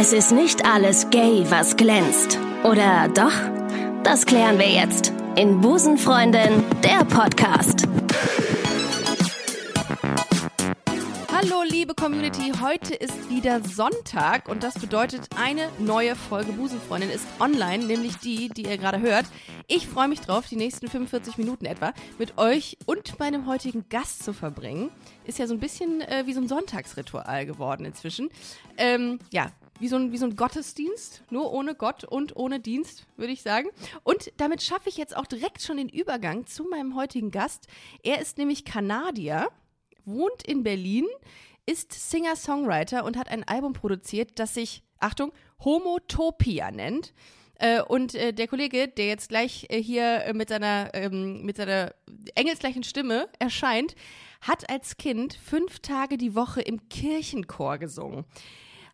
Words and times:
Es 0.00 0.12
ist 0.12 0.30
nicht 0.30 0.64
alles 0.64 1.10
gay, 1.10 1.44
was 1.48 1.76
glänzt. 1.76 2.38
Oder 2.62 3.08
doch? 3.08 3.32
Das 4.04 4.26
klären 4.26 4.56
wir 4.56 4.70
jetzt 4.70 5.12
in 5.34 5.60
Busenfreundin, 5.60 6.62
der 6.84 7.04
Podcast. 7.04 7.88
Hallo 11.32 11.64
liebe 11.68 11.94
Community, 11.94 12.52
heute 12.60 12.94
ist 12.94 13.28
wieder 13.28 13.60
Sonntag 13.64 14.48
und 14.48 14.62
das 14.62 14.74
bedeutet, 14.74 15.30
eine 15.36 15.68
neue 15.80 16.14
Folge 16.14 16.52
Busenfreundin 16.52 17.10
ist 17.10 17.26
online, 17.40 17.84
nämlich 17.84 18.18
die, 18.18 18.50
die 18.50 18.66
ihr 18.66 18.78
gerade 18.78 19.00
hört. 19.00 19.26
Ich 19.66 19.88
freue 19.88 20.08
mich 20.08 20.20
drauf, 20.20 20.46
die 20.48 20.56
nächsten 20.56 20.88
45 20.88 21.38
Minuten 21.38 21.64
etwa 21.64 21.92
mit 22.18 22.38
euch 22.38 22.78
und 22.86 23.18
meinem 23.18 23.46
heutigen 23.46 23.84
Gast 23.88 24.22
zu 24.22 24.32
verbringen. 24.32 24.90
Ist 25.24 25.38
ja 25.38 25.46
so 25.46 25.54
ein 25.54 25.60
bisschen 25.60 26.00
äh, 26.02 26.22
wie 26.26 26.34
so 26.34 26.40
ein 26.40 26.48
Sonntagsritual 26.48 27.46
geworden 27.46 27.84
inzwischen. 27.84 28.30
Ähm, 28.76 29.18
ja, 29.30 29.50
wie 29.80 29.88
so, 29.88 29.96
ein, 29.96 30.12
wie 30.12 30.18
so 30.18 30.26
ein 30.26 30.36
Gottesdienst, 30.36 31.22
nur 31.30 31.52
ohne 31.52 31.74
Gott 31.74 32.04
und 32.04 32.36
ohne 32.36 32.60
Dienst, 32.60 33.06
würde 33.16 33.32
ich 33.32 33.42
sagen. 33.42 33.68
Und 34.02 34.32
damit 34.36 34.62
schaffe 34.62 34.88
ich 34.88 34.96
jetzt 34.96 35.16
auch 35.16 35.26
direkt 35.26 35.62
schon 35.62 35.76
den 35.76 35.88
Übergang 35.88 36.46
zu 36.46 36.64
meinem 36.64 36.94
heutigen 36.94 37.30
Gast. 37.30 37.66
Er 38.02 38.20
ist 38.20 38.38
nämlich 38.38 38.64
Kanadier 38.64 39.48
wohnt 40.04 40.42
in 40.42 40.62
Berlin, 40.62 41.06
ist 41.66 41.92
Singer-Songwriter 41.92 43.04
und 43.04 43.16
hat 43.16 43.28
ein 43.28 43.44
Album 43.44 43.74
produziert, 43.74 44.38
das 44.38 44.54
sich, 44.54 44.82
Achtung, 45.00 45.32
Homotopia 45.62 46.70
nennt. 46.70 47.12
Äh, 47.56 47.82
und 47.82 48.14
äh, 48.14 48.32
der 48.32 48.48
Kollege, 48.48 48.88
der 48.88 49.06
jetzt 49.06 49.28
gleich 49.28 49.66
äh, 49.68 49.82
hier 49.82 50.30
mit 50.32 50.48
seiner, 50.48 50.90
ähm, 50.94 51.42
mit 51.44 51.56
seiner 51.56 51.92
engelsgleichen 52.34 52.84
Stimme 52.84 53.28
erscheint, 53.38 53.96
hat 54.40 54.70
als 54.70 54.96
Kind 54.96 55.34
fünf 55.34 55.80
Tage 55.80 56.16
die 56.16 56.34
Woche 56.34 56.62
im 56.62 56.88
Kirchenchor 56.88 57.78
gesungen. 57.78 58.24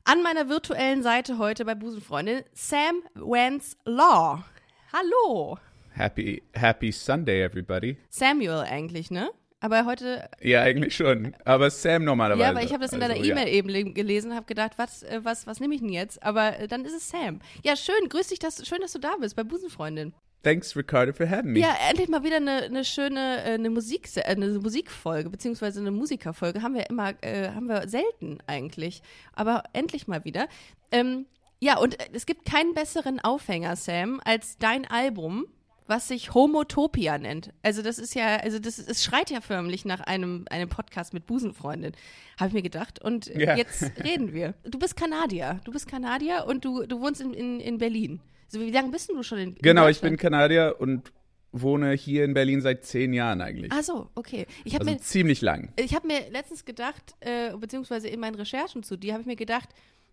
An 0.06 0.22
meiner 0.22 0.50
virtuellen 0.50 1.02
Seite 1.02 1.38
heute 1.38 1.64
bei 1.64 1.74
Busenfreundin 1.74 2.42
Sam 2.52 3.02
Wentz 3.14 3.74
Law. 3.86 4.44
Hallo. 4.92 5.58
Happy, 5.92 6.42
happy 6.52 6.92
Sunday, 6.92 7.42
everybody. 7.42 7.96
Samuel 8.10 8.66
eigentlich, 8.68 9.10
ne? 9.10 9.30
Aber 9.60 9.86
heute. 9.86 10.28
Ja, 10.42 10.60
eigentlich 10.60 10.94
schon. 10.94 11.34
Aber 11.46 11.70
Sam 11.70 12.04
normalerweise. 12.04 12.42
Ja, 12.42 12.50
aber 12.50 12.62
ich 12.62 12.72
habe 12.74 12.82
das 12.82 12.92
in 12.92 13.00
deiner 13.00 13.14
Also, 13.14 13.24
E-Mail 13.24 13.48
ja. 13.48 13.54
eben 13.54 13.94
gelesen, 13.94 14.34
habe 14.34 14.44
gedacht, 14.44 14.72
was, 14.76 15.04
äh, 15.04 15.20
was, 15.22 15.46
was 15.46 15.58
nehme 15.58 15.74
ich 15.74 15.80
denn 15.80 15.88
jetzt? 15.88 16.22
Aber 16.22 16.58
äh, 16.58 16.68
dann 16.68 16.84
ist 16.84 16.92
es 16.92 17.08
Sam. 17.08 17.40
Ja, 17.62 17.74
schön, 17.74 18.10
grüß 18.10 18.26
dich, 18.26 18.38
dass, 18.38 18.66
schön, 18.68 18.82
dass 18.82 18.92
du 18.92 18.98
da 18.98 19.16
bist 19.18 19.36
bei 19.36 19.42
Busenfreundin. 19.42 20.12
Thanks, 20.44 20.76
Ricardo, 20.76 21.12
for 21.12 21.28
having 21.28 21.52
me. 21.54 21.60
Ja, 21.60 21.74
endlich 21.88 22.08
mal 22.08 22.22
wieder 22.22 22.36
eine, 22.36 22.62
eine 22.62 22.84
schöne 22.84 23.42
äh, 23.44 23.54
eine 23.54 23.70
Musik, 23.70 24.08
äh, 24.16 24.20
eine 24.22 24.46
Musikfolge 24.60 25.30
beziehungsweise 25.30 25.80
eine 25.80 25.90
Musikerfolge 25.90 26.62
haben 26.62 26.74
wir 26.74 26.88
immer, 26.90 27.14
äh, 27.22 27.48
haben 27.50 27.66
wir 27.66 27.88
selten 27.88 28.38
eigentlich, 28.46 29.02
aber 29.32 29.64
endlich 29.72 30.06
mal 30.06 30.24
wieder. 30.24 30.46
Ähm, 30.92 31.26
ja, 31.60 31.78
und 31.78 31.98
äh, 32.00 32.08
es 32.12 32.26
gibt 32.26 32.44
keinen 32.44 32.74
besseren 32.74 33.20
Aufhänger, 33.20 33.74
Sam, 33.76 34.20
als 34.24 34.58
dein 34.58 34.86
Album, 34.86 35.46
was 35.86 36.08
sich 36.08 36.32
Homotopia 36.34 37.18
nennt. 37.18 37.52
Also 37.62 37.82
das 37.82 37.98
ist 37.98 38.14
ja, 38.14 38.36
also 38.36 38.58
das 38.58 38.78
es 38.78 39.04
schreit 39.04 39.30
ja 39.30 39.40
förmlich 39.40 39.84
nach 39.84 40.00
einem 40.00 40.46
einem 40.50 40.68
Podcast 40.68 41.12
mit 41.14 41.26
Busenfreundin, 41.26 41.92
habe 42.38 42.48
ich 42.48 42.54
mir 42.54 42.62
gedacht. 42.62 43.02
Und 43.02 43.26
Ja. 43.26 43.56
jetzt 43.56 43.82
reden 44.04 44.32
wir. 44.32 44.54
Du 44.64 44.78
bist 44.78 44.96
Kanadier, 44.96 45.60
du 45.64 45.72
bist 45.72 45.86
Kanadier 45.88 46.44
und 46.46 46.64
du 46.64 46.86
du 46.86 47.00
wohnst 47.00 47.20
in, 47.20 47.34
in, 47.34 47.60
in 47.60 47.78
Berlin. 47.78 48.20
Also 48.46 48.60
wie 48.60 48.70
lange 48.70 48.90
bist 48.90 49.08
denn 49.08 49.16
du 49.16 49.22
schon 49.22 49.38
in, 49.38 49.48
in 49.50 49.62
Genau, 49.62 49.88
ich 49.88 50.00
bin? 50.00 50.16
Kanadier 50.16 50.76
und 50.78 51.12
wohne 51.52 51.92
hier 51.92 52.24
in 52.24 52.34
Berlin 52.34 52.60
seit 52.60 52.84
zehn 52.84 53.12
Jahren 53.12 53.40
eigentlich. 53.40 53.70
Ach 53.72 53.82
so, 53.82 54.08
okay. 54.14 54.46
Ich 54.64 54.74
habe 54.74 54.84
also 54.84 54.94
mir, 54.96 55.00
ziemlich 55.00 55.40
lang. 55.40 55.72
ich 55.76 55.94
hab 55.94 56.04
mir 56.04 56.28
letztens 56.30 56.64
gedacht, 56.64 57.14
äh, 57.20 57.56
beziehungsweise 57.56 58.08
in 58.08 58.20
meinen 58.20 58.34
Recherchen 58.34 58.82
zu 58.82 58.96
dir, 58.96 59.12
habe 59.12 59.20
ich 59.22 59.26
mir 59.26 59.36
gedacht, 59.36 59.68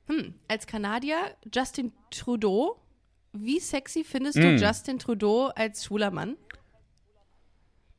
hm, 0.08 0.36
als 0.48 0.68
Kanadier, 0.68 1.18
Justin 1.54 1.92
Trudeau, 2.12 2.78
wie 3.34 3.60
sexy 3.60 4.04
findest 4.04 4.38
du 4.38 4.52
Mm. 4.52 4.58
Justin 4.58 5.00
Trudeau 5.00 5.48
als 5.56 5.86
schwuler 5.86 6.12
Mann? 6.12 6.36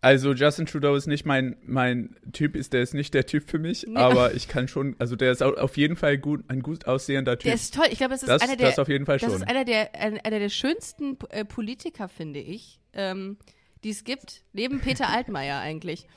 Also 0.03 0.33
Justin 0.35 0.67
Trudeau 0.67 0.97
ist 0.97 1.07
nicht 1.07 1.25
mein, 1.25 1.57
mein 1.65 2.17
Typ, 2.33 2.57
ist 2.57 2.73
der 2.73 2.83
ist 2.83 2.93
nicht 2.93 3.15
der 3.15 3.25
Typ 3.25 3.49
für 3.49 3.61
mich, 3.61 3.87
Nee. 3.87 3.97
aber 3.97 4.35
ich 4.35 4.49
kann 4.49 4.67
schon, 4.67 4.97
also 4.99 5.15
der 5.15 5.31
ist 5.31 5.43
au- 5.45 5.55
auf 5.55 5.77
jeden 5.77 5.95
Fall 5.95 6.19
gut, 6.19 6.45
ein 6.49 6.61
gut 6.61 6.87
aussehender 6.89 7.39
Typ. 7.39 7.45
Der 7.45 7.55
ist 7.55 7.73
toll. 7.73 7.87
Ich 7.91 7.99
glaube, 7.99 8.11
das 8.15 8.23
ist 8.23 8.29
das, 8.29 8.43
einer 8.43 8.57
der, 8.57 8.69
das 8.69 8.79
auf 8.81 8.89
jeden 8.89 9.07
Fall 9.07 9.19
das 9.19 9.31
schon. 9.33 9.41
ist 9.41 9.49
einer 9.49 9.65
der, 9.65 9.95
ein, 9.95 10.19
einer 10.19 10.41
der 10.41 10.49
schönsten 10.49 11.17
äh, 11.31 11.45
Politiker, 11.45 12.09
finde 12.09 12.41
ich, 12.41 12.81
ähm, 12.95 13.37
die 13.85 13.91
es 13.91 14.03
gibt. 14.03 14.43
Neben 14.53 14.81
Peter 14.81 15.09
Altmaier 15.09 15.61
eigentlich. 15.61 16.09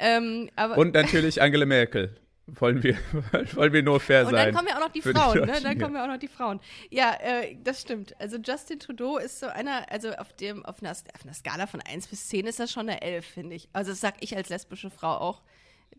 Ähm, 0.00 0.48
aber, 0.56 0.78
Und 0.78 0.94
natürlich 0.94 1.42
Angela 1.42 1.66
Merkel. 1.66 2.16
Wollen 2.46 2.82
wir, 2.82 2.98
wollen 3.54 3.72
wir 3.72 3.82
nur 3.82 4.00
fair 4.00 4.26
Und 4.26 4.32
sein. 4.32 4.46
dann 4.46 4.54
kommen 4.54 4.68
ja 4.68 4.76
auch 4.76 4.80
noch 4.80 4.92
die 4.92 5.00
für 5.00 5.14
die 5.14 5.20
Frauen, 5.20 5.40
ne? 5.46 5.60
Dann 5.62 5.78
kommen 5.78 5.94
ja 5.94 6.04
auch 6.04 6.08
noch 6.08 6.18
die 6.18 6.28
Frauen. 6.28 6.60
Ja, 6.90 7.14
äh, 7.20 7.56
das 7.64 7.80
stimmt. 7.80 8.14
Also 8.20 8.36
Justin 8.36 8.78
Trudeau 8.78 9.16
ist 9.16 9.40
so 9.40 9.46
einer, 9.46 9.90
also 9.90 10.12
auf 10.12 10.32
dem, 10.34 10.64
auf 10.66 10.82
einer, 10.82 10.90
auf 10.90 11.24
einer 11.24 11.32
Skala 11.32 11.66
von 11.66 11.80
1 11.80 12.06
bis 12.08 12.28
10 12.28 12.46
ist 12.46 12.60
das 12.60 12.70
schon 12.70 12.88
eine 12.88 13.00
11, 13.00 13.24
finde 13.24 13.56
ich. 13.56 13.68
Also 13.72 13.92
das 13.92 14.00
sag 14.00 14.16
ich 14.20 14.36
als 14.36 14.50
lesbische 14.50 14.90
Frau 14.90 15.16
auch. 15.16 15.42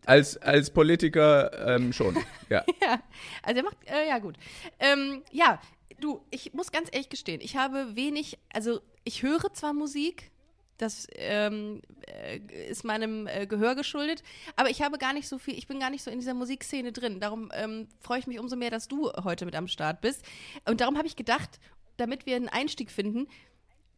Als, 0.04 0.36
als 0.36 0.70
Politiker 0.70 1.74
ähm, 1.74 1.92
schon, 1.92 2.16
ja. 2.48 2.64
Ja, 2.80 3.00
also 3.42 3.58
er 3.58 3.64
macht, 3.64 3.76
äh, 3.86 4.08
ja 4.08 4.18
gut. 4.18 4.36
Ähm, 4.78 5.22
ja, 5.32 5.60
du, 6.00 6.22
ich 6.30 6.52
muss 6.52 6.70
ganz 6.70 6.90
ehrlich 6.92 7.08
gestehen, 7.08 7.40
ich 7.40 7.56
habe 7.56 7.96
wenig, 7.96 8.38
also 8.52 8.80
ich 9.02 9.22
höre 9.22 9.52
zwar 9.52 9.72
Musik, 9.72 10.30
das 10.78 11.06
ähm, 11.14 11.80
äh, 12.06 12.38
ist 12.68 12.84
meinem 12.84 13.26
äh, 13.26 13.46
Gehör 13.46 13.74
geschuldet, 13.74 14.22
aber 14.56 14.70
ich 14.70 14.82
habe 14.82 14.98
gar 14.98 15.12
nicht 15.12 15.28
so 15.28 15.38
viel, 15.38 15.56
ich 15.56 15.66
bin 15.66 15.80
gar 15.80 15.90
nicht 15.90 16.02
so 16.02 16.10
in 16.10 16.18
dieser 16.18 16.34
Musikszene 16.34 16.92
drin. 16.92 17.20
Darum 17.20 17.50
ähm, 17.54 17.88
freue 18.00 18.18
ich 18.18 18.26
mich 18.26 18.38
umso 18.38 18.56
mehr, 18.56 18.70
dass 18.70 18.88
du 18.88 19.10
heute 19.24 19.44
mit 19.44 19.54
am 19.56 19.68
Start 19.68 20.00
bist. 20.00 20.24
Und 20.68 20.80
darum 20.80 20.96
habe 20.96 21.06
ich 21.06 21.16
gedacht, 21.16 21.60
damit 21.96 22.26
wir 22.26 22.36
einen 22.36 22.48
Einstieg 22.48 22.90
finden, 22.90 23.26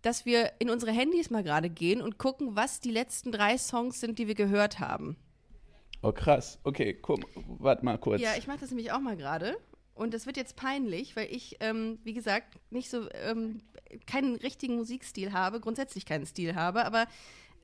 dass 0.03 0.25
wir 0.25 0.53
in 0.59 0.71
unsere 0.71 0.93
Handys 0.93 1.31
mal 1.31 1.43
gerade 1.43 1.71
gehen 1.71 2.01
und 2.01 2.19
gucken, 2.19 2.55
was 2.55 2.81
die 2.81 2.91
letzten 2.91 3.33
drei 3.33 3.59
Songs 3.59 4.01
sind, 4.01 4.19
die 4.19 4.29
wir 4.29 4.35
gehört 4.35 4.79
haben. 4.79 5.17
Oh 6.03 6.13
krass, 6.13 6.61
okay, 6.63 6.95
guck, 6.95 7.21
warte 7.59 7.85
mal 7.85 7.99
kurz. 7.99 8.21
Ja, 8.21 8.37
ich 8.39 8.47
mache 8.47 8.59
das 8.59 8.71
nämlich 8.71 8.93
auch 8.93 9.01
mal 9.01 9.17
gerade. 9.17 9.57
Und 9.99 10.15
das 10.15 10.27
wird 10.27 10.37
jetzt 10.37 10.55
peinlich, 10.55 11.17
weil 11.17 11.27
ich, 11.31 11.57
ähm, 11.59 11.99
wie 12.05 12.15
gesagt, 12.15 12.57
nicht 12.71 12.89
so 12.89 13.09
ähm, 13.13 13.61
keinen 14.07 14.37
richtigen 14.37 14.77
Musikstil 14.77 15.33
habe, 15.33 15.59
grundsätzlich 15.59 16.07
keinen 16.07 16.25
Stil 16.25 16.55
habe, 16.55 16.85
aber 16.85 17.07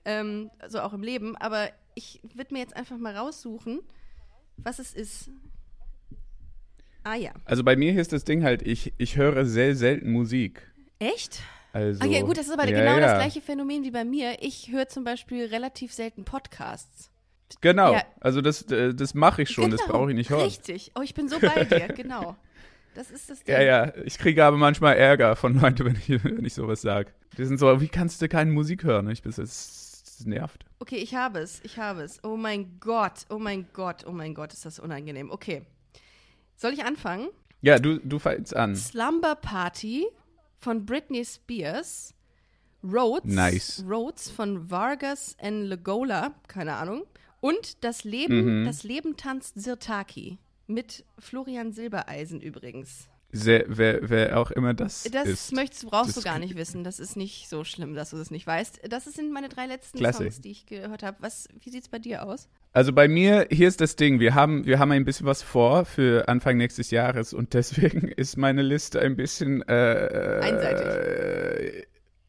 ähm, 0.04 0.50
so 0.68 0.80
auch 0.80 0.92
im 0.92 1.02
Leben. 1.02 1.36
Aber 1.36 1.70
ich 1.94 2.20
würde 2.34 2.52
mir 2.52 2.60
jetzt 2.60 2.76
einfach 2.76 2.98
mal 2.98 3.16
raussuchen, 3.16 3.80
was 4.56 4.80
es 4.80 4.94
ist. 4.94 5.30
Ah 7.04 7.14
ja. 7.14 7.32
Also 7.44 7.62
bei 7.62 7.76
mir 7.76 7.98
ist 8.00 8.12
das 8.12 8.24
Ding 8.24 8.42
halt, 8.42 8.62
ich, 8.62 8.92
ich 8.98 9.16
höre 9.16 9.46
sehr 9.46 9.76
selten 9.76 10.10
Musik. 10.10 10.62
Echt? 10.98 11.40
Also, 11.72 12.02
ah 12.02 12.06
ja, 12.06 12.22
gut, 12.22 12.36
das 12.36 12.46
ist 12.46 12.52
aber 12.52 12.68
ja, 12.68 12.78
genau 12.78 12.98
das 13.00 13.12
ja. 13.12 13.16
gleiche 13.16 13.40
Phänomen 13.40 13.84
wie 13.84 13.90
bei 13.90 14.04
mir. 14.04 14.42
Ich 14.42 14.72
höre 14.72 14.88
zum 14.88 15.04
Beispiel 15.04 15.46
relativ 15.46 15.92
selten 15.92 16.24
Podcasts. 16.24 17.10
Genau, 17.60 17.92
Ja. 17.94 18.02
also 18.20 18.40
das, 18.40 18.62
äh, 18.70 18.94
das 18.94 19.14
mache 19.14 19.42
ich 19.42 19.50
schon, 19.50 19.70
das 19.70 19.80
Genau, 19.82 19.92
brauche 19.92 20.10
ich 20.10 20.16
nicht 20.16 20.30
hören. 20.30 20.42
Richtig. 20.44 20.92
Oh, 20.94 21.02
ich 21.02 21.14
bin 21.14 21.28
so 21.28 21.38
bei 21.40 21.64
dir, 21.64 21.88
genau. 21.96 22.36
Das 22.94 23.10
ist 23.10 23.28
das 23.30 23.42
Ding. 23.42 23.54
Ja, 23.54 23.62
ja, 23.62 23.92
ich 24.04 24.18
kriege 24.18 24.44
aber 24.44 24.56
manchmal 24.56 24.96
Ärger 24.96 25.34
von 25.36 25.58
Leuten, 25.60 25.84
wenn 25.84 25.96
ich, 25.96 26.08
wenn 26.24 26.44
ich 26.44 26.54
sowas 26.54 26.80
sage. 26.82 27.10
Die 27.36 27.44
sind 27.44 27.58
so, 27.58 27.80
wie 27.80 27.88
kannst 27.88 28.22
du 28.22 28.28
keine 28.28 28.50
Musik 28.52 28.84
hören? 28.84 29.10
Ich 29.10 29.22
bin 29.22 29.32
so, 29.32 29.42
das, 29.42 30.02
das 30.04 30.26
nervt. 30.26 30.64
Okay, 30.78 30.96
ich 30.96 31.14
habe 31.14 31.40
es, 31.40 31.60
ich 31.64 31.78
habe 31.78 32.02
es. 32.02 32.22
Oh 32.22 32.36
mein 32.36 32.78
Gott, 32.80 33.26
oh 33.30 33.38
mein 33.38 33.66
Gott, 33.72 34.04
oh 34.06 34.12
mein 34.12 34.34
Gott, 34.34 34.52
ist 34.52 34.64
das 34.64 34.78
unangenehm. 34.78 35.30
Okay. 35.30 35.62
Soll 36.56 36.72
ich 36.72 36.84
anfangen? 36.84 37.28
Ja, 37.62 37.78
du, 37.78 37.98
du 37.98 38.18
fängst 38.18 38.54
an. 38.54 38.76
Slumber 38.76 39.34
Party 39.34 40.06
von 40.58 40.86
Britney 40.86 41.24
Spears. 41.24 42.14
Rhodes. 42.84 43.24
Nice. 43.34 43.84
Rhodes 43.88 44.30
von 44.30 44.70
Vargas 44.70 45.36
and 45.40 45.64
Legola, 45.64 46.34
keine 46.46 46.74
Ahnung. 46.74 47.04
Und 47.44 47.84
das 47.84 48.04
Leben, 48.04 48.62
Mhm. 48.62 48.64
das 48.64 48.84
Leben 48.84 49.16
tanzt 49.18 49.60
Sirtaki. 49.60 50.38
Mit 50.66 51.04
Florian 51.18 51.72
Silbereisen 51.72 52.40
übrigens. 52.40 53.06
Sehr, 53.32 53.64
wer, 53.68 54.08
wer 54.08 54.38
auch 54.38 54.50
immer 54.50 54.72
das, 54.72 55.02
Das 55.12 55.26
ist. 55.28 55.52
möchtest, 55.52 55.84
brauchst 55.86 56.16
Das 56.16 56.22
du 56.22 56.22
gar 56.22 56.38
nicht 56.38 56.56
wissen. 56.56 56.84
Das 56.84 56.98
ist 57.00 57.16
nicht 57.16 57.50
so 57.50 57.64
schlimm, 57.64 57.94
dass 57.94 58.10
du 58.10 58.16
das 58.16 58.30
nicht 58.30 58.46
weißt. 58.46 58.80
Das 58.88 59.04
sind 59.04 59.30
meine 59.30 59.50
drei 59.50 59.66
letzten 59.66 59.98
Klasse. 59.98 60.22
Songs, 60.22 60.40
die 60.40 60.52
ich 60.52 60.64
gehört 60.64 61.02
habe. 61.02 61.18
Was, 61.20 61.48
wie 61.62 61.68
sieht's 61.68 61.88
bei 61.88 61.98
dir 61.98 62.24
aus? 62.24 62.48
Also 62.72 62.92
bei 62.94 63.08
mir, 63.08 63.46
hier 63.50 63.68
ist 63.68 63.80
das 63.82 63.96
Ding, 63.96 64.20
wir 64.20 64.34
haben, 64.34 64.64
wir 64.64 64.78
haben 64.78 64.92
ein 64.92 65.04
bisschen 65.04 65.26
was 65.26 65.42
vor 65.42 65.84
für 65.84 66.26
Anfang 66.28 66.56
nächstes 66.56 66.90
Jahres 66.90 67.34
und 67.34 67.52
deswegen 67.52 68.08
ist 68.16 68.38
meine 68.38 68.62
Liste 68.62 69.00
ein 69.00 69.16
bisschen 69.16 69.60
äh, 69.68 70.40
Einseitig. 70.42 70.86
Äh, 70.86 71.82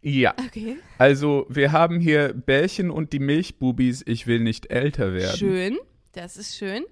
ja. 0.05 0.35
Okay. 0.45 0.77
Also 0.99 1.47
wir 1.49 1.71
haben 1.71 1.99
hier 1.99 2.33
Bärchen 2.33 2.91
und 2.91 3.11
die 3.11 3.19
Milchbubis, 3.19 4.03
ich 4.05 4.27
will 4.27 4.39
nicht 4.39 4.69
älter 4.69 5.13
werden. 5.13 5.35
Schön, 5.35 5.77
das 6.11 6.37
ist 6.37 6.55
schön. 6.55 6.83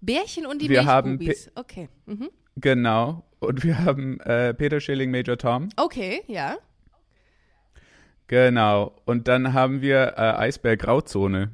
Bärchen 0.00 0.46
und 0.46 0.62
die 0.62 0.68
Wir 0.68 0.86
haben 0.86 1.16
Milchbubis. 1.16 1.50
Okay. 1.56 1.88
Mhm. 2.06 2.30
Genau. 2.56 3.24
Und 3.40 3.64
wir 3.64 3.84
haben 3.84 4.20
äh, 4.20 4.54
Peter 4.54 4.80
Schilling, 4.80 5.10
Major 5.10 5.36
Tom. 5.36 5.68
Okay, 5.76 6.22
ja. 6.28 6.56
Genau. 8.28 8.94
Und 9.04 9.26
dann 9.26 9.52
haben 9.52 9.82
wir 9.82 10.14
äh, 10.16 10.20
Eisberg 10.20 10.80
Grauzone. 10.80 11.50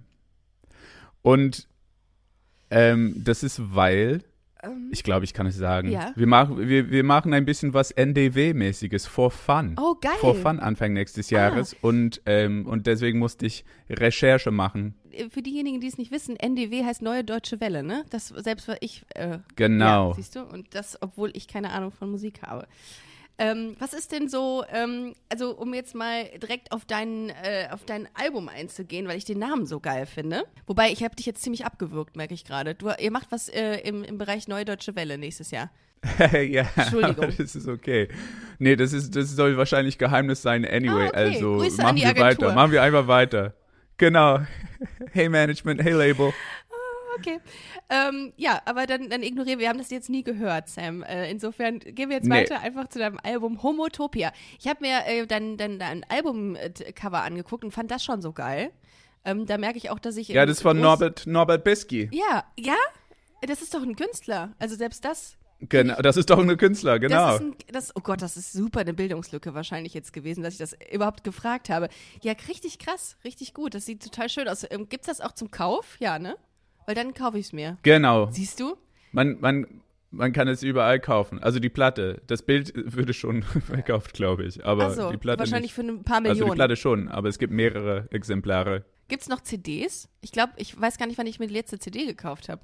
Und 1.23 1.67
ähm, 2.71 3.15
das 3.17 3.43
ist 3.43 3.75
weil, 3.75 4.23
Ich 4.91 5.03
glaube, 5.03 5.25
ich 5.25 5.33
kann 5.35 5.47
es 5.47 5.57
sagen. 5.57 5.91
Ja. 5.91 6.13
Wir, 6.17 6.27
machen, 6.27 6.69
wir, 6.69 6.91
wir 6.91 7.05
machen 7.05 7.33
ein 7.33 7.45
bisschen 7.45 7.73
was 7.75 7.93
NDW-mäßiges, 7.97 9.07
for 9.07 9.31
fun. 9.31 9.77
Oh, 9.81 9.95
geil. 10.01 10.13
For 10.21 10.35
fun 10.35 10.59
Anfang 10.59 10.93
nächstes 10.93 11.31
Jahres. 11.31 11.75
Und, 11.81 12.21
ähm, 12.27 12.67
und 12.67 12.87
deswegen 12.87 13.19
musste 13.19 13.47
ich 13.47 13.65
Recherche 13.89 14.51
machen. 14.51 14.95
Äh, 15.11 15.29
Für 15.31 15.43
diejenigen, 15.43 15.81
die 15.81 15.87
es 15.87 15.99
nicht 15.99 16.11
wissen, 16.11 16.37
NDW 16.37 16.85
heißt 16.85 17.03
Neue 17.03 17.25
Deutsche 17.25 17.61
Welle, 17.61 17.83
ne? 17.83 18.05
Das 18.11 18.29
selbst 18.29 18.69
war 18.69 18.77
ich. 18.81 19.05
Äh, 19.15 19.39
Genau. 19.57 20.11
Ja, 20.11 20.15
siehst 20.17 20.37
du? 20.37 20.43
Und 20.45 20.75
das, 20.75 20.99
obwohl 21.01 21.31
ich 21.35 21.49
keine 21.49 21.71
Ahnung 21.71 21.91
von 21.93 22.11
Musik 22.11 22.43
habe. 22.43 22.67
Ähm, 23.41 23.75
was 23.79 23.95
ist 23.95 24.13
denn 24.13 24.29
so, 24.29 24.65
ähm, 24.71 25.15
also 25.31 25.57
um 25.57 25.73
jetzt 25.73 25.95
mal 25.95 26.25
direkt 26.43 26.73
auf 26.73 26.85
dein, 26.85 27.31
äh, 27.31 27.69
auf 27.71 27.87
dein 27.87 28.07
Album 28.13 28.51
einzugehen, 28.51 29.09
weil 29.09 29.17
ich 29.17 29.25
den 29.25 29.39
Namen 29.39 29.65
so 29.65 29.81
geil 29.81 30.05
finde. 30.05 30.45
Wobei, 30.67 30.91
ich 30.91 31.03
habe 31.03 31.17
dich 31.17 31.25
jetzt 31.25 31.43
ziemlich 31.43 31.65
abgewürgt, 31.65 32.17
merke 32.17 32.35
ich 32.35 32.45
gerade. 32.45 32.77
Ihr 32.99 33.11
macht 33.11 33.33
was 33.33 33.49
äh, 33.49 33.77
im, 33.77 34.05
im 34.05 34.19
Bereich 34.19 34.47
Neue 34.47 34.67
Deutsche 34.67 34.95
Welle 34.95 35.17
nächstes 35.17 35.53
Jahr. 35.53 35.71
ja, 36.33 36.69
Entschuldigung. 36.77 37.33
das 37.39 37.57
ist 37.57 37.67
okay. 37.67 38.09
Nee, 38.59 38.77
das, 38.77 38.93
ist, 38.93 39.17
das 39.17 39.31
soll 39.31 39.57
wahrscheinlich 39.57 39.97
Geheimnis 39.97 40.43
sein 40.43 40.67
anyway. 40.67 41.07
Ah, 41.07 41.09
okay. 41.09 41.17
Also 41.17 41.57
Grüße 41.57 41.83
machen 41.83 41.97
wir 41.97 42.17
weiter. 42.19 42.53
Machen 42.53 42.73
wir 42.73 42.83
einfach 42.83 43.07
weiter. 43.07 43.55
Genau. 43.97 44.41
Hey 45.13 45.29
Management, 45.29 45.83
hey 45.83 45.93
Label. 45.93 46.33
Okay. 47.19 47.41
Ähm, 47.89 48.33
ja, 48.37 48.61
aber 48.65 48.87
dann, 48.87 49.09
dann 49.11 49.23
ignorieren 49.23 49.59
wir. 49.59 49.65
Wir 49.65 49.69
haben 49.69 49.79
das 49.79 49.91
jetzt 49.91 50.09
nie 50.11 50.23
gehört, 50.23 50.69
Sam. 50.69 51.03
Äh, 51.03 51.31
insofern 51.31 51.79
gehen 51.81 52.09
wir 52.09 52.17
jetzt 52.17 52.29
Nee. 52.29 52.37
weiter 52.43 52.61
einfach 52.61 52.89
zu 52.89 52.99
deinem 52.99 53.19
Album 53.23 53.63
Homotopia. 53.63 54.33
Ich 54.59 54.69
habe 54.69 54.81
mir 54.81 55.07
äh, 55.07 55.27
dein, 55.27 55.57
dein, 55.57 55.79
dein 55.79 56.05
Albumcover 56.09 57.23
angeguckt 57.23 57.65
und 57.65 57.73
fand 57.73 57.91
das 57.91 58.05
schon 58.05 58.23
so 58.23 58.33
geil. 58.33 58.71
Ähm, 59.25 59.47
da 59.47 59.59
merke 59.59 59.77
ich 59.79 59.91
auch, 59.91 59.99
dass 59.99 60.17
ich. 60.17 60.29
Ja, 60.29 60.47
das 60.47 60.59
ist 60.59 60.63
von 60.63 60.79
groß- 60.79 60.83
Norbert, 60.83 61.27
Norbert 61.27 61.65
Bisky. 61.65 62.09
Ja, 62.13 62.45
ja? 62.59 62.77
Das 63.43 63.63
ist 63.63 63.75
doch 63.75 63.83
ein 63.83 63.97
Künstler. 63.97 64.53
Also 64.59 64.77
selbst 64.77 65.05
das. 65.05 65.37
Genau, 65.63 65.97
das 66.01 66.17
ist 66.17 66.31
doch 66.31 66.39
ein 66.39 66.57
Künstler, 66.57 66.99
genau. 66.99 67.33
Das 67.33 67.41
ein, 67.41 67.55
das, 67.71 67.95
oh 67.95 68.01
Gott, 68.01 68.23
das 68.23 68.39
ist 68.39 68.53
super 68.55 68.81
eine 68.81 68.95
Bildungslücke 68.95 69.53
wahrscheinlich 69.53 69.93
jetzt 69.93 70.15
gewesen, 70.15 70.43
dass 70.43 70.55
ich 70.55 70.59
das 70.59 70.75
überhaupt 70.91 71.23
gefragt 71.23 71.69
habe. 71.69 71.91
Ja, 72.23 72.33
richtig 72.49 72.79
krass, 72.79 73.19
richtig 73.25 73.53
gut. 73.53 73.75
Das 73.75 73.85
sieht 73.85 74.03
total 74.03 74.31
schön 74.31 74.49
aus. 74.49 74.65
Ähm, 74.71 74.89
gibt's 74.89 75.07
das 75.07 75.21
auch 75.21 75.33
zum 75.33 75.51
Kauf? 75.51 75.97
Ja, 75.99 76.19
ne? 76.19 76.35
Weil 76.91 76.97
dann 76.97 77.15
kaufe 77.15 77.39
ich 77.39 77.47
es 77.47 77.53
mir. 77.53 77.79
genau. 77.85 78.29
Siehst 78.33 78.59
du? 78.59 78.77
Man, 79.13 79.39
man, 79.41 79.65
man 80.11 80.33
kann 80.33 80.49
es 80.49 80.65
überall 80.65 80.99
kaufen. 80.99 81.39
Also 81.39 81.61
die 81.61 81.69
Platte, 81.69 82.21
das 82.27 82.43
Bild 82.43 82.73
würde 82.97 83.15
schon 83.15 83.45
verkauft, 83.45 84.13
glaube 84.13 84.45
ich. 84.45 84.65
Aber 84.67 84.87
Also 84.87 85.13
die 85.13 85.17
Platte 85.19 85.39
wahrscheinlich 85.39 85.77
nicht. 85.77 85.87
für 85.87 85.93
ein 85.93 86.03
paar 86.03 86.17
Also 86.17 86.31
Millionen. 86.31 86.51
die 86.51 86.57
Platte 86.57 86.75
schon, 86.75 87.07
aber 87.07 87.29
es 87.29 87.39
gibt 87.39 87.53
mehrere 87.53 88.09
Exemplare. 88.11 88.85
Gibt's 89.07 89.29
noch 89.29 89.41
CDs? 89.41 90.09
Ich 90.21 90.33
glaube, 90.33 90.55
ich 90.57 90.81
weiß 90.81 90.99
gar 90.99 91.07
nicht, 91.07 91.17
wann 91.17 91.29
ich 91.29 91.39
mir 91.39 91.47
die 91.47 91.55
letzte 91.55 91.79
CD 91.79 92.07
gekauft 92.07 92.49
habe. 92.49 92.61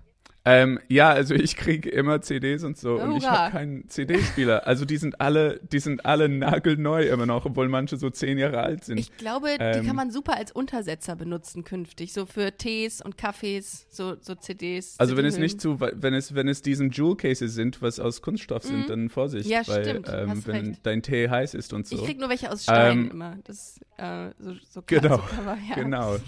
Ähm, 0.49 0.78
ja, 0.87 1.11
also 1.11 1.34
ich 1.34 1.56
kriege 1.56 1.90
immer 1.90 2.20
CDs 2.23 2.62
und 2.62 2.78
so 2.78 3.00
und 3.00 3.17
ich 3.17 3.26
habe 3.28 3.50
keinen 3.50 3.88
CD-Spieler. 3.88 4.64
Also 4.64 4.84
die 4.84 4.96
sind 4.96 5.20
alle, 5.20 5.58
die 5.73 5.81
sind 5.81 6.06
alle 6.06 6.28
nagelneu 6.28 7.02
immer 7.08 7.26
noch, 7.26 7.46
obwohl 7.46 7.69
manche 7.69 7.96
so 7.96 8.11
zehn 8.11 8.38
Jahre 8.38 8.61
alt 8.61 8.84
sind. 8.84 8.99
Ich 8.99 9.17
glaube, 9.17 9.49
die 9.58 9.78
Ähm. 9.78 9.84
kann 9.87 9.96
man 9.96 10.12
super 10.12 10.37
als 10.37 10.52
Untersetzer 10.52 11.17
benutzen 11.17 11.64
künftig. 11.64 12.12
So 12.12 12.26
für 12.26 12.56
Tees 12.56 13.00
und 13.00 13.19
Kaffees, 13.19 13.87
so, 13.90 14.14
so 14.20 14.37
CDs. 14.37 14.94
also 14.99 15.17
wenn 15.17 15.25
es 15.25 15.37
nicht 15.37 15.61
zu, 15.61 15.81
wenn 15.81 16.14
es, 16.14 16.32
wenn 16.37 16.46
es 16.46 16.62
diesen 16.62 16.90
Jewel 16.93 17.17
Cases 17.17 17.52
sind, 17.52 17.82
was 17.82 17.99
aus 17.99 18.22
Kunststoff 18.22 18.62
sind, 18.62 18.88
dann 18.88 19.08
Vorsicht, 19.08 19.46
Mhm. 19.46 19.50
Ja, 19.52 19.67
weil 19.67 19.84
stimmt, 19.84 20.08
ähm, 20.12 20.46
wenn 20.46 20.67
recht. 20.69 20.81
dein 20.84 21.02
Tee 21.02 21.29
heiß 21.29 21.55
ist 21.55 21.72
und 21.72 21.88
so. 21.88 21.96
Ich 21.96 22.05
krieg 22.05 22.20
nur 22.20 22.29
welche 22.29 22.52
aus 22.52 22.62
Stein 22.62 22.99
Ähm, 23.06 23.11
immer. 23.11 23.37
Das, 23.43 23.81
äh, 23.96 24.29
so, 24.38 24.55
so 24.70 24.82
Genau, 24.87 25.17
so 25.17 25.22
Cover, 25.22 25.58
ja. 25.69 25.75
Genau. 25.75 26.17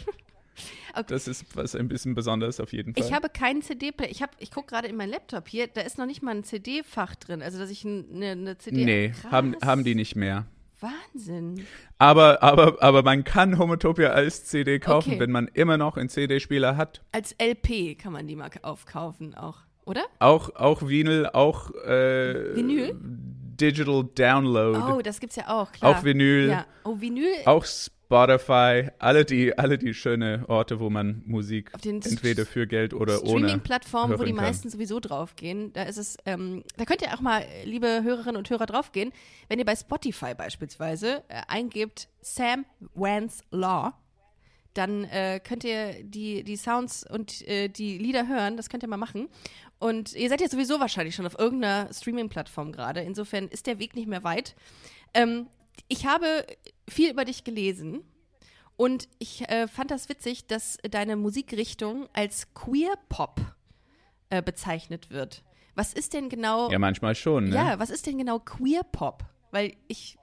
Okay. 0.95 1.05
Das 1.09 1.29
ist 1.29 1.45
was 1.57 1.75
ein 1.75 1.89
bisschen 1.89 2.15
besonders 2.15 2.61
auf 2.61 2.73
jeden 2.73 2.95
Fall. 2.95 3.05
Ich 3.05 3.13
habe 3.13 3.29
keinen 3.29 3.63
CD-Player. 3.63 4.11
Ich, 4.11 4.23
hab- 4.23 4.37
ich 4.39 4.51
gucke 4.51 4.69
gerade 4.69 4.89
in 4.89 4.97
meinen 4.97 5.11
Laptop 5.11 5.49
hier, 5.49 5.67
da 5.67 5.81
ist 5.83 5.99
noch 5.99 6.07
nicht 6.07 6.23
mal 6.23 6.35
ein 6.35 6.45
CD-Fach 6.45 7.15
drin. 7.17 7.43
Also, 7.43 7.59
dass 7.59 7.71
ich 7.71 7.85
ein- 7.85 8.07
eine, 8.15 8.31
eine 8.33 8.59
CD. 8.59 8.85
nee, 8.85 9.09
Krass. 9.11 9.31
haben, 9.33 9.57
haben 9.65 9.85
die 9.85 9.95
nicht 9.95 10.17
mehr. 10.17 10.47
Wahnsinn. 10.81 11.67
Aber, 11.99 12.43
aber, 12.43 12.81
aber 12.83 13.03
man 13.03 13.25
kann 13.25 13.59
Homotopia 13.59 14.11
als 14.11 14.45
CD 14.45 14.79
kaufen, 14.79 15.11
Okay. 15.13 15.21
wenn 15.21 15.33
man 15.33 15.49
immer 15.49 15.77
noch 15.77 15.97
einen 15.97 16.09
CD-Spieler 16.09 16.77
hat. 16.77 17.03
Als 17.13 17.35
LP 17.41 17.97
kann 17.99 18.13
man 18.13 18.27
die 18.29 18.37
mal 18.37 18.49
aufkaufen, 18.63 19.35
auch. 19.35 19.59
Oder? 19.87 20.03
Auch, 20.21 20.55
auch 20.55 20.87
Vinyl, 20.87 21.27
auch 21.33 21.71
äh, 21.75 22.55
Vinyl? 22.55 22.95
Digital 23.01 24.05
Download, 24.15 24.79
Oh, 24.79 25.03
das 25.03 25.19
gibt's 25.19 25.35
ja 25.37 25.49
auch, 25.49 25.73
klar. 25.73 25.99
auch 25.99 26.05
Vinyl, 26.05 26.49
Ja. 26.51 26.67
Oh, 26.85 27.01
Vinyl. 27.01 27.27
auch 27.47 27.65
Spotify, 28.09 28.89
alle 28.99 29.27
die, 29.27 29.59
alle 29.59 29.77
die 29.77 29.93
schöne 29.93 30.47
Orte, 30.49 30.81
wo 30.81 30.89
man 30.89 31.23
Musik 31.27 31.73
entweder 31.85 32.47
für 32.47 32.67
Geld 32.67 32.95
oder 32.95 33.23
ohne 33.23 33.49
Streaming-Plattformen, 33.49 34.19
wo 34.19 34.25
die 34.25 34.33
kann. 34.33 34.45
meisten 34.45 34.71
sowieso 34.71 34.99
draufgehen. 34.99 35.75
Da 35.75 35.83
ist 35.83 35.99
es, 35.99 36.17
ähm, 36.25 36.65
da 36.79 36.87
könnt 36.87 37.03
ihr 37.03 37.13
auch 37.13 37.21
mal, 37.21 37.45
liebe 37.65 38.03
Hörerinnen 38.03 38.37
und 38.37 38.49
Hörer, 38.49 38.65
draufgehen. 38.65 39.13
Wenn 39.49 39.59
ihr 39.59 39.67
bei 39.67 39.77
Spotify 39.77 40.33
beispielsweise 40.35 41.23
äh, 41.29 41.43
eingebt 41.49 42.09
Sam 42.23 42.65
Wans 42.95 43.43
Law, 43.51 43.93
dann 44.73 45.05
äh, 45.05 45.39
könnt 45.45 45.65
ihr 45.65 46.03
die, 46.03 46.45
die 46.45 46.57
Sounds 46.57 47.05
und 47.07 47.47
äh, 47.47 47.69
die 47.69 47.99
Lieder 47.99 48.27
hören. 48.27 48.57
Das 48.57 48.71
könnt 48.71 48.83
ihr 48.83 48.89
mal 48.89 48.97
machen. 48.97 49.29
Und 49.81 50.15
ihr 50.15 50.31
seid 50.31 50.41
ja 50.41 50.49
sowieso 50.49 50.81
wahrscheinlich 50.81 51.15
schon 51.15 51.27
auf 51.27 51.39
irgendeiner 51.39 51.93
Streaming-Plattform 51.93 52.73
gerade. 52.73 53.01
Insofern 53.01 53.49
ist 53.49 53.67
der 53.67 53.79
Weg 53.79 53.95
nicht 53.95 54.09
mehr 54.09 54.25
weit. 54.25 54.57
Ähm, 55.13 55.47
ich 55.89 56.07
habe 56.07 56.45
viel 56.89 57.11
über 57.11 57.25
dich 57.25 57.45
gelesen 57.45 58.03
und 58.77 59.09
ich 59.19 59.49
äh, 59.49 59.69
fand 59.69 59.91
das 59.91 60.09
witzig, 60.09 60.47
dass 60.47 60.79
deine 60.91 61.17
Musikrichtung 61.17 62.09
als 62.13 62.53
Queer 62.55 62.95
Pop 63.09 63.41
äh, 64.31 64.43
bezeichnet 64.43 65.11
wird. 65.11 65.43
Was 65.75 65.93
ist 65.93 66.13
denn 66.15 66.29
genau? 66.29 66.71
Ja, 66.71 66.79
manchmal 66.79 67.15
schon, 67.15 67.51
ne? 67.51 67.55
Ja, 67.55 67.79
was 67.79 67.91
ist 67.91 68.07
denn 68.07 68.19
genau 68.19 68.39
Queer 68.41 68.83
Pop? 68.83 69.25
Weil 69.53 69.75
ich, 69.87 70.19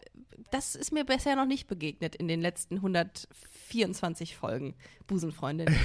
das 0.51 0.75
ist 0.75 0.91
mir 0.91 1.05
bisher 1.05 1.35
noch 1.35 1.45
nicht 1.45 1.67
begegnet 1.67 2.15
in 2.15 2.27
den 2.27 2.41
letzten 2.41 2.75
124 2.75 4.35
Folgen 4.35 4.75
Busenfreundin. 5.07 5.67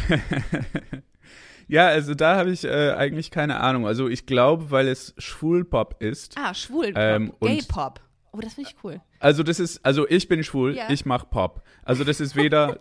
Ja, 1.69 1.87
also 1.87 2.15
da 2.17 2.35
habe 2.37 2.51
ich 2.51 2.65
äh, 2.65 2.91
eigentlich 2.97 3.31
keine 3.31 3.61
Ahnung. 3.61 3.87
Also 3.87 4.09
ich 4.09 4.27
glaube, 4.27 4.73
weil 4.73 4.89
es 4.89 5.15
Schwulpop 5.19 6.03
ist. 6.03 6.37
Ah, 6.37 6.53
Schwul 6.53 6.87
Pop, 6.93 6.97
Ähm, 7.01 7.33
und- 7.39 7.49
Gay 7.49 7.63
Pop. 7.63 8.01
Oh, 8.33 8.39
das 8.41 8.55
finde 8.55 8.71
ich 8.71 8.77
cool. 8.85 9.01
Also 9.19 9.43
das 9.43 9.59
ist, 9.61 9.85
also 9.85 10.09
ich 10.09 10.29
bin 10.29 10.43
schwul, 10.45 10.75
Ja. 10.77 10.89
ich 10.91 11.05
mach 11.05 11.29
Pop. 11.31 11.63
Also 11.83 12.05
das 12.05 12.21
ist 12.21 12.37
weder, 12.37 12.79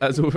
also 0.00 0.32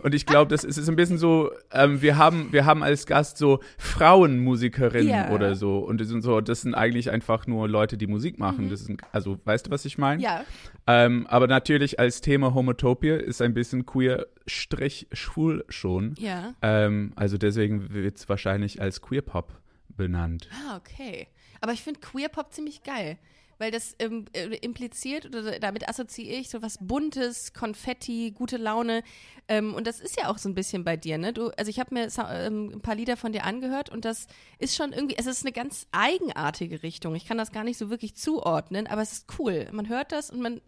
und 0.00 0.14
ich 0.14 0.26
glaube, 0.26 0.48
das 0.50 0.64
ist, 0.64 0.76
ist 0.76 0.88
ein 0.88 0.96
bisschen 0.96 1.18
so, 1.18 1.50
ähm, 1.72 2.02
wir 2.02 2.16
haben, 2.18 2.52
wir 2.52 2.66
haben 2.66 2.82
als 2.82 3.06
Gast 3.06 3.36
so 3.38 3.60
Frauenmusikerinnen 3.78 5.08
Ja. 5.08 5.30
oder 5.30 5.54
so 5.54 5.78
und 5.78 6.00
das 6.00 6.08
sind 6.08 6.22
so, 6.22 6.40
das 6.40 6.62
sind 6.62 6.74
eigentlich 6.74 7.10
einfach 7.10 7.46
nur 7.46 7.68
Leute, 7.68 7.96
die 7.96 8.06
Musik 8.06 8.38
machen. 8.38 8.68
Das 8.70 8.80
sind, 8.80 9.02
also 9.12 9.38
weißt 9.44 9.66
du, 9.66 9.70
was 9.70 9.84
ich 9.84 9.98
meine? 9.98 10.16
Mhm. 10.18 10.22
Ja. 10.24 10.44
Ähm, 10.86 11.26
aber 11.28 11.46
natürlich 11.46 11.98
als 12.00 12.20
Thema 12.20 12.54
Homotopia 12.54 13.16
ist 13.16 13.40
ein 13.40 13.54
bisschen 13.54 13.86
queer 13.86 14.26
Strich 14.46 15.06
schwul 15.12 15.64
schon. 15.68 16.14
Ja. 16.18 16.54
Ähm, 16.62 17.12
also 17.16 17.38
deswegen 17.38 17.92
wird 17.92 18.16
es 18.16 18.28
wahrscheinlich 18.28 18.80
als 18.82 19.00
Queer 19.00 19.22
Pop 19.22 19.52
benannt. 19.96 20.48
Ah, 20.68 20.76
okay. 20.76 21.28
Aber 21.60 21.72
ich 21.72 21.82
finde 21.82 22.00
Queer 22.00 22.28
Pop 22.28 22.52
ziemlich 22.52 22.82
geil. 22.82 23.18
Weil 23.60 23.70
das 23.70 23.94
ähm, 23.98 24.24
äh, 24.32 24.56
impliziert 24.56 25.26
oder 25.26 25.60
damit 25.60 25.86
assoziiere 25.86 26.38
ich 26.38 26.48
so 26.48 26.62
was 26.62 26.78
Buntes, 26.80 27.52
Konfetti, 27.52 28.32
gute 28.34 28.56
Laune. 28.56 29.02
Ähm, 29.48 29.74
und 29.74 29.86
das 29.86 30.00
ist 30.00 30.18
ja 30.18 30.30
auch 30.30 30.38
so 30.38 30.48
ein 30.48 30.54
bisschen 30.54 30.82
bei 30.82 30.96
dir, 30.96 31.18
ne? 31.18 31.34
Du, 31.34 31.50
also 31.58 31.68
ich 31.68 31.78
habe 31.78 31.92
mir 31.92 32.08
ähm, 32.30 32.70
ein 32.72 32.80
paar 32.80 32.94
Lieder 32.94 33.18
von 33.18 33.32
dir 33.32 33.44
angehört 33.44 33.90
und 33.90 34.06
das 34.06 34.28
ist 34.58 34.76
schon 34.76 34.94
irgendwie, 34.94 35.16
es 35.18 35.26
ist 35.26 35.44
eine 35.44 35.52
ganz 35.52 35.86
eigenartige 35.92 36.82
Richtung. 36.82 37.14
Ich 37.14 37.26
kann 37.26 37.36
das 37.36 37.52
gar 37.52 37.62
nicht 37.62 37.76
so 37.76 37.90
wirklich 37.90 38.16
zuordnen, 38.16 38.86
aber 38.86 39.02
es 39.02 39.12
ist 39.12 39.26
cool. 39.38 39.68
Man 39.72 39.90
hört 39.90 40.12
das 40.12 40.30
und 40.30 40.40
man 40.40 40.62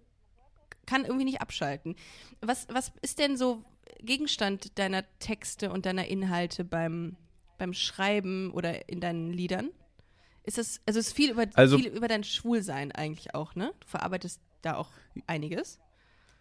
kann 0.85 1.07
irgendwie 1.07 1.25
nicht 1.25 1.41
abschalten. 1.41 1.97
Was, 2.43 2.67
was 2.71 2.93
ist 3.01 3.19
denn 3.19 3.39
so 3.39 3.65
Gegenstand 4.01 4.79
deiner 4.79 5.05
Texte 5.19 5.73
und 5.73 5.87
deiner 5.87 6.09
Inhalte 6.09 6.63
beim, 6.63 7.17
beim 7.57 7.73
Schreiben 7.73 8.51
oder 8.53 8.91
in 8.91 9.01
deinen 9.01 9.33
Liedern? 9.33 9.71
Ist 10.45 10.59
das, 10.59 10.81
also 10.87 10.99
es 11.01 11.09
ist 11.09 11.13
viel 11.13 11.31
über, 11.31 11.45
Also- 11.55 11.79
viel 11.79 11.89
über 11.89 12.09
dein 12.09 12.25
Schwulsein 12.25 12.93
eigentlich 12.93 13.35
auch, 13.35 13.55
ne? 13.55 13.73
Du 13.81 13.87
verarbeitest 13.87 14.41
da 14.63 14.75
auch 14.77 14.89
einiges. 15.27 15.79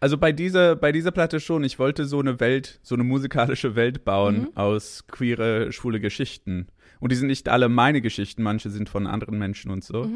Also 0.00 0.18
bei 0.18 0.32
dieser, 0.32 0.74
bei 0.74 0.90
dieser 0.90 1.12
Platte 1.12 1.38
schon, 1.38 1.62
ich 1.62 1.78
wollte 1.78 2.06
so 2.06 2.18
eine 2.18 2.40
Welt, 2.40 2.80
so 2.82 2.96
eine 2.96 3.04
musikalische 3.04 3.76
Welt 3.76 4.04
bauen 4.04 4.48
aus 4.56 5.06
queere, 5.06 5.70
schwule 5.70 6.00
Geschichten. 6.00 6.66
Und 6.98 7.12
die 7.12 7.16
sind 7.16 7.28
nicht 7.28 7.48
alle 7.48 7.68
meine 7.68 8.00
Geschichten, 8.00 8.42
manche 8.42 8.70
sind 8.70 8.88
von 8.88 9.06
anderen 9.06 9.38
Menschen 9.38 9.70
und 9.70 9.84
so. 9.84 10.08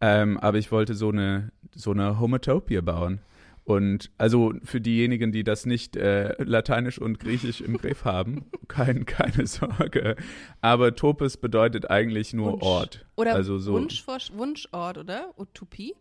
Ähm, 0.00 0.38
aber 0.38 0.58
ich 0.58 0.70
wollte 0.70 0.94
so 0.94 1.08
eine, 1.10 1.50
so 1.74 1.90
eine 1.90 2.20
Homotopia 2.20 2.80
bauen. 2.82 3.20
Und 3.64 4.10
also 4.18 4.54
für 4.64 4.80
diejenigen, 4.80 5.30
die 5.30 5.44
das 5.44 5.66
nicht 5.66 5.96
äh, 5.96 6.34
Lateinisch 6.42 6.98
und 6.98 7.20
Griechisch 7.20 7.60
im 7.60 7.78
Griff 7.78 8.04
haben, 8.04 8.46
kein, 8.68 9.06
keine 9.06 9.46
Sorge. 9.46 10.16
Aber 10.60 10.96
Topos 10.96 11.36
bedeutet 11.36 11.88
eigentlich 11.88 12.32
nur 12.32 12.52
Wunsch. 12.52 12.62
Ort. 12.64 13.06
Oder 13.16 13.34
also 13.34 13.58
so, 13.58 13.74
Wunsch, 13.74 14.04
Wunschort, 14.32 14.98
oder? 14.98 15.32
Utopie? 15.36 15.94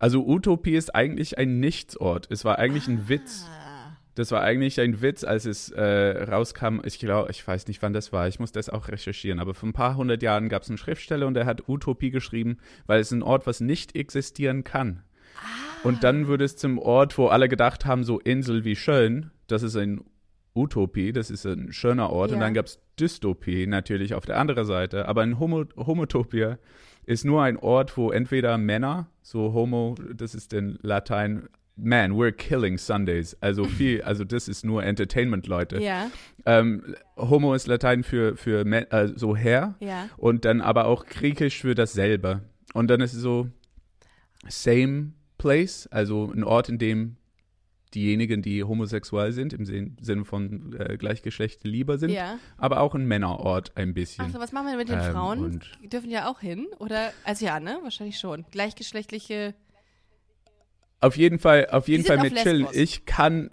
Also 0.00 0.26
Utopie 0.26 0.74
ist 0.74 0.94
eigentlich 0.94 1.38
ein 1.38 1.60
Nichtsort. 1.60 2.28
Es 2.30 2.44
war 2.44 2.58
eigentlich 2.58 2.88
ein 2.88 3.08
Witz. 3.08 3.46
Ah. 3.48 3.96
Das 4.16 4.32
war 4.32 4.42
eigentlich 4.42 4.80
ein 4.80 5.00
Witz, 5.00 5.22
als 5.22 5.44
es 5.44 5.70
äh, 5.70 6.24
rauskam. 6.24 6.80
Ich 6.84 6.98
glaube, 6.98 7.30
ich 7.30 7.46
weiß 7.46 7.68
nicht, 7.68 7.80
wann 7.82 7.92
das 7.92 8.12
war. 8.12 8.26
Ich 8.26 8.40
muss 8.40 8.50
das 8.50 8.68
auch 8.68 8.88
recherchieren. 8.88 9.38
Aber 9.38 9.54
vor 9.54 9.68
ein 9.68 9.72
paar 9.72 9.94
hundert 9.94 10.24
Jahren 10.24 10.48
gab 10.48 10.62
es 10.62 10.68
einen 10.68 10.78
Schriftsteller 10.78 11.28
und 11.28 11.34
der 11.34 11.46
hat 11.46 11.68
Utopie 11.68 12.10
geschrieben, 12.10 12.58
weil 12.86 13.00
es 13.00 13.12
ein 13.12 13.22
Ort, 13.22 13.46
was 13.46 13.60
nicht 13.60 13.94
existieren 13.94 14.64
kann. 14.64 15.04
Und 15.84 16.04
dann 16.04 16.28
wurde 16.28 16.44
es 16.44 16.56
zum 16.56 16.78
Ort, 16.78 17.16
wo 17.18 17.28
alle 17.28 17.48
gedacht 17.48 17.86
haben, 17.86 18.04
so 18.04 18.18
Insel 18.18 18.64
wie 18.64 18.76
schön, 18.76 19.30
das 19.46 19.62
ist 19.62 19.76
ein 19.76 20.02
Utopie, 20.54 21.12
das 21.12 21.30
ist 21.30 21.46
ein 21.46 21.72
schöner 21.72 22.10
Ort. 22.10 22.30
Ja. 22.30 22.36
Und 22.36 22.40
dann 22.40 22.54
gab 22.54 22.66
es 22.66 22.80
Dystopie 22.98 23.66
natürlich 23.66 24.14
auf 24.14 24.26
der 24.26 24.38
anderen 24.38 24.66
Seite. 24.66 25.06
Aber 25.06 25.22
ein 25.22 25.38
Homo 25.38 25.64
Homotopia 25.76 26.58
ist 27.04 27.24
nur 27.24 27.42
ein 27.42 27.56
Ort, 27.56 27.96
wo 27.96 28.10
entweder 28.10 28.58
Männer, 28.58 29.08
so 29.22 29.52
Homo, 29.52 29.94
das 30.14 30.34
ist 30.34 30.52
in 30.52 30.78
Latein, 30.82 31.48
man, 31.76 32.12
we're 32.12 32.32
killing 32.32 32.76
Sundays. 32.76 33.36
Also 33.40 33.64
viel, 33.64 34.02
also 34.04 34.24
das 34.24 34.48
ist 34.48 34.64
nur 34.64 34.82
Entertainment, 34.82 35.46
Leute. 35.46 35.80
Ja, 35.80 36.10
Ähm, 36.44 36.94
Homo 37.16 37.54
ist 37.54 37.66
Latein 37.66 38.02
für, 38.02 38.36
für 38.36 38.66
äh, 38.66 39.12
so 39.14 39.36
Herr 39.36 39.76
ja. 39.80 40.08
und 40.16 40.44
dann 40.44 40.60
aber 40.60 40.86
auch 40.86 41.06
Griechisch 41.06 41.60
für 41.60 41.74
dasselbe. 41.74 42.42
Und 42.74 42.88
dann 42.88 43.00
ist 43.00 43.14
es 43.14 43.20
so 43.20 43.48
same 44.48 45.12
place, 45.38 45.86
also 45.90 46.30
ein 46.32 46.44
Ort, 46.44 46.68
in 46.68 46.78
dem 46.78 47.16
diejenigen, 47.94 48.42
die 48.42 48.62
homosexuell 48.64 49.32
sind, 49.32 49.54
im 49.54 49.64
Sin- 49.64 49.96
Sinne 50.00 50.26
von 50.26 50.74
äh, 50.78 50.98
Gleichgeschlecht 50.98 51.64
lieber 51.64 51.96
sind, 51.96 52.10
Ja. 52.10 52.38
aber 52.58 52.80
auch 52.80 52.94
ein 52.94 53.06
Männerort 53.06 53.74
ein 53.78 53.94
bisschen. 53.94 54.26
Achso, 54.26 54.38
was 54.38 54.52
machen 54.52 54.66
wir 54.66 54.70
denn 54.72 54.78
mit 54.78 54.88
den 54.90 54.98
Ähm, 54.98 55.12
Frauen? 55.12 55.60
Die 55.82 55.88
dürfen 55.88 56.10
ja 56.10 56.28
auch 56.28 56.40
hin, 56.40 56.66
oder? 56.80 57.12
Also 57.24 57.46
ja, 57.46 57.58
ne? 57.60 57.78
Wahrscheinlich 57.82 58.18
schon. 58.18 58.44
Gleichgeschlechtliche. 58.50 59.54
Auf 61.00 61.16
jeden 61.16 61.38
Fall, 61.38 61.68
auf 61.70 61.88
jeden 61.88 62.04
Fall 62.04 62.18
mit 62.18 62.34
Chillen. 62.36 62.66
Ich 62.72 63.06
kann, 63.06 63.50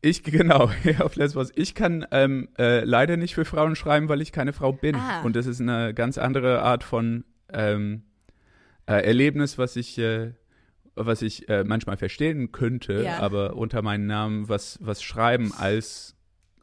ich, 0.00 0.22
genau, 0.24 0.70
auf 1.00 1.14
Lesbos. 1.16 1.52
Ich 1.54 1.74
kann 1.76 2.04
ähm, 2.10 2.48
äh, 2.58 2.82
leider 2.84 3.16
nicht 3.16 3.34
für 3.36 3.44
Frauen 3.44 3.76
schreiben, 3.76 4.08
weil 4.08 4.20
ich 4.22 4.32
keine 4.32 4.52
Frau 4.52 4.72
bin. 4.72 4.96
Ah. 4.96 5.22
Und 5.22 5.36
das 5.36 5.46
ist 5.46 5.60
eine 5.60 5.94
ganz 5.94 6.18
andere 6.18 6.62
Art 6.62 6.82
von 6.82 7.24
ähm, 7.52 8.02
äh, 8.86 8.94
Erlebnis, 9.04 9.56
was 9.58 9.76
ich, 9.76 9.98
äh, 9.98 10.32
was 11.06 11.22
ich 11.22 11.48
äh, 11.48 11.64
manchmal 11.64 11.96
verstehen 11.96 12.52
könnte, 12.52 13.02
Ja. 13.02 13.18
aber 13.20 13.56
unter 13.56 13.82
meinem 13.82 14.06
Namen 14.06 14.48
was, 14.48 14.78
was 14.82 15.02
schreiben 15.02 15.52
als 15.56 16.14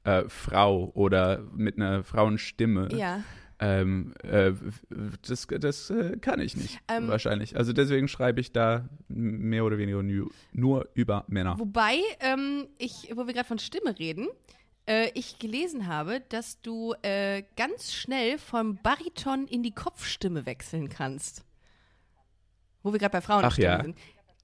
äh, 0.04 0.24
Frau 0.27 0.92
oder 0.94 1.44
mit 1.56 1.77
einer 1.77 2.04
Frauenstimme. 2.04 2.89
Ja. 2.96 3.24
Ähm, 3.58 4.13
äh, 4.24 4.51
das 5.25 5.48
das 5.48 5.89
äh, 5.89 6.18
kann 6.20 6.42
ich 6.42 6.58
nicht, 6.58 6.77
Ähm, 6.89 7.08
wahrscheinlich. 7.08 7.56
Also 7.56 7.72
deswegen 7.72 8.10
schreibe 8.10 8.42
ich 8.42 8.51
da 8.51 8.89
mehr 9.08 9.63
oder 9.63 9.77
weniger 9.77 10.04
nu- 10.04 10.30
nur 10.51 10.89
über 10.94 11.24
Männer. 11.30 11.58
Wobei, 11.58 12.00
ähm, 12.20 12.68
ich, 12.77 13.12
wo 13.15 13.25
wir 13.27 13.34
gerade 13.34 13.48
von 13.48 13.58
Stimme 13.58 13.98
reden, 13.98 14.27
äh, 14.88 15.10
ich 15.13 15.39
gelesen 15.39 15.88
habe, 15.88 16.22
dass 16.27 16.62
du 16.62 16.96
äh, 17.01 17.44
ganz 17.56 17.94
schnell 17.94 18.38
vom 18.39 18.77
Bariton 18.84 19.48
in 19.48 19.63
die 19.63 19.72
Kopfstimme 19.72 20.46
wechseln 20.46 20.89
kannst. 20.89 21.46
Wo 22.84 22.92
wir 22.92 23.00
gerade 23.00 23.13
bei 23.13 23.22
Frauenstimmen 23.22 23.72
Ach 23.72 23.77
ja. 23.77 23.84
sind. 23.84 23.98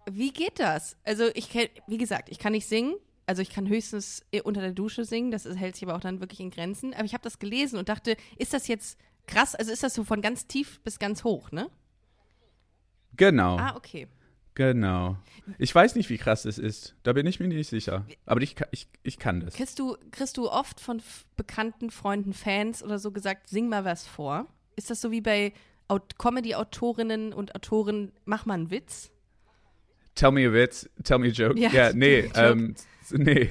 Wie 0.10 0.32
geht 0.32 0.60
das? 0.60 0.98
Also 1.04 1.30
ich 1.36 1.50
kenn, 1.50 1.68
wie 1.88 1.98
gesagt, 1.98 2.30
ich 2.30 2.40
kann 2.40 2.54
nicht 2.54 2.68
singen. 2.68 2.96
Also 3.28 3.42
ich 3.42 3.50
kann 3.52 3.68
höchstens 3.70 4.24
äh, 4.32 4.42
unter 4.42 4.62
der 4.62 4.72
Dusche 4.74 5.06
singen, 5.06 5.32
das 5.32 5.46
hält 5.46 5.76
sich 5.76 5.84
aber 5.88 5.96
auch 5.96 6.02
dann 6.02 6.20
wirklich 6.20 6.40
in 6.42 6.50
Grenzen. 6.50 6.94
Aber 6.94 7.06
ich 7.06 7.14
habe 7.14 7.24
das 7.24 7.40
gelesen 7.40 7.78
und 7.80 7.88
dachte, 7.88 8.18
ist 8.38 8.54
das 8.54 8.68
jetzt 8.68 8.98
krass? 9.28 9.56
Also 9.56 9.72
ist 9.72 9.84
das 9.84 9.94
so 9.94 10.04
von 10.04 10.22
ganz 10.22 10.48
tief 10.48 10.82
bis 10.82 11.00
ganz 11.00 11.24
hoch, 11.24 11.52
ne? 11.52 11.70
Genau, 13.16 13.58
Ah, 13.58 13.76
okay. 13.76 14.08
genau. 14.56 15.18
Ich 15.58 15.74
weiß 15.74 15.96
nicht, 15.96 16.10
wie 16.10 16.18
krass 16.18 16.46
es 16.46 16.58
ist. 16.58 16.96
Da 17.04 17.14
bin 17.14 17.26
ich 17.28 17.40
mir 17.40 17.48
nicht 17.48 17.70
sicher. 17.70 18.06
Aber 18.26 18.42
ich, 18.42 18.56
ich, 18.72 18.88
ich 19.04 19.20
kann 19.20 19.42
das. 19.42 19.54
Kriegst 19.54 19.80
du, 19.80 19.98
kriegst 20.12 20.38
du 20.38 20.50
oft 20.50 20.80
von 20.80 21.02
bekannten 21.36 21.92
Freunden, 21.92 22.34
Fans 22.34 22.82
oder 22.84 23.00
so 23.00 23.12
gesagt, 23.12 23.50
sing 23.50 23.68
mal 23.70 23.86
was 23.86 24.08
vor? 24.08 24.48
Ist 24.76 24.90
das 24.90 25.02
so 25.02 25.12
wie 25.12 25.22
bei 25.22 25.54
Aut- 25.88 26.18
Comedy-Autorinnen 26.18 27.34
und 27.34 27.54
Autoren, 27.56 28.12
mach 28.26 28.46
mal 28.46 28.56
einen 28.56 28.72
Witz? 28.72 29.12
Tell 30.16 30.32
me 30.32 30.46
a 30.46 30.52
Witz, 30.54 30.90
tell 31.04 31.20
me 31.20 31.28
a 31.28 31.32
joke. 31.32 31.58
Ja, 31.60 31.70
Ja, 31.72 31.92
nee, 31.94 32.30
ähm, 32.36 32.76
nee. 33.12 33.50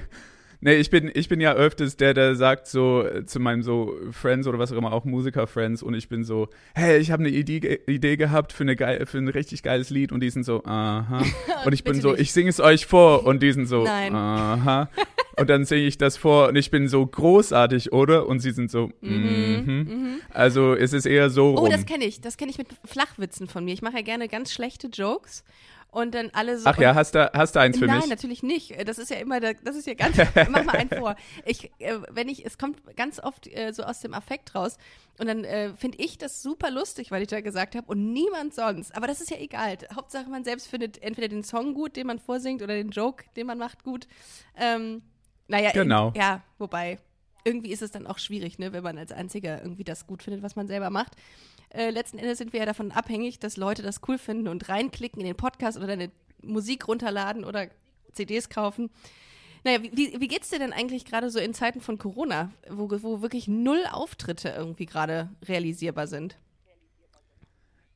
Nee, 0.62 0.74
ich 0.74 0.90
bin, 0.90 1.10
ich 1.14 1.30
bin 1.30 1.40
ja 1.40 1.54
öfters 1.54 1.96
der, 1.96 2.12
der 2.12 2.34
sagt 2.36 2.66
so 2.66 3.02
äh, 3.06 3.24
zu 3.24 3.40
meinem 3.40 3.62
so 3.62 3.94
Friends 4.12 4.46
oder 4.46 4.58
was 4.58 4.70
auch 4.70 4.76
immer, 4.76 4.92
auch 4.92 5.06
Musiker-Friends 5.06 5.82
und 5.82 5.94
ich 5.94 6.10
bin 6.10 6.22
so, 6.22 6.48
hey, 6.74 6.98
ich 6.98 7.10
habe 7.10 7.22
eine 7.22 7.30
Idee, 7.30 7.80
Idee 7.86 8.18
gehabt 8.18 8.52
für, 8.52 8.64
eine 8.64 8.76
geil, 8.76 9.06
für 9.06 9.16
ein 9.16 9.28
richtig 9.28 9.62
geiles 9.62 9.88
Lied 9.88 10.12
und 10.12 10.20
die 10.20 10.28
sind 10.28 10.44
so, 10.44 10.62
aha. 10.64 11.24
Und 11.64 11.72
ich 11.72 11.82
bin 11.84 11.98
so, 12.00 12.10
nicht. 12.12 12.20
ich 12.20 12.32
singe 12.32 12.50
es 12.50 12.60
euch 12.60 12.84
vor 12.86 13.24
und 13.26 13.42
die 13.42 13.52
sind 13.52 13.66
so, 13.66 13.84
Nein. 13.84 14.14
aha. 14.14 14.90
Und 15.38 15.48
dann 15.48 15.64
singe 15.64 15.86
ich 15.86 15.96
das 15.96 16.18
vor 16.18 16.48
und 16.48 16.56
ich 16.56 16.70
bin 16.70 16.86
so 16.88 17.06
großartig, 17.06 17.92
oder? 17.92 18.26
Und 18.26 18.40
sie 18.40 18.50
sind 18.50 18.70
so, 18.70 18.90
mhm. 19.00 20.20
Also 20.28 20.74
es 20.74 20.92
ist 20.92 21.06
eher 21.06 21.30
so 21.30 21.54
Oh, 21.54 21.60
rum. 21.60 21.70
das 21.70 21.86
kenne 21.86 22.04
ich. 22.04 22.20
Das 22.20 22.36
kenne 22.36 22.50
ich 22.50 22.58
mit 22.58 22.66
Flachwitzen 22.84 23.46
von 23.46 23.64
mir. 23.64 23.72
Ich 23.72 23.80
mache 23.80 23.96
ja 23.96 24.02
gerne 24.02 24.28
ganz 24.28 24.52
schlechte 24.52 24.88
Jokes 24.88 25.42
und 25.90 26.14
dann 26.14 26.30
alle 26.32 26.58
so. 26.58 26.68
Ach 26.68 26.78
ja, 26.78 26.94
hast 26.94 27.14
du, 27.14 27.30
hast 27.32 27.56
du 27.56 27.60
eins 27.60 27.78
für 27.78 27.86
Nein, 27.86 27.98
mich? 27.98 28.08
natürlich 28.08 28.42
nicht. 28.42 28.76
Das 28.88 28.98
ist 28.98 29.10
ja 29.10 29.16
immer, 29.16 29.40
der, 29.40 29.54
das 29.54 29.76
ist 29.76 29.86
ja 29.86 29.94
ganz, 29.94 30.16
mach 30.50 30.64
mal 30.64 30.76
einen 30.76 30.90
vor. 30.90 31.16
Ich, 31.44 31.70
äh, 31.78 31.98
wenn 32.10 32.28
ich, 32.28 32.44
es 32.44 32.58
kommt 32.58 32.96
ganz 32.96 33.18
oft 33.20 33.46
äh, 33.48 33.72
so 33.72 33.82
aus 33.82 34.00
dem 34.00 34.14
Affekt 34.14 34.54
raus 34.54 34.78
und 35.18 35.26
dann 35.26 35.44
äh, 35.44 35.74
finde 35.74 35.98
ich 35.98 36.18
das 36.18 36.42
super 36.42 36.70
lustig, 36.70 37.10
weil 37.10 37.22
ich 37.22 37.28
da 37.28 37.40
gesagt 37.40 37.74
habe 37.74 37.86
und 37.88 38.12
niemand 38.12 38.54
sonst. 38.54 38.94
Aber 38.94 39.06
das 39.06 39.20
ist 39.20 39.30
ja 39.30 39.38
egal. 39.38 39.78
Hauptsache 39.94 40.28
man 40.28 40.44
selbst 40.44 40.68
findet 40.68 41.02
entweder 41.02 41.28
den 41.28 41.42
Song 41.44 41.74
gut, 41.74 41.96
den 41.96 42.06
man 42.06 42.18
vorsingt 42.18 42.62
oder 42.62 42.74
den 42.74 42.90
Joke, 42.90 43.24
den 43.36 43.46
man 43.46 43.58
macht 43.58 43.84
gut. 43.84 44.06
Ähm, 44.56 45.02
naja, 45.48 45.70
Genau. 45.72 46.12
Ja, 46.14 46.42
wobei 46.58 46.98
irgendwie 47.44 47.72
ist 47.72 47.82
es 47.82 47.90
dann 47.90 48.06
auch 48.06 48.18
schwierig, 48.18 48.58
ne, 48.58 48.72
wenn 48.72 48.82
man 48.82 48.98
als 48.98 49.12
Einziger 49.12 49.62
irgendwie 49.62 49.84
das 49.84 50.06
gut 50.06 50.22
findet, 50.22 50.42
was 50.42 50.56
man 50.56 50.66
selber 50.68 50.90
macht. 50.90 51.16
Äh, 51.70 51.90
letzten 51.90 52.18
Endes 52.18 52.38
sind 52.38 52.52
wir 52.52 52.60
ja 52.60 52.66
davon 52.66 52.90
abhängig, 52.92 53.38
dass 53.38 53.56
Leute 53.56 53.82
das 53.82 54.00
cool 54.08 54.18
finden 54.18 54.48
und 54.48 54.68
reinklicken 54.68 55.20
in 55.20 55.26
den 55.26 55.36
Podcast 55.36 55.78
oder 55.78 55.86
deine 55.86 56.10
Musik 56.42 56.88
runterladen 56.88 57.44
oder 57.44 57.68
CDs 58.12 58.48
kaufen. 58.48 58.90
Naja, 59.62 59.82
wie, 59.82 60.18
wie, 60.20 60.28
geht's 60.28 60.48
dir 60.50 60.58
denn 60.58 60.72
eigentlich 60.72 61.04
gerade 61.04 61.30
so 61.30 61.38
in 61.38 61.52
Zeiten 61.54 61.80
von 61.80 61.98
Corona, 61.98 62.50
wo, 62.68 62.90
wo 63.02 63.20
wirklich 63.22 63.46
null 63.46 63.84
Auftritte 63.90 64.48
irgendwie 64.48 64.86
gerade 64.86 65.28
realisierbar 65.46 66.06
sind? 66.06 66.36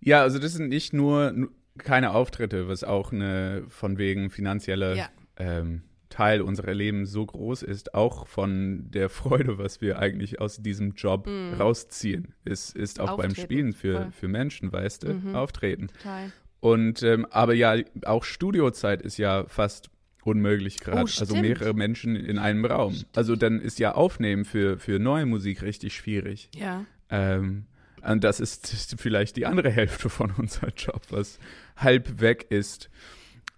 Ja, 0.00 0.20
also 0.20 0.38
das 0.38 0.52
sind 0.52 0.68
nicht 0.68 0.92
nur 0.92 1.32
nu- 1.32 1.48
keine 1.78 2.12
Auftritte, 2.12 2.68
was 2.68 2.84
auch 2.84 3.12
eine 3.12 3.64
von 3.70 3.96
wegen 3.98 4.30
finanzielle 4.30 4.96
Ja. 4.96 5.08
ähm, 5.38 5.82
Teil 6.14 6.42
unserer 6.42 6.74
Leben 6.74 7.06
so 7.06 7.26
groß 7.26 7.62
ist, 7.62 7.92
auch 7.92 8.28
von 8.28 8.88
der 8.92 9.08
Freude, 9.08 9.58
was 9.58 9.80
wir 9.80 9.98
eigentlich 9.98 10.40
aus 10.40 10.62
diesem 10.62 10.92
Job 10.92 11.26
rausziehen, 11.58 12.34
ist, 12.44 12.76
ist 12.76 13.00
auch 13.00 13.16
beim. 13.16 13.30
Auftreten, 13.30 13.44
Spielen 13.44 13.72
für, 13.72 13.96
voll. 13.96 14.04
Mhm. 14.06 14.12
für 14.12 14.28
Menschen, 14.28 14.72
weißt 14.72 15.02
du, 15.02 15.36
auftreten. 15.36 15.88
Total. 15.88 16.32
Und 16.60 17.02
ähm, 17.02 17.26
aber 17.30 17.54
ja, 17.54 17.76
auch 18.04 18.22
Studiozeit 18.22 19.02
ist 19.02 19.18
ja 19.18 19.44
fast 19.48 19.90
unmöglich 20.22 20.78
gerade. 20.78 20.98
Oh, 20.98 21.00
also 21.00 21.24
stimmt. 21.24 21.42
mehrere 21.42 21.74
Menschen 21.74 22.14
in 22.14 22.38
einem 22.38 22.64
Raum. 22.64 22.94
Also 23.16 23.34
dann 23.34 23.60
ist 23.60 23.80
ja 23.80 23.92
Aufnehmen 23.92 24.44
für, 24.44 24.78
für 24.78 25.00
neue 25.00 25.26
Musik 25.26 25.62
richtig 25.62 25.96
schwierig. 25.96 26.48
Ja. 26.54 26.86
Ähm, 27.10 27.66
und 28.02 28.22
das 28.22 28.38
ist 28.38 28.94
vielleicht 28.98 29.36
die 29.36 29.46
andere 29.46 29.70
Hälfte 29.70 30.08
von 30.08 30.30
unserem 30.38 30.72
Job, 30.76 31.02
was 31.10 31.40
halb 31.76 32.20
weg 32.20 32.46
ist. 32.50 32.88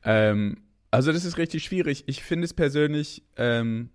Ähm, 0.04 0.56
also 0.90 1.12
das 1.12 1.24
ist 1.24 1.36
richtig 1.38 1.64
schwierig. 1.64 2.04
Ich 2.06 2.22
finde 2.22 2.44
es 2.44 2.54
persönlich 2.54 3.24
ähm, 3.36 3.90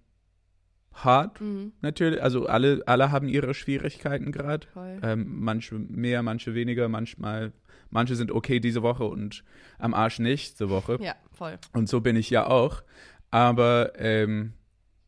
hart, 0.93 1.39
Mhm. 1.41 1.71
natürlich. 1.81 2.21
Also 2.21 2.45
alle, 2.47 2.83
alle 2.85 3.11
haben 3.11 3.27
ihre 3.27 3.53
Schwierigkeiten 3.53 4.31
gerade. 4.31 4.67
Ähm, 5.01 5.25
manche 5.39 5.75
mehr, 5.75 6.21
manche 6.23 6.53
weniger, 6.53 6.89
manchmal, 6.89 7.53
manche 7.89 8.15
sind 8.15 8.31
okay 8.31 8.59
diese 8.59 8.81
Woche 8.83 9.05
und 9.05 9.43
am 9.79 9.93
Arsch 9.93 10.19
nächste 10.19 10.69
Woche. 10.69 10.97
Ja, 11.01 11.15
voll. 11.31 11.57
Und 11.73 11.87
so 11.89 12.01
bin 12.01 12.15
ich 12.15 12.29
ja 12.29 12.47
auch. 12.47 12.83
Aber 13.31 13.93
ähm, 13.97 14.53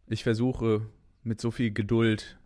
ich 0.07 0.23
versuche 0.23 0.87
mit 1.23 1.41
so 1.41 1.51
viel 1.51 1.71
Geduld 1.71 2.37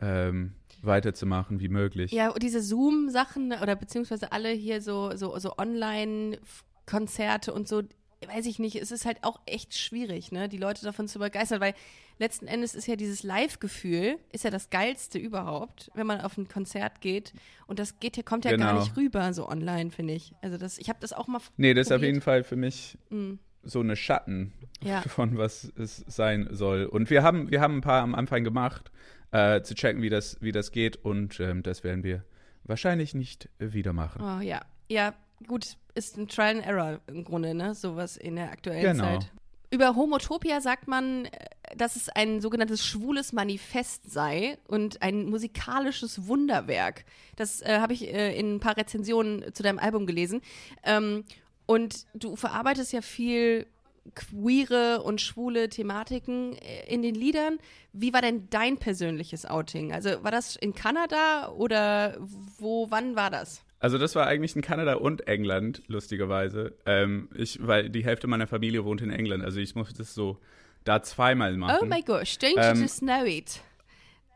ähm, 0.00 0.54
weiterzumachen 0.82 1.60
wie 1.60 1.68
möglich. 1.68 2.10
Ja, 2.10 2.30
und 2.30 2.42
diese 2.42 2.60
Zoom-Sachen 2.60 3.52
oder 3.52 3.76
beziehungsweise 3.76 4.32
alle 4.32 4.48
hier 4.50 4.80
so, 4.82 5.14
so, 5.16 5.38
so 5.38 5.56
Online-Konzerte 5.56 7.52
und 7.52 7.68
so, 7.68 7.82
weiß 8.28 8.46
ich 8.46 8.58
nicht, 8.58 8.76
es 8.76 8.90
ist 8.90 9.04
halt 9.06 9.18
auch 9.22 9.40
echt 9.46 9.76
schwierig, 9.76 10.32
ne, 10.32 10.48
die 10.48 10.56
Leute 10.58 10.84
davon 10.84 11.08
zu 11.08 11.18
begeistern, 11.18 11.60
weil 11.60 11.74
letzten 12.18 12.46
Endes 12.46 12.74
ist 12.74 12.86
ja 12.86 12.96
dieses 12.96 13.22
Live-Gefühl, 13.22 14.18
ist 14.32 14.44
ja 14.44 14.50
das 14.50 14.70
geilste 14.70 15.18
überhaupt, 15.18 15.90
wenn 15.94 16.06
man 16.06 16.20
auf 16.20 16.36
ein 16.38 16.48
Konzert 16.48 17.00
geht 17.00 17.32
und 17.66 17.78
das 17.78 17.98
geht 18.00 18.16
ja, 18.16 18.22
kommt 18.22 18.44
ja 18.44 18.56
gar 18.56 18.70
Genau. 18.72 18.80
nicht 18.84 18.96
rüber, 18.96 19.32
so 19.32 19.48
online, 19.48 19.90
finde 19.90 20.14
ich. 20.14 20.32
Also 20.42 20.56
das, 20.58 20.78
ich 20.78 20.88
habe 20.88 20.98
das 21.00 21.12
auch 21.12 21.26
mal 21.28 21.40
Nee, 21.56 21.74
das 21.74 21.88
ist 21.88 21.92
auf 21.92 22.02
jeden 22.02 22.20
Fall 22.20 22.44
für 22.44 22.56
mich 22.56 22.96
Mm. 23.10 23.34
so 23.62 23.80
eine 23.80 23.96
Schatten 23.96 24.52
Ja. 24.82 25.00
von 25.08 25.36
was 25.38 25.72
es 25.76 26.04
sein 26.06 26.48
soll. 26.50 26.84
Und 26.86 27.10
wir 27.10 27.22
haben, 27.22 27.50
wir 27.50 27.60
haben 27.60 27.76
ein 27.78 27.80
paar 27.82 28.02
am 28.02 28.14
Anfang 28.14 28.44
gemacht, 28.44 28.90
äh, 29.30 29.62
zu 29.62 29.74
checken, 29.74 30.02
wie 30.02 30.10
das, 30.10 30.36
wie 30.40 30.52
das 30.52 30.72
geht. 30.72 30.96
Und 31.04 31.40
ähm, 31.40 31.62
das 31.62 31.82
werden 31.84 32.04
wir 32.04 32.24
wahrscheinlich 32.64 33.14
nicht 33.14 33.48
wieder 33.58 33.92
machen. 33.92 34.20
Oh 34.22 34.40
ja. 34.42 34.60
Ja, 34.88 35.14
gut, 35.42 35.76
ist 35.94 36.16
ein 36.16 36.28
Trial 36.28 36.56
and 36.56 36.66
Error 36.66 37.00
im 37.06 37.24
Grunde, 37.24 37.54
ne? 37.54 37.74
Sowas 37.74 38.16
in 38.16 38.36
der 38.36 38.50
aktuellen 38.50 38.96
Genau. 38.96 39.04
Zeit. 39.04 39.32
Über 39.70 39.96
Homotopia 39.96 40.60
sagt 40.60 40.86
man, 40.86 41.26
äh, 41.26 41.30
dass 41.76 41.96
es 41.96 42.08
ein 42.10 42.40
sogenanntes 42.40 42.84
schwules 42.84 43.32
Manifest 43.32 44.10
sei 44.10 44.58
und 44.68 45.00
ein 45.00 45.26
musikalisches 45.30 46.26
Wunderwerk. 46.26 47.04
Das 47.36 47.62
äh, 47.62 47.78
habe 47.80 47.94
ich 47.94 48.06
äh, 48.12 48.38
in 48.38 48.56
ein 48.56 48.60
paar 48.60 48.76
Rezensionen 48.76 49.54
zu 49.54 49.62
deinem 49.62 49.78
Album 49.78 50.06
gelesen. 50.06 50.42
Ähm, 50.84 51.24
und 51.64 52.06
du 52.12 52.36
verarbeitest 52.36 52.92
ja 52.92 53.00
viel 53.00 53.66
queere 54.14 55.02
und 55.02 55.20
schwule 55.20 55.68
Thematiken 55.68 56.56
äh, 56.58 56.92
in 56.92 57.02
den 57.02 57.14
Liedern. 57.14 57.58
Wie 57.92 58.12
war 58.12 58.20
denn 58.20 58.48
dein 58.50 58.76
persönliches 58.76 59.46
Outing? 59.46 59.92
Also 59.92 60.22
war 60.22 60.30
das 60.30 60.56
in 60.56 60.74
Kanada 60.74 61.50
oder 61.50 62.16
wo, 62.58 62.90
wann 62.90 63.16
war 63.16 63.30
das? 63.30 63.62
Also 63.82 63.98
das 63.98 64.14
war 64.14 64.28
eigentlich 64.28 64.54
in 64.54 64.62
Kanada 64.62 64.94
und 64.94 65.26
England, 65.26 65.82
lustigerweise. 65.88 66.72
Ähm, 66.86 67.28
ich, 67.34 67.58
weil 67.66 67.90
die 67.90 68.04
Hälfte 68.04 68.28
meiner 68.28 68.46
Familie 68.46 68.84
wohnt 68.84 69.02
in 69.02 69.10
England. 69.10 69.44
Also 69.44 69.58
ich 69.58 69.74
musste 69.74 69.94
das 69.98 70.14
so 70.14 70.38
da 70.84 71.02
zweimal 71.02 71.56
machen. 71.56 71.78
Oh 71.82 71.84
my 71.84 72.00
gosh, 72.00 72.36
don't 72.36 72.54
Ähm, 72.58 72.76
you 72.76 72.82
just 72.82 73.00
know 73.00 73.24
it? 73.24 73.60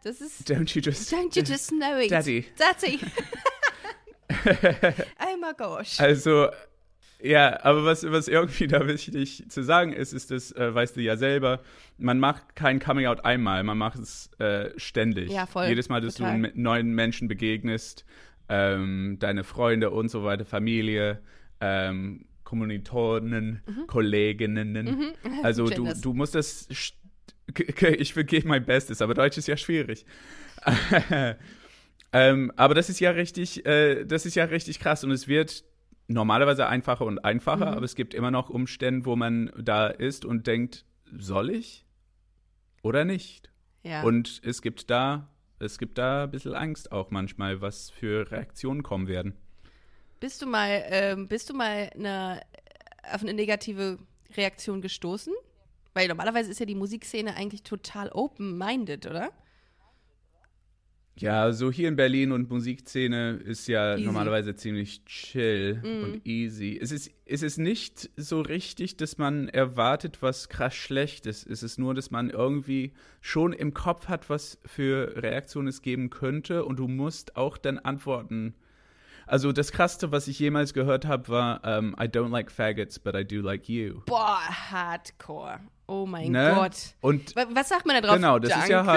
Das 0.02 0.20
ist. 0.20 0.50
Don't 0.50 0.74
you 0.74 0.82
just, 0.82 1.12
Don't 1.14 1.36
you 1.36 1.44
just 1.44 1.70
know 1.70 1.96
it? 1.96 2.10
Daddy. 2.10 2.44
Daddy. 2.58 2.98
oh 5.20 5.36
my 5.40 5.52
gosh. 5.56 6.00
Also, 6.00 6.48
ja, 7.22 7.62
aber 7.64 7.84
was, 7.84 8.04
was 8.10 8.26
irgendwie 8.26 8.66
da 8.66 8.86
wichtig 8.88 9.44
zu 9.48 9.62
sagen 9.62 9.92
ist, 9.92 10.12
ist 10.12 10.32
das, 10.32 10.50
äh, 10.52 10.74
weißt 10.74 10.96
du 10.96 11.02
ja 11.02 11.16
selber, 11.16 11.60
man 11.98 12.18
macht 12.18 12.56
kein 12.56 12.80
Coming 12.80 13.06
Out 13.06 13.24
einmal, 13.24 13.62
man 13.62 13.78
macht 13.78 14.00
es 14.00 14.28
äh, 14.38 14.70
ständig. 14.76 15.30
Ja, 15.30 15.46
voll, 15.46 15.66
Jedes 15.68 15.88
Mal, 15.88 16.00
dass 16.00 16.14
total. 16.14 16.42
du 16.42 16.60
neuen 16.60 16.88
Menschen 16.94 17.28
begegnest, 17.28 18.04
ähm, 18.48 19.16
deine 19.18 19.44
Freunde 19.44 19.90
und 19.90 20.08
so 20.10 20.24
weiter, 20.24 20.44
Familie, 20.44 21.20
ähm, 21.60 22.26
Kommilitonen, 22.44 23.62
Kolleginnen. 23.86 25.12
Also 25.42 25.68
du, 25.68 25.84
Mhm. 25.84 26.00
Du 26.00 26.12
musst 26.14 26.34
das, 26.34 26.68
ich 26.70 28.14
geben 28.14 28.48
mein 28.48 28.64
Bestes, 28.64 29.02
aber 29.02 29.14
Deutsch 29.14 29.38
ist 29.38 29.48
ja 29.48 29.56
schwierig. 29.56 30.04
ähm, 32.12 32.52
aber 32.56 32.74
das 32.74 32.88
ist 32.88 33.00
ja 33.00 33.10
richtig, 33.10 33.66
äh, 33.66 34.04
das 34.04 34.26
ist 34.26 34.34
ja 34.34 34.44
richtig 34.44 34.80
krass 34.80 35.04
und 35.04 35.10
es 35.10 35.28
wird 35.28 35.64
normalerweise 36.08 36.66
einfacher 36.68 37.04
und 37.04 37.18
einfacher, 37.24 37.66
Mhm. 37.66 37.76
aber 37.76 37.84
es 37.84 37.94
gibt 37.96 38.14
immer 38.14 38.30
noch 38.30 38.48
Umstände, 38.48 39.06
wo 39.06 39.16
man 39.16 39.50
da 39.58 39.88
ist 39.88 40.24
und 40.24 40.46
denkt, 40.46 40.84
soll 41.18 41.50
ich 41.50 41.84
oder 42.82 43.04
nicht? 43.04 43.50
ja. 43.82 44.02
Und 44.02 44.40
es 44.44 44.62
gibt 44.62 44.90
da, 44.90 45.28
es 45.58 45.78
gibt 45.78 45.98
da 45.98 46.24
ein 46.24 46.30
bisschen 46.30 46.54
Angst 46.54 46.92
auch 46.92 47.10
manchmal, 47.10 47.60
was 47.60 47.90
für 47.90 48.30
Reaktionen 48.30 48.82
kommen 48.82 49.08
werden. 49.08 49.34
bist 50.20 50.42
du 50.42 50.46
mal, 50.46 50.84
ähm, 50.86 51.28
bist 51.28 51.50
du 51.50 51.54
mal 51.54 51.90
eine, 51.94 52.40
auf 53.12 53.22
eine 53.22 53.34
negative 53.34 53.98
Reaktion 54.36 54.80
gestoßen? 54.82 55.32
Weil 55.94 56.08
normalerweise 56.08 56.50
ist 56.50 56.60
ja 56.60 56.66
die 56.66 56.74
Musikszene 56.74 57.34
eigentlich 57.36 57.62
total 57.62 58.10
open-minded, 58.10 59.06
oder? 59.06 59.32
Ja, 61.18 61.50
so 61.52 61.72
hier 61.72 61.88
in 61.88 61.96
Berlin 61.96 62.30
und 62.30 62.50
Musikszene 62.50 63.40
ist 63.42 63.68
ja 63.68 63.94
Easy. 63.94 64.04
normalerweise 64.04 64.54
ziemlich 64.54 65.02
chill 65.06 65.80
Mhm. 65.82 66.04
und 66.04 66.26
easy. 66.26 66.78
Es 66.80 66.92
ist, 66.92 67.10
es 67.24 67.42
ist 67.42 67.56
nicht 67.56 68.10
so 68.16 68.42
richtig, 68.42 68.98
dass 68.98 69.16
man 69.16 69.48
erwartet, 69.48 70.20
was 70.20 70.50
krass 70.50 70.74
schlecht 70.74 71.24
ist. 71.24 71.46
Es 71.46 71.62
ist 71.62 71.78
nur, 71.78 71.94
dass 71.94 72.10
man 72.10 72.28
irgendwie 72.28 72.92
schon 73.22 73.54
im 73.54 73.72
Kopf 73.72 74.08
hat, 74.08 74.28
was 74.28 74.58
für 74.66 75.14
Reaktionen 75.22 75.68
es 75.68 75.80
geben 75.80 76.10
könnte 76.10 76.66
und 76.66 76.78
du 76.78 76.86
musst 76.86 77.34
auch 77.36 77.56
dann 77.56 77.78
antworten. 77.78 78.54
Also 79.26 79.52
das 79.52 79.72
Krasseste, 79.72 80.12
was 80.12 80.28
ich 80.28 80.38
jemals 80.38 80.72
gehört 80.72 81.04
habe, 81.04 81.28
war 81.28 81.60
ähm, 81.64 81.94
I 82.00 82.04
don't 82.04 82.30
like 82.30 82.50
faggots, 82.50 82.98
but 82.98 83.14
I 83.16 83.24
do 83.24 83.40
like 83.40 83.68
you. 83.68 84.00
Boah, 84.06 84.38
hardcore. 84.70 85.60
Oh 85.88 86.06
mein 86.06 86.32
Ne? 86.32 86.52
Gott. 86.54 86.94
Und 87.00 87.34
Wa- 87.36 87.46
Was 87.52 87.68
sagt 87.68 87.86
man 87.86 87.96
da 87.96 88.00
drauf? 88.06 88.16
Genau, 88.16 88.38
das 88.38 88.50
ist 88.56 88.68
ja 88.68 88.82
Danke? 88.82 88.92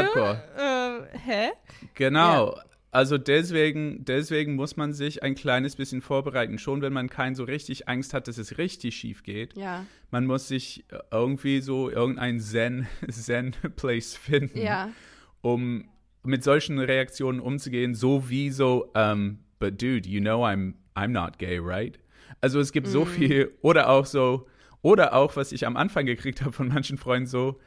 Hardcore. 0.56 1.08
Äh, 1.14 1.18
hä? 1.18 1.50
Genau. 1.96 2.58
Also 2.92 3.20
deswegen, 3.20 4.04
deswegen 4.06 4.56
muss 4.56 4.76
man 4.76 4.94
sich 4.94 5.22
ein 5.22 5.36
kleines 5.36 5.76
bisschen 5.76 6.02
vorbereiten. 6.02 6.58
Schon 6.58 6.82
wenn 6.82 6.94
man 6.94 7.08
kein 7.10 7.36
so 7.36 7.44
richtig 7.44 7.88
Angst 7.88 8.16
hat, 8.16 8.28
dass 8.28 8.40
es 8.40 8.58
richtig 8.58 8.96
schief 8.96 9.22
geht. 9.22 9.56
Ja. 9.56 9.86
Man 10.10 10.26
muss 10.26 10.48
sich 10.48 10.86
irgendwie 11.12 11.62
so 11.62 11.90
irgendein 11.92 12.40
Zen, 12.40 12.88
Zen-Place 13.10 14.16
finden, 14.18 14.60
Ja. 14.60 14.90
um 15.42 15.88
mit 16.24 16.44
solchen 16.44 16.80
Reaktionen 16.80 17.40
umzugehen, 17.40 17.94
so 17.94 18.30
wie 18.30 18.50
so, 18.50 18.92
um, 18.96 19.40
but 19.60 19.82
dude, 19.82 20.08
you 20.08 20.20
know 20.22 20.44
I'm, 20.46 20.74
I'm 20.96 21.10
not 21.12 21.38
gay, 21.38 21.60
right? 21.60 22.00
Also 22.42 22.60
es 22.60 22.72
gibt 22.72 22.88
so 22.88 23.06
viel, 23.06 23.52
oder 23.62 23.90
auch 23.90 24.06
so, 24.06 24.48
oder 24.82 25.14
auch, 25.14 25.36
was 25.36 25.52
ich 25.52 25.66
am 25.68 25.76
Anfang 25.78 26.06
gekriegt 26.06 26.42
habe 26.42 26.52
von 26.52 26.68
manchen 26.70 26.98
Freunden, 26.98 27.28
so, 27.28 27.60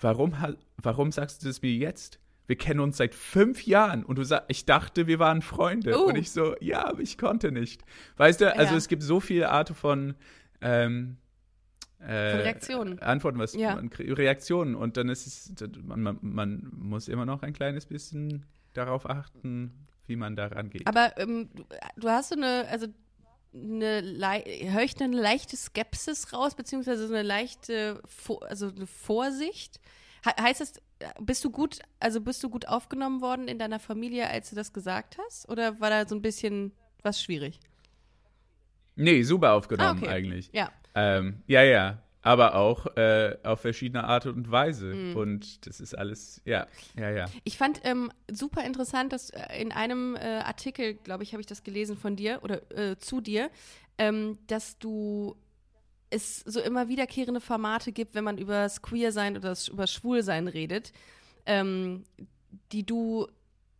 warum, 0.00 0.34
warum 0.76 1.10
sagst 1.12 1.42
du 1.42 1.48
das 1.48 1.62
mir 1.62 1.72
jetzt? 1.72 2.18
Wir 2.46 2.56
kennen 2.56 2.80
uns 2.80 2.98
seit 2.98 3.14
fünf 3.14 3.66
Jahren 3.66 4.04
und 4.04 4.16
du 4.18 4.22
sagst, 4.22 4.44
ich 4.48 4.66
dachte, 4.66 5.06
wir 5.06 5.18
waren 5.18 5.40
Freunde. 5.40 5.98
Oh. 5.98 6.04
Und 6.08 6.16
ich 6.16 6.30
so, 6.30 6.54
ja, 6.60 6.86
aber 6.86 7.00
ich 7.00 7.16
konnte 7.16 7.50
nicht. 7.50 7.82
Weißt 8.18 8.40
du, 8.42 8.54
also 8.54 8.72
Ja. 8.72 8.76
es 8.78 8.88
gibt 8.88 9.02
so 9.02 9.18
viele 9.18 9.48
Arten 9.48 9.74
von, 9.74 10.14
ähm, 10.60 11.16
äh, 12.00 12.32
Von 12.32 12.40
Reaktionen. 12.40 12.98
Antworten, 12.98 13.38
was 13.38 13.54
Ja. 13.54 13.76
man, 13.76 13.88
Reaktionen. 13.88 14.74
Und 14.74 14.98
dann 14.98 15.08
ist 15.08 15.26
es, 15.26 15.54
man, 15.82 16.02
man, 16.02 16.18
man 16.20 16.70
muss 16.76 17.08
immer 17.08 17.24
noch 17.24 17.42
ein 17.42 17.54
kleines 17.54 17.86
bisschen 17.86 18.44
darauf 18.74 19.08
achten, 19.08 19.72
wie 20.06 20.16
man 20.16 20.36
daran 20.36 20.70
geht. 20.70 20.86
Aber 20.86 21.16
ähm, 21.18 21.48
du, 21.54 21.64
du 21.96 22.08
hast 22.08 22.30
so 22.30 22.36
eine, 22.36 22.66
also 22.68 22.86
eine, 23.54 24.02
höre 24.02 24.82
ich 24.82 25.00
eine 25.00 25.16
leichte 25.16 25.56
Skepsis 25.56 26.32
raus, 26.32 26.54
beziehungsweise 26.54 27.06
so 27.06 27.14
eine 27.14 27.22
leichte, 27.22 28.02
also 28.40 28.68
eine 28.68 28.86
Vorsicht? 28.86 29.80
He 30.24 30.30
heißt 30.42 30.60
das, 30.60 30.74
bist 31.20 31.44
du 31.44 31.50
gut, 31.50 31.80
also 32.00 32.20
bist 32.20 32.42
du 32.42 32.48
gut 32.48 32.66
aufgenommen 32.66 33.20
worden 33.20 33.48
in 33.48 33.58
deiner 33.58 33.78
Familie, 33.78 34.28
als 34.28 34.50
du 34.50 34.56
das 34.56 34.72
gesagt 34.72 35.18
hast? 35.24 35.48
Oder 35.48 35.80
war 35.80 35.90
da 35.90 36.06
so 36.06 36.14
ein 36.14 36.22
bisschen 36.22 36.72
was 37.02 37.22
schwierig? 37.22 37.60
Nee, 38.96 39.22
super 39.22 39.52
aufgenommen 39.52 39.98
Ah, 40.00 40.02
okay. 40.02 40.08
eigentlich. 40.08 40.50
Ja. 40.52 40.70
Ähm, 40.94 41.42
ja, 41.46 41.62
ja. 41.62 42.02
Aber 42.24 42.54
auch 42.54 42.86
äh, 42.96 43.36
auf 43.42 43.60
verschiedene 43.60 44.04
Art 44.04 44.24
und 44.24 44.50
Weise. 44.50 44.86
Mhm. 44.86 45.16
Und 45.16 45.66
das 45.66 45.78
ist 45.78 45.96
alles, 45.96 46.40
ja, 46.46 46.66
ja, 46.96 47.10
ja. 47.10 47.26
Ich 47.44 47.58
fand 47.58 47.80
ähm, 47.84 48.10
super 48.30 48.64
interessant, 48.64 49.12
dass 49.12 49.28
äh, 49.28 49.60
in 49.60 49.72
einem 49.72 50.16
äh, 50.16 50.38
Artikel, 50.38 50.94
glaube 50.94 51.22
ich, 51.22 51.32
habe 51.32 51.42
ich 51.42 51.46
das 51.46 51.62
gelesen 51.62 51.98
von 51.98 52.16
dir 52.16 52.40
oder 52.42 52.62
äh, 52.72 52.96
zu 52.96 53.20
dir, 53.20 53.50
ähm, 53.98 54.38
dass 54.46 54.78
du 54.78 55.36
es 56.08 56.40
so 56.40 56.60
immer 56.60 56.88
wiederkehrende 56.88 57.40
Formate 57.40 57.92
gibt, 57.92 58.14
wenn 58.14 58.24
man 58.24 58.38
über 58.38 58.54
das 58.62 58.80
Queer-Sein 58.80 59.36
oder 59.36 59.50
das, 59.50 59.68
über 59.68 59.82
das 59.82 59.92
Schwulsein 59.92 60.48
redet, 60.48 60.92
ähm, 61.44 62.04
die 62.72 62.86
du 62.86 63.26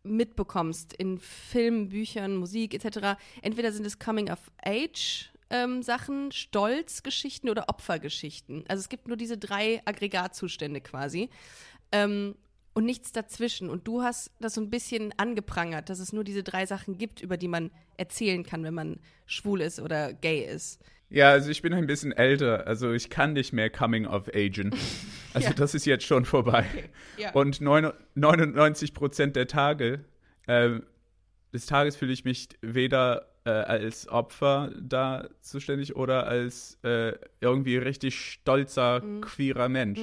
mitbekommst 0.03 0.93
in 0.93 1.17
Filmen, 1.17 1.89
Büchern, 1.89 2.35
Musik 2.35 2.75
etc. 2.75 3.17
Entweder 3.41 3.71
sind 3.71 3.85
es 3.85 3.97
Coming-of-Age 3.97 5.31
ähm, 5.49 5.81
Sachen, 5.83 6.31
Stolzgeschichten 6.31 7.49
oder 7.49 7.69
Opfergeschichten. 7.69 8.63
Also 8.67 8.81
es 8.81 8.89
gibt 8.89 9.07
nur 9.07 9.17
diese 9.17 9.37
drei 9.37 9.81
Aggregatzustände 9.85 10.81
quasi. 10.81 11.29
Ähm, 11.91 12.35
und 12.73 12.83
nichts 12.85 13.13
dazwischen. 13.13 13.69
Und 13.69 13.87
du 13.87 14.03
hast 14.03 14.31
das 14.41 14.55
so 14.55 14.61
ein 14.61 14.69
bisschen 14.69 15.13
angeprangert, 15.17 15.89
dass 15.89 15.99
es 15.99 16.11
nur 16.11 16.25
diese 16.25 16.43
drei 16.43 16.65
Sachen 16.65 16.97
gibt, 16.97 17.21
über 17.21 17.37
die 17.37 17.47
man 17.47 17.71
erzählen 17.95 18.43
kann, 18.43 18.63
wenn 18.65 18.73
man 18.73 18.99
schwul 19.25 19.61
ist 19.61 19.79
oder 19.79 20.11
gay 20.13 20.43
ist. 20.43 20.81
Ja, 21.09 21.29
also 21.29 21.51
ich 21.51 21.61
bin 21.61 21.73
ein 21.73 21.87
bisschen 21.87 22.11
älter, 22.11 22.67
also 22.67 22.91
ich 22.91 23.09
kann 23.09 23.31
nicht 23.33 23.53
mehr 23.53 23.69
Coming 23.69 24.05
of 24.05 24.27
Agen. 24.33 24.71
Also 25.33 25.49
Ja. 25.49 25.53
das 25.53 25.75
ist 25.75 25.85
jetzt 25.85 26.05
schon 26.05 26.23
vorbei. 26.23 26.65
Ja. 27.17 27.33
Und 27.33 27.59
neun- 27.59 27.91
99 28.15 28.93
Prozent 28.93 29.35
der 29.35 29.47
Tage, 29.47 30.05
äh, 30.47 30.79
des 31.55 31.65
Tages 31.65 31.95
fühle 31.95 32.13
ich 32.13 32.23
mich 32.25 32.49
weder 32.61 33.25
äh, 33.45 33.49
als 33.49 34.07
Opfer 34.07 34.71
da 34.79 35.27
zuständig 35.41 35.95
oder 35.95 36.27
als 36.27 36.77
äh, 36.83 37.13
irgendwie 37.41 37.77
richtig 37.77 38.19
stolzer, 38.19 39.01
queerer 39.21 39.69
Mensch. 39.69 39.99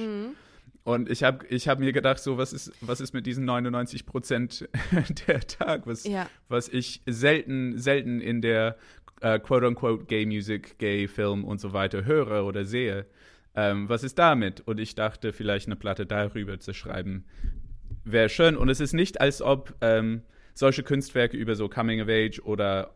Und 0.83 1.09
ich 1.09 1.23
habe 1.23 1.45
ich 1.47 1.67
hab 1.69 1.79
mir 1.79 1.93
gedacht, 1.93 2.19
so, 2.19 2.37
was 2.37 2.51
ist, 2.51 2.73
was 2.81 2.99
ist 2.99 3.13
mit 3.13 3.25
diesen 3.25 3.45
99 3.45 4.05
Prozent 4.05 4.67
der 5.27 5.39
Tag, 5.41 5.87
was, 5.87 6.03
Ja. 6.03 6.27
was 6.49 6.67
ich 6.67 7.01
selten, 7.05 7.77
selten 7.77 8.19
in 8.19 8.41
der 8.41 8.75
äh, 9.21 9.39
quote-unquote 9.39 10.05
Gay 10.05 10.25
Music, 10.25 10.77
Gay 10.79 11.07
Film 11.07 11.45
und 11.45 11.61
so 11.61 11.71
weiter 11.71 12.03
höre 12.03 12.45
oder 12.45 12.65
sehe. 12.65 13.05
Ähm, 13.55 13.87
was 13.87 14.03
ist 14.03 14.17
damit? 14.19 14.61
Und 14.65 14.79
ich 14.79 14.95
dachte, 14.95 15.31
vielleicht 15.31 15.67
eine 15.67 15.75
Platte 15.77 16.05
darüber 16.05 16.59
zu 16.59 16.73
schreiben, 16.73 17.23
wäre 18.03 18.27
schön. 18.27 18.57
Und 18.57 18.67
es 18.69 18.79
ist 18.81 18.93
nicht, 18.93 19.21
als 19.21 19.41
ob 19.41 19.75
ähm, 19.81 20.23
solche 20.53 20.83
Kunstwerke 20.83 21.37
über 21.37 21.55
so 21.55 21.67
Coming 21.69 22.01
of 22.01 22.07
Age 22.09 22.39
oder 22.43 22.91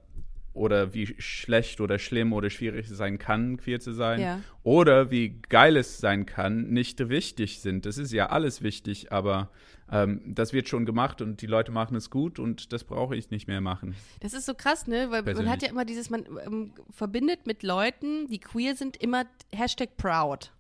oder 0.54 0.92
wie 0.96 1.06
schlecht 1.20 1.82
oder 1.82 2.00
schlimm 2.00 2.34
oder 2.34 2.50
schwierig 2.50 2.90
es 2.90 2.98
sein 2.98 3.20
kann, 3.20 3.58
queer 3.58 3.80
zu 3.80 3.92
sein, 3.94 4.20
Ja. 4.20 4.42
oder 4.64 5.12
wie 5.12 5.40
geil 5.50 5.78
es 5.78 6.00
sein 6.00 6.26
kann, 6.26 6.70
nicht 6.72 7.10
wichtig 7.10 7.60
sind. 7.62 7.86
Das 7.86 8.00
ist 8.00 8.12
ja 8.12 8.30
alles 8.30 8.64
wichtig, 8.64 9.12
aber 9.12 9.52
ähm, 9.92 10.20
das 10.26 10.54
wird 10.54 10.68
schon 10.68 10.88
gemacht 10.88 11.22
und 11.22 11.44
die 11.44 11.46
Leute 11.46 11.72
machen 11.72 11.96
es 11.96 12.10
gut 12.10 12.40
und 12.40 12.74
das 12.74 12.84
brauche 12.86 13.16
ich 13.16 13.30
nicht 13.30 13.48
mehr 13.48 13.62
machen. 13.62 13.96
Das 14.20 14.34
ist 14.34 14.48
so 14.48 14.56
krass, 14.56 14.88
ne? 14.88 15.12
Weil 15.12 15.20
man 15.22 15.26
Persönlich. 15.26 15.52
hat 15.52 15.62
ja 15.62 15.70
immer 15.70 15.86
dieses, 15.86 16.10
man 16.10 16.26
ähm, 16.44 16.72
verbindet 16.90 17.46
mit 17.46 17.62
Leuten, 17.62 18.28
die 18.28 18.40
queer 18.40 18.76
sind, 18.76 18.98
immer 18.98 19.26
Hashtag 19.54 19.96
proud. 19.96 20.52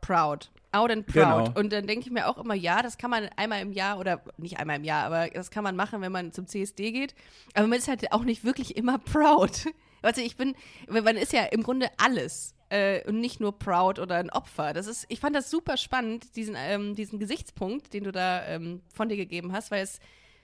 Proud. 0.00 0.50
Out 0.70 0.90
and 0.90 1.06
proud. 1.06 1.46
Genau. 1.46 1.58
Und 1.58 1.72
dann 1.72 1.86
denke 1.86 2.06
ich 2.06 2.12
mir 2.12 2.28
auch 2.28 2.36
immer, 2.38 2.54
ja, 2.54 2.82
das 2.82 2.98
kann 2.98 3.10
man 3.10 3.28
einmal 3.36 3.62
im 3.62 3.72
Jahr 3.72 3.98
oder 3.98 4.22
nicht 4.36 4.58
einmal 4.58 4.76
im 4.76 4.84
Jahr, 4.84 5.04
aber 5.04 5.28
das 5.28 5.50
kann 5.50 5.64
man 5.64 5.76
machen, 5.76 6.02
wenn 6.02 6.12
man 6.12 6.32
zum 6.32 6.46
CSD 6.46 6.92
geht. 6.92 7.14
Aber 7.54 7.66
man 7.66 7.78
ist 7.78 7.88
halt 7.88 8.12
auch 8.12 8.24
nicht 8.24 8.44
wirklich 8.44 8.76
immer 8.76 8.98
proud. 9.12 9.66
Also 10.02 10.20
ich 10.20 10.36
bin, 10.36 10.54
man 10.88 11.16
ist 11.16 11.32
ja 11.32 11.44
im 11.44 11.62
Grunde 11.62 11.88
alles 11.96 12.54
äh, 12.70 13.06
und 13.08 13.20
nicht 13.20 13.40
nur 13.40 13.58
proud 13.58 13.98
oder 13.98 14.16
ein 14.16 14.30
Opfer. 14.30 14.72
Das 14.72 14.86
ist, 14.86 15.06
ich 15.08 15.20
fand 15.20 15.34
das 15.34 15.50
super 15.50 15.76
spannend, 15.76 16.36
diesen, 16.36 16.54
ähm, 16.56 16.94
diesen 16.94 17.18
Gesichtspunkt, 17.18 17.94
den 17.94 18.04
du 18.04 18.12
da 18.12 18.46
ähm, 18.46 18.82
von 18.92 19.08
dir 19.08 19.16
gegeben 19.16 19.52
hast, 19.52 19.70
weil 19.70 19.82
es 19.82 20.00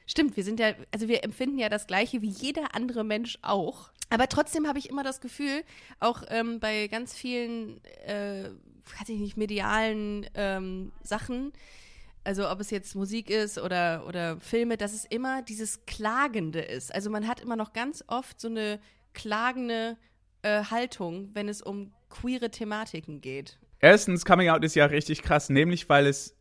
stimmt, 0.06 0.36
wir 0.36 0.44
sind 0.44 0.60
ja, 0.60 0.72
also 0.92 1.08
wir 1.08 1.24
empfinden 1.24 1.58
ja 1.58 1.68
das 1.68 1.86
Gleiche 1.86 2.22
wie 2.22 2.28
jeder 2.28 2.74
andere 2.74 3.04
Mensch 3.04 3.38
auch. 3.42 3.90
Aber 4.10 4.28
trotzdem 4.28 4.68
habe 4.68 4.78
ich 4.78 4.88
immer 4.88 5.02
das 5.02 5.20
Gefühl, 5.20 5.64
auch 6.00 6.22
ähm, 6.28 6.60
bei 6.60 6.88
ganz 6.88 7.14
vielen, 7.14 7.82
äh, 8.06 8.50
weiß 8.98 9.08
ich 9.08 9.18
nicht, 9.18 9.36
medialen 9.36 10.26
ähm, 10.34 10.92
Sachen, 11.02 11.52
also 12.24 12.48
ob 12.50 12.60
es 12.60 12.70
jetzt 12.70 12.94
Musik 12.94 13.30
ist 13.30 13.58
oder, 13.58 14.06
oder 14.06 14.40
Filme, 14.40 14.76
dass 14.76 14.94
es 14.94 15.04
immer 15.04 15.42
dieses 15.42 15.84
Klagende 15.86 16.60
ist. 16.60 16.94
Also 16.94 17.10
man 17.10 17.28
hat 17.28 17.40
immer 17.40 17.56
noch 17.56 17.72
ganz 17.72 18.02
oft 18.06 18.40
so 18.40 18.48
eine 18.48 18.80
klagende 19.12 19.96
äh, 20.42 20.64
Haltung, 20.64 21.30
wenn 21.34 21.48
es 21.48 21.60
um 21.60 21.92
queere 22.08 22.50
Thematiken 22.50 23.20
geht. 23.20 23.58
Erstens, 23.80 24.24
Coming 24.24 24.48
Out 24.48 24.64
ist 24.64 24.74
ja 24.74 24.86
richtig 24.86 25.22
krass, 25.22 25.50
nämlich 25.50 25.88
weil 25.88 26.06
es, 26.06 26.36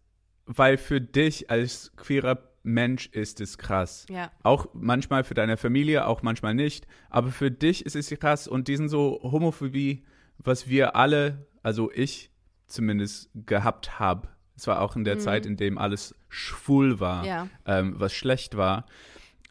weil 0.45 0.77
für 0.77 1.01
dich 1.01 1.49
als 1.49 1.91
queerer 1.97 2.49
Mensch 2.63 3.07
ist 3.07 3.41
es 3.41 3.57
krass. 3.57 4.05
Ja. 4.09 4.31
Auch 4.41 4.67
manchmal 4.73 5.25
für 5.25 5.33
deine 5.33 5.57
Familie, 5.57 6.07
auch 6.07 6.21
manchmal 6.21 6.53
nicht. 6.53 6.87
Aber 7.09 7.29
für 7.31 7.51
dich 7.51 7.85
ist 7.85 7.97
es 7.97 8.09
krass. 8.17 8.47
Und 8.47 8.69
diesen 8.69 8.87
so 8.87 9.19
Homophobie, 9.21 10.05
was 10.37 10.69
wir 10.69 10.95
alle, 10.95 11.45
also 11.61 11.91
ich 11.91 12.31
zumindest 12.67 13.29
gehabt 13.45 13.99
habe, 13.99 14.27
es 14.55 14.67
war 14.67 14.81
auch 14.81 14.95
in 14.95 15.03
der 15.03 15.17
Zeit, 15.19 15.45
in 15.45 15.57
dem 15.57 15.77
alles 15.77 16.15
schwul 16.29 16.99
war, 16.99 17.25
Ja. 17.25 17.47
ähm, 17.65 17.95
was 17.97 18.13
schlecht 18.13 18.55
war. 18.55 18.85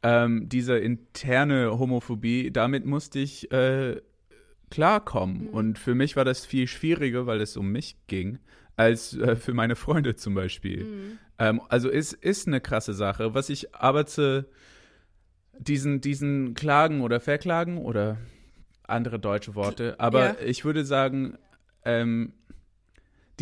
Ähm, 0.05 0.48
diese 0.48 0.79
interne 0.79 1.79
Homophobie, 1.79 2.51
damit 2.51 2.87
musste 2.87 3.18
ich 3.18 3.51
äh, 3.53 4.01
klarkommen. 4.70 5.48
Und 5.48 5.79
für 5.79 5.94
mich 5.94 6.16
war 6.16 6.25
das 6.25 6.46
viel 6.46 6.66
schwieriger, 6.66 7.27
weil 7.27 7.40
es 7.40 7.57
um 7.57 7.70
mich 7.72 7.96
ging, 8.07 8.38
als 8.77 9.14
äh, 9.16 9.37
für 9.37 9.55
meine 9.55 9.77
Freunde 9.77 10.16
zum 10.16 10.35
Beispiel. 10.35 11.18
Ähm, 11.38 11.61
also 11.68 11.90
es 11.90 12.12
ist 12.12 12.46
eine 12.46 12.61
krasse 12.61 12.94
Sache. 12.94 13.35
Was 13.35 13.48
ich 13.51 13.75
aber 13.75 14.07
zu 14.07 14.46
diesen, 15.59 16.01
diesen 16.01 16.55
Klagen 16.55 17.03
oder 17.03 17.20
Verklagen 17.20 17.79
oder 17.79 18.18
andere 18.85 19.18
deutsche 19.18 19.55
Worte, 19.55 19.98
aber 20.01 20.40
Ja. 20.40 20.46
ich 20.46 20.64
würde 20.64 20.85
sagen, 20.85 21.37
ähm, 21.85 22.33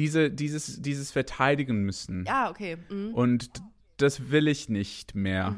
diese, 0.01 0.31
dieses, 0.31 0.81
dieses 0.81 1.11
Verteidigen 1.13 1.83
müssen. 1.85 2.25
Ja, 2.27 2.49
okay. 2.51 2.79
Mhm. 2.91 3.13
Und 3.15 3.51
das 3.99 4.31
will 4.31 4.49
ich 4.49 4.69
nicht 4.71 5.15
mehr. 5.15 5.55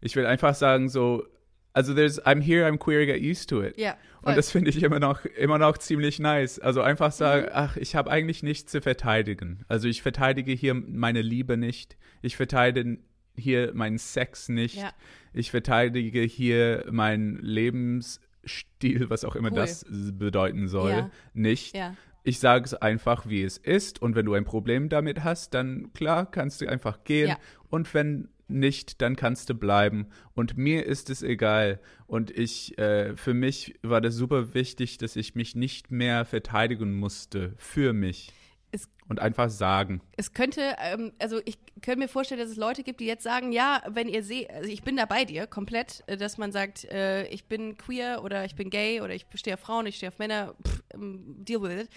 Ich 0.00 0.14
will 0.14 0.24
einfach 0.26 0.54
sagen, 0.54 0.88
so, 0.88 1.24
also 1.72 1.92
there's, 1.94 2.22
I'm 2.24 2.40
here, 2.40 2.64
I'm 2.68 2.78
queer, 2.78 3.06
get 3.06 3.20
used 3.20 3.48
to 3.50 3.60
it. 3.62 3.76
Ja, 3.76 3.96
voll. 4.22 4.30
Und 4.30 4.36
das 4.36 4.50
finde 4.52 4.70
ich 4.70 4.80
immer 4.84 5.00
noch, 5.00 5.24
immer 5.24 5.58
noch 5.58 5.78
ziemlich 5.78 6.20
nice. 6.20 6.58
Also 6.60 6.80
einfach 6.80 7.10
sagen, 7.12 7.46
Mhm. 7.46 7.50
ach, 7.52 7.76
ich 7.76 7.96
habe 7.96 8.08
eigentlich 8.10 8.42
nichts 8.44 8.70
zu 8.70 8.80
verteidigen. 8.80 9.64
Also 9.68 9.88
ich 9.88 10.00
verteidige 10.02 10.52
hier 10.52 10.74
meine 10.74 11.22
Liebe 11.22 11.56
nicht. 11.56 11.96
Ich 12.22 12.36
verteidige 12.36 12.98
hier 13.36 13.72
meinen 13.74 13.98
Sex 13.98 14.48
nicht. 14.48 14.76
Ja. 14.76 14.92
Ich 15.32 15.50
verteidige 15.50 16.20
hier 16.22 16.84
meinen 16.90 17.36
Lebensstil, 17.38 19.10
was 19.10 19.24
auch 19.24 19.34
immer 19.36 19.50
Cool. 19.50 19.56
das 19.56 19.84
bedeuten 19.90 20.68
soll, 20.68 20.90
Ja. 20.90 21.10
nicht. 21.34 21.74
Ja. 21.76 21.94
Ich 22.30 22.38
sage 22.38 22.64
es 22.64 22.74
einfach, 22.74 23.28
wie 23.28 23.42
es 23.42 23.58
ist. 23.58 24.00
Und 24.00 24.14
wenn 24.14 24.24
du 24.24 24.34
ein 24.34 24.44
Problem 24.44 24.88
damit 24.88 25.24
hast, 25.24 25.52
dann 25.52 25.92
klar, 25.94 26.30
kannst 26.30 26.60
du 26.60 26.68
einfach 26.68 27.02
gehen. 27.02 27.30
Ja. 27.30 27.38
Und 27.70 27.92
wenn 27.92 28.28
nicht, 28.46 29.02
dann 29.02 29.16
kannst 29.16 29.50
du 29.50 29.54
bleiben. 29.54 30.06
Und 30.34 30.56
mir 30.56 30.86
ist 30.86 31.10
es 31.10 31.24
egal. 31.24 31.80
Und 32.06 32.30
ich, 32.30 32.78
äh, 32.78 33.16
für 33.16 33.34
mich 33.34 33.80
war 33.82 34.00
das 34.00 34.14
super 34.14 34.54
wichtig, 34.54 34.96
dass 34.98 35.16
ich 35.16 35.34
mich 35.34 35.56
nicht 35.56 35.90
mehr 35.90 36.24
verteidigen 36.24 36.94
musste 37.00 37.52
für 37.56 37.92
mich. 37.92 38.32
Es- 38.72 38.88
und 39.08 39.18
einfach 39.20 39.50
sagen. 39.50 40.00
Es 40.16 40.32
könnte, 40.32 40.76
ähm, 40.78 41.12
also 41.18 41.40
ich 41.44 41.58
könnte 41.82 41.98
mir 41.98 42.08
vorstellen, 42.08 42.40
dass 42.40 42.50
es 42.50 42.56
Leute 42.56 42.82
gibt, 42.84 43.00
die 43.00 43.06
jetzt 43.06 43.24
sagen, 43.24 43.50
ja, 43.52 43.82
wenn 43.88 44.08
ihr 44.08 44.22
seht, 44.22 44.50
also 44.50 44.70
ich 44.70 44.82
bin 44.82 44.96
da 44.96 45.06
bei 45.06 45.24
dir 45.24 45.46
komplett, 45.46 46.04
äh, 46.06 46.16
dass 46.16 46.38
man 46.38 46.52
sagt, 46.52 46.84
äh, 46.84 47.26
ich 47.28 47.46
bin 47.46 47.76
queer 47.76 48.22
oder 48.22 48.44
ich 48.44 48.54
bin 48.54 48.70
gay 48.70 49.00
oder 49.00 49.14
ich 49.14 49.26
stehe 49.34 49.54
auf 49.54 49.60
Frauen, 49.60 49.86
ich 49.86 49.96
stehe 49.96 50.10
auf 50.10 50.18
Männer, 50.18 50.54
pff, 50.66 50.82
ähm, 50.94 51.44
deal 51.44 51.62
with 51.62 51.88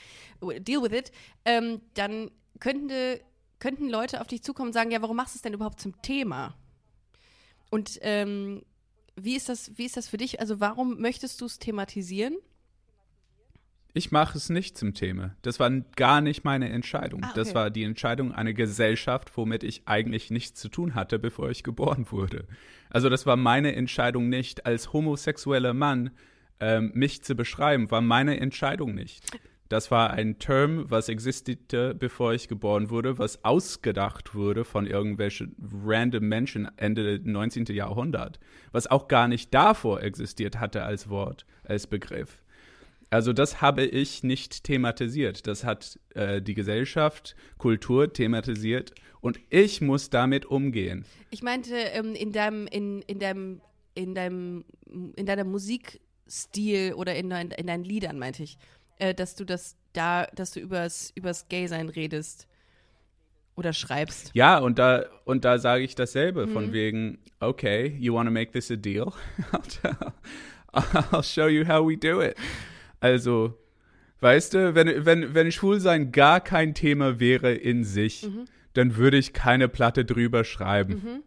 it, 0.41 0.67
deal 0.67 0.81
with 0.81 0.91
it, 0.91 1.11
ähm, 1.45 1.81
dann 1.93 2.31
könnte, 2.59 3.21
könnten 3.59 3.89
Leute 3.89 4.19
auf 4.21 4.27
dich 4.27 4.41
zukommen 4.41 4.69
und 4.69 4.73
sagen, 4.73 4.91
ja, 4.91 5.01
warum 5.01 5.17
machst 5.17 5.35
du 5.35 5.37
es 5.37 5.41
denn 5.43 5.53
überhaupt 5.53 5.79
zum 5.79 6.01
Thema? 6.01 6.55
Und 7.69 7.99
ähm, 8.01 8.63
wie 9.15 9.35
ist 9.35 9.49
das, 9.49 9.77
wie 9.77 9.85
ist 9.85 9.97
das 9.97 10.07
für 10.07 10.17
dich? 10.17 10.39
Also 10.39 10.59
warum 10.59 10.99
möchtest 10.99 11.39
du 11.41 11.45
es 11.45 11.59
thematisieren? 11.59 12.35
Ich 13.95 14.11
mache 14.11 14.37
es 14.37 14.49
nicht 14.49 14.75
zum 14.75 14.95
Thema. 14.95 15.35
Das 15.43 15.59
war 15.59 15.69
gar 15.95 16.19
nicht 16.21 16.43
meine 16.43 16.69
Entscheidung. 16.69 17.23
Ah, 17.23 17.27
okay. 17.27 17.33
Das 17.35 17.53
war 17.53 17.69
die 17.69 17.83
Entscheidung 17.83 18.31
einer 18.31 18.53
Gesellschaft, 18.53 19.31
womit 19.37 19.63
ich 19.63 19.83
eigentlich 19.85 20.31
nichts 20.31 20.59
zu 20.59 20.69
tun 20.69 20.95
hatte, 20.95 21.19
bevor 21.19 21.51
ich 21.51 21.63
geboren 21.63 22.07
wurde. 22.09 22.47
Also 22.89 23.09
das 23.09 23.27
war 23.27 23.35
meine 23.35 23.75
Entscheidung 23.75 24.29
nicht. 24.29 24.65
Als 24.65 24.93
homosexueller 24.93 25.75
Mann 25.75 26.09
ähm, 26.59 26.91
mich 26.95 27.23
zu 27.23 27.35
beschreiben, 27.35 27.91
war 27.91 28.01
meine 28.01 28.39
Entscheidung 28.39 28.95
nicht. 28.95 29.39
Das 29.69 29.89
war 29.91 30.11
ein 30.11 30.39
Term, 30.39 30.89
was 30.89 31.09
existierte, 31.09 31.95
bevor 31.95 32.33
ich 32.33 32.47
geboren 32.47 32.89
wurde, 32.89 33.17
was 33.17 33.43
ausgedacht 33.43 34.35
wurde 34.35 34.65
von 34.65 34.85
irgendwelchen 34.85 35.55
random 35.85 36.27
Menschen 36.27 36.69
Ende 36.77 37.19
19. 37.23 37.65
Jahrhundert, 37.67 38.39
was 38.71 38.87
auch 38.87 39.07
gar 39.07 39.27
nicht 39.27 39.53
davor 39.53 40.01
existiert 40.01 40.59
hatte 40.59 40.83
als 40.83 41.09
Wort, 41.09 41.45
als 41.63 41.87
Begriff. 41.87 42.42
Also 43.13 43.31
das 43.31 43.61
habe 43.61 43.85
ich 43.85 44.23
nicht 44.23 44.63
thematisiert. 44.63 45.45
Das 45.45 45.63
hat 45.63 45.99
äh, 46.15 46.41
die 46.41 46.55
Gesellschaft, 46.55 47.35
Kultur 47.59 48.11
thematisiert 48.11 48.95
und 49.21 49.39
ich 49.51 49.81
muss 49.81 50.09
damit 50.09 50.47
umgehen. 50.47 51.05
Ich 51.29 51.43
meinte, 51.43 51.75
ähm, 51.75 52.15
in 52.15 52.31
deinem, 52.31 52.65
in, 52.65 53.03
in 53.03 53.19
deinem, 53.19 53.61
in 53.93 54.15
deinem, 54.15 54.65
in 55.15 55.27
deiner 55.27 55.43
Musikstil 55.43 56.93
oder 56.95 57.15
in, 57.15 57.29
dein, 57.29 57.51
in 57.51 57.67
deinen 57.67 57.83
Liedern, 57.83 58.17
meinte 58.17 58.41
ich, 58.41 58.57
äh, 58.97 59.13
dass 59.13 59.35
du 59.35 59.45
das 59.45 59.77
da, 59.93 60.25
dass 60.33 60.49
du 60.49 60.59
übers, 60.59 61.11
übers 61.13 61.47
Gay-Sein 61.49 61.89
redest 61.89 62.47
oder 63.55 63.73
schreibst. 63.73 64.31
Ja, 64.33 64.57
und 64.57 64.79
da 64.79 65.05
und 65.25 65.45
da 65.45 65.59
sage 65.59 65.83
ich 65.83 65.93
dasselbe 65.93 66.47
von 66.47 66.73
wegen, 66.73 67.19
okay, 67.39 67.95
you 67.99 68.15
want 68.15 68.25
to 68.25 68.31
make 68.33 68.53
this 68.53 68.71
a 68.71 68.75
deal? 68.75 69.13
I'll, 70.73 71.07
I'll 71.11 71.21
show 71.21 71.45
you 71.45 71.63
how 71.67 71.87
we 71.87 71.95
do 71.95 72.19
it. 72.19 72.35
Also, 73.03 73.57
weißt 74.21 74.53
du, 74.53 74.75
wenn 74.75 75.05
wenn 75.05 75.33
wenn 75.33 75.51
Schwulsein 75.51 76.11
gar 76.11 76.39
kein 76.41 76.73
Thema 76.73 77.19
wäre 77.19 77.53
in 77.53 77.83
sich, 77.83 78.27
dann 78.73 78.95
würde 78.95 79.17
ich 79.17 79.33
keine 79.33 79.67
Platte 79.67 80.05
drüber 80.05 80.43
schreiben. 80.43 81.21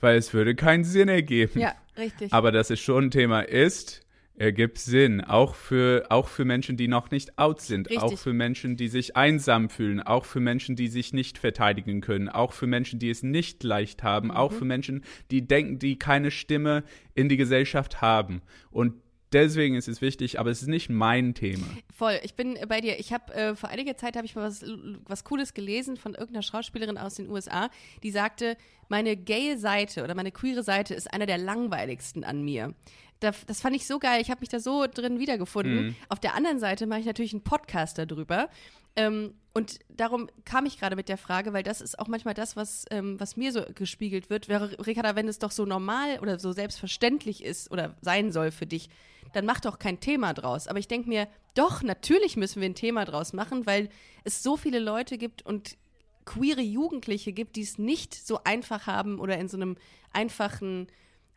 Weil 0.00 0.16
es 0.16 0.34
würde 0.34 0.54
keinen 0.56 0.84
Sinn 0.84 1.08
ergeben. 1.08 1.60
Ja, 1.60 1.74
richtig. 1.96 2.32
Aber 2.32 2.50
dass 2.50 2.70
es 2.70 2.80
schon 2.80 3.04
ein 3.04 3.10
Thema 3.12 3.42
ist, 3.42 4.00
ergibt 4.36 4.78
Sinn. 4.78 5.20
Auch 5.20 5.54
für, 5.54 6.06
auch 6.08 6.26
für 6.26 6.44
Menschen, 6.44 6.76
die 6.76 6.88
noch 6.88 7.12
nicht 7.12 7.38
out 7.38 7.60
sind. 7.60 7.88
Richtig. 7.88 8.02
Auch 8.02 8.18
für 8.18 8.32
Menschen, 8.32 8.76
die 8.76 8.88
sich 8.88 9.14
einsam 9.16 9.68
fühlen. 9.68 10.00
Auch 10.00 10.24
für 10.24 10.40
Menschen, 10.40 10.74
die 10.74 10.88
sich 10.88 11.12
nicht 11.12 11.38
verteidigen 11.38 12.00
können. 12.00 12.28
Auch 12.28 12.52
für 12.52 12.66
Menschen, 12.66 12.98
die 12.98 13.10
es 13.10 13.22
nicht 13.22 13.62
leicht 13.62 14.02
haben. 14.02 14.32
Auch 14.32 14.50
Mhm. 14.50 14.56
für 14.56 14.64
Menschen, 14.64 15.04
die 15.30 15.46
denken, 15.46 15.78
die 15.78 15.96
keine 15.98 16.32
Stimme 16.32 16.82
in 17.14 17.28
die 17.28 17.36
Gesellschaft 17.36 18.00
haben. 18.00 18.42
Und 18.72 18.94
deswegen 19.32 19.74
ist 19.74 19.88
es 19.88 20.00
wichtig, 20.00 20.38
aber 20.38 20.50
es 20.50 20.62
ist 20.62 20.68
nicht 20.68 20.88
mein 20.88 21.34
Thema. 21.34 21.66
Voll, 21.94 22.18
ich 22.22 22.34
bin 22.34 22.58
bei 22.68 22.80
dir. 22.80 22.98
Ich 22.98 23.12
habe 23.12 23.32
äh, 23.34 23.56
vor 23.56 23.68
einiger 23.68 23.96
Zeit 23.96 24.16
habe 24.16 24.26
ich 24.26 24.34
mal 24.34 24.44
was, 24.44 24.64
was 25.06 25.24
Cooles 25.24 25.54
gelesen 25.54 25.96
von 25.96 26.14
irgendeiner 26.14 26.42
Schauspielerin 26.42 26.98
aus 26.98 27.14
den 27.14 27.28
USA, 27.30 27.70
die 28.02 28.10
sagte, 28.10 28.56
meine 28.88 29.16
gaye 29.16 29.56
Seite 29.56 30.04
oder 30.04 30.14
meine 30.14 30.32
queere 30.32 30.62
Seite 30.62 30.94
ist 30.94 31.12
einer 31.12 31.26
der 31.26 31.38
langweiligsten 31.38 32.24
an 32.24 32.42
mir. 32.42 32.74
Da, 33.20 33.32
das 33.46 33.60
fand 33.60 33.76
ich 33.76 33.86
so 33.86 33.98
geil. 33.98 34.20
Ich 34.20 34.30
habe 34.30 34.40
mich 34.40 34.48
da 34.48 34.58
so 34.58 34.86
drin 34.92 35.20
wiedergefunden. 35.20 35.96
Auf 36.08 36.18
der 36.18 36.34
anderen 36.34 36.58
Seite 36.58 36.86
mache 36.86 37.00
ich 37.00 37.06
natürlich 37.06 37.32
einen 37.32 37.44
Podcast 37.44 37.96
darüber. 37.96 38.48
Ähm, 38.96 39.34
und 39.54 39.78
darum 39.88 40.28
kam 40.44 40.66
ich 40.66 40.78
gerade 40.78 40.96
mit 40.96 41.08
der 41.08 41.18
Frage, 41.18 41.52
weil 41.52 41.62
das 41.62 41.80
ist 41.80 41.98
auch 41.98 42.08
manchmal 42.08 42.34
das, 42.34 42.56
was, 42.56 42.84
ähm, 42.90 43.18
was 43.20 43.36
mir 43.36 43.52
so 43.52 43.62
gespiegelt 43.74 44.28
wird. 44.28 44.48
Wäre, 44.48 44.76
Ricarda, 44.84 45.14
wenn 45.14 45.28
es 45.28 45.38
doch 45.38 45.50
so 45.50 45.64
normal 45.64 46.18
oder 46.20 46.38
so 46.38 46.52
selbstverständlich 46.52 47.44
ist 47.44 47.70
oder 47.70 47.96
sein 48.00 48.32
soll 48.32 48.50
für 48.50 48.66
dich, 48.66 48.88
dann 49.32 49.46
mach 49.46 49.60
doch 49.60 49.78
kein 49.78 50.00
Thema 50.00 50.34
draus. 50.34 50.68
Aber 50.68 50.78
ich 50.78 50.88
denke 50.88 51.08
mir, 51.08 51.28
doch, 51.54 51.82
natürlich 51.82 52.36
müssen 52.36 52.60
wir 52.60 52.68
ein 52.68 52.74
Thema 52.74 53.04
draus 53.04 53.32
machen, 53.32 53.66
weil 53.66 53.88
es 54.24 54.42
so 54.42 54.56
viele 54.56 54.78
Leute 54.78 55.18
gibt 55.18 55.42
und 55.42 55.76
queere 56.24 56.60
Jugendliche 56.60 57.32
gibt, 57.32 57.56
die 57.56 57.62
es 57.62 57.78
nicht 57.78 58.14
so 58.14 58.40
einfach 58.44 58.86
haben 58.86 59.18
oder 59.18 59.38
in 59.38 59.48
so 59.48 59.56
einem 59.56 59.76
einfachen 60.12 60.86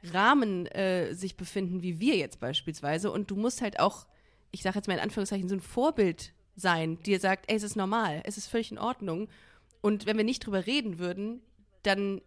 Rahmen 0.04 0.68
äh, 0.68 1.14
sich 1.14 1.36
befinden, 1.36 1.82
wie 1.82 2.00
wir 2.00 2.16
jetzt 2.16 2.40
beispielsweise. 2.40 3.12
Und 3.12 3.32
du 3.32 3.36
musst 3.36 3.62
halt 3.62 3.80
auch, 3.80 4.08
ich 4.52 4.62
sage 4.62 4.78
jetzt 4.78 4.88
mal 4.88 4.96
in 4.96 5.00
Anführungszeichen, 5.00 5.50
so 5.50 5.56
ein 5.56 5.62
Vorbild 5.62 6.34
sein, 6.56 7.00
die 7.06 7.16
sagt, 7.18 7.46
ey, 7.50 7.56
es 7.56 7.64
ist 7.64 7.76
normal, 7.76 8.22
es 8.26 8.38
ist 8.38 8.48
völlig 8.48 8.72
in 8.72 8.78
Ordnung. 8.78 9.28
Und 9.82 10.06
wenn 10.06 10.18
wir 10.18 10.24
nicht 10.24 10.46
drüber 10.46 10.66
reden 10.66 11.00
würden, 11.00 11.42
dann 11.84 12.22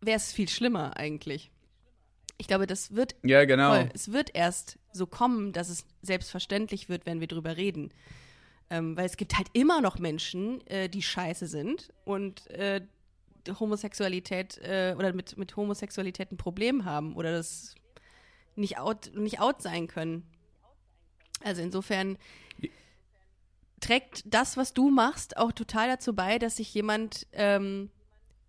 wäre 0.00 0.16
es 0.16 0.32
viel 0.32 0.48
schlimmer 0.48 0.96
eigentlich. 0.96 1.50
Ich 2.38 2.48
glaube, 2.48 2.66
das 2.66 2.94
wird 2.94 3.14
Ja, 3.22 3.44
genau. 3.44 3.74
voll, 3.74 3.88
es 3.94 4.12
wird 4.12 4.34
erst 4.34 4.78
so 4.92 5.06
kommen, 5.06 5.52
dass 5.52 5.68
es 5.68 5.86
selbstverständlich 6.02 6.88
wird, 6.88 7.06
wenn 7.06 7.20
wir 7.20 7.26
drüber 7.26 7.56
reden. 7.56 7.90
Ähm, 8.68 8.96
weil 8.96 9.06
es 9.06 9.16
gibt 9.16 9.36
halt 9.38 9.48
immer 9.52 9.80
noch 9.80 9.98
Menschen, 9.98 10.66
äh, 10.66 10.88
die 10.88 11.02
scheiße 11.02 11.46
sind 11.46 11.92
und 12.04 12.48
äh, 12.50 12.80
Homosexualität 13.60 14.58
äh, 14.58 14.94
oder 14.98 15.12
mit, 15.12 15.38
mit 15.38 15.56
Homosexualität 15.56 16.32
ein 16.32 16.36
Problem 16.36 16.84
haben 16.84 17.14
oder 17.14 17.30
das 17.30 17.76
nicht 18.56 18.78
out, 18.78 19.12
nicht 19.14 19.40
out 19.40 19.62
sein 19.62 19.86
können. 19.86 20.24
Also 21.44 21.62
insofern 21.62 22.18
trägt 23.80 24.22
das, 24.26 24.56
was 24.56 24.74
du 24.74 24.90
machst, 24.90 25.36
auch 25.36 25.52
total 25.52 25.88
dazu 25.88 26.14
bei, 26.14 26.38
dass 26.38 26.56
sich 26.56 26.72
jemand, 26.74 27.26
ähm, 27.32 27.90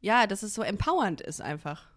ja, 0.01 0.25
dass 0.25 0.41
es 0.41 0.53
so 0.53 0.61
empowernd 0.61 1.21
ist 1.21 1.41
einfach. 1.41 1.87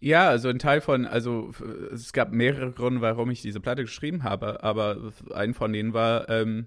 Ja, 0.00 0.28
also 0.28 0.48
ein 0.48 0.58
Teil 0.58 0.80
von, 0.80 1.06
also 1.06 1.52
es 1.92 2.12
gab 2.12 2.32
mehrere 2.32 2.72
Gründe, 2.72 3.00
warum 3.00 3.30
ich 3.30 3.42
diese 3.42 3.60
Platte 3.60 3.82
geschrieben 3.82 4.22
habe, 4.24 4.62
aber 4.62 5.12
ein 5.34 5.54
von 5.54 5.72
denen 5.72 5.94
war, 5.94 6.28
ähm, 6.28 6.66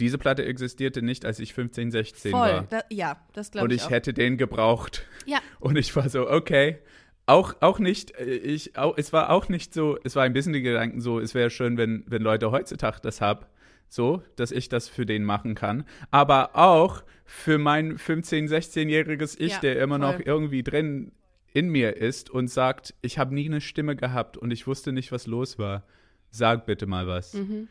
diese 0.00 0.18
Platte 0.18 0.44
existierte 0.44 1.02
nicht, 1.02 1.24
als 1.24 1.38
ich 1.38 1.54
15, 1.54 1.90
16 1.92 2.32
Voll. 2.32 2.40
war. 2.40 2.62
Da, 2.68 2.82
ja, 2.90 3.16
das 3.34 3.52
glaube 3.52 3.66
Und 3.66 3.70
ich, 3.70 3.82
ich 3.82 3.86
auch. 3.86 3.90
hätte 3.90 4.12
den 4.12 4.36
gebraucht. 4.36 5.06
Ja. 5.26 5.38
Und 5.60 5.76
ich 5.76 5.94
war 5.94 6.08
so, 6.08 6.28
okay. 6.28 6.78
Auch, 7.26 7.54
auch 7.60 7.78
nicht, 7.78 8.18
äh, 8.18 8.24
ich, 8.34 8.76
auch, 8.76 8.98
es 8.98 9.12
war 9.12 9.30
auch 9.30 9.48
nicht 9.48 9.72
so, 9.72 9.96
es 10.02 10.16
war 10.16 10.24
ein 10.24 10.32
bisschen 10.32 10.52
die 10.52 10.62
Gedanken 10.62 11.00
so, 11.00 11.20
es 11.20 11.34
wäre 11.34 11.50
schön, 11.50 11.76
wenn, 11.76 12.02
wenn 12.08 12.22
Leute 12.22 12.50
heutzutage 12.50 12.98
das 13.00 13.20
haben, 13.20 13.46
so, 13.88 14.22
dass 14.34 14.50
ich 14.50 14.68
das 14.68 14.88
für 14.88 15.06
den 15.06 15.22
machen 15.22 15.54
kann. 15.54 15.84
Aber 16.10 16.56
auch 16.56 17.04
für 17.24 17.58
mein 17.58 17.96
15-, 17.96 18.48
16-jähriges 18.48 19.38
Ich, 19.38 19.52
Ja, 19.52 19.60
der 19.60 19.80
immer 19.80 19.98
noch 19.98 20.14
voll. 20.14 20.22
irgendwie 20.26 20.64
drin 20.64 21.12
in 21.52 21.68
mir 21.68 21.96
ist 21.96 22.30
und 22.30 22.48
sagt, 22.48 22.94
ich 23.02 23.18
habe 23.18 23.34
nie 23.34 23.46
eine 23.46 23.60
Stimme 23.60 23.96
gehabt 23.96 24.36
und 24.36 24.50
ich 24.50 24.66
wusste 24.66 24.92
nicht, 24.92 25.12
was 25.12 25.26
los 25.26 25.58
war. 25.58 25.84
Sag 26.30 26.64
bitte 26.66 26.86
mal 26.86 27.06
was. 27.06 27.34
Mhm. 27.34 27.68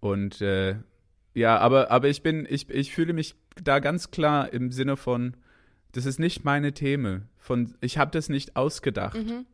Und 0.00 0.40
äh, 0.40 0.76
ja, 1.34 1.58
aber, 1.58 1.90
aber 1.90 2.08
ich 2.08 2.22
bin, 2.22 2.46
ich, 2.48 2.70
ich 2.70 2.94
fühle 2.94 3.12
mich 3.12 3.34
da 3.62 3.78
ganz 3.78 4.10
klar 4.10 4.52
im 4.52 4.70
Sinne 4.70 4.96
von, 4.96 5.36
das 5.92 6.06
ist 6.06 6.18
nicht 6.18 6.44
meine 6.44 6.72
Themen. 6.72 7.28
Von, 7.38 7.74
ich 7.80 7.98
habe 7.98 8.10
das 8.10 8.28
nicht 8.28 8.56
ausgedacht. 8.56 9.16
Mhm. 9.16 9.46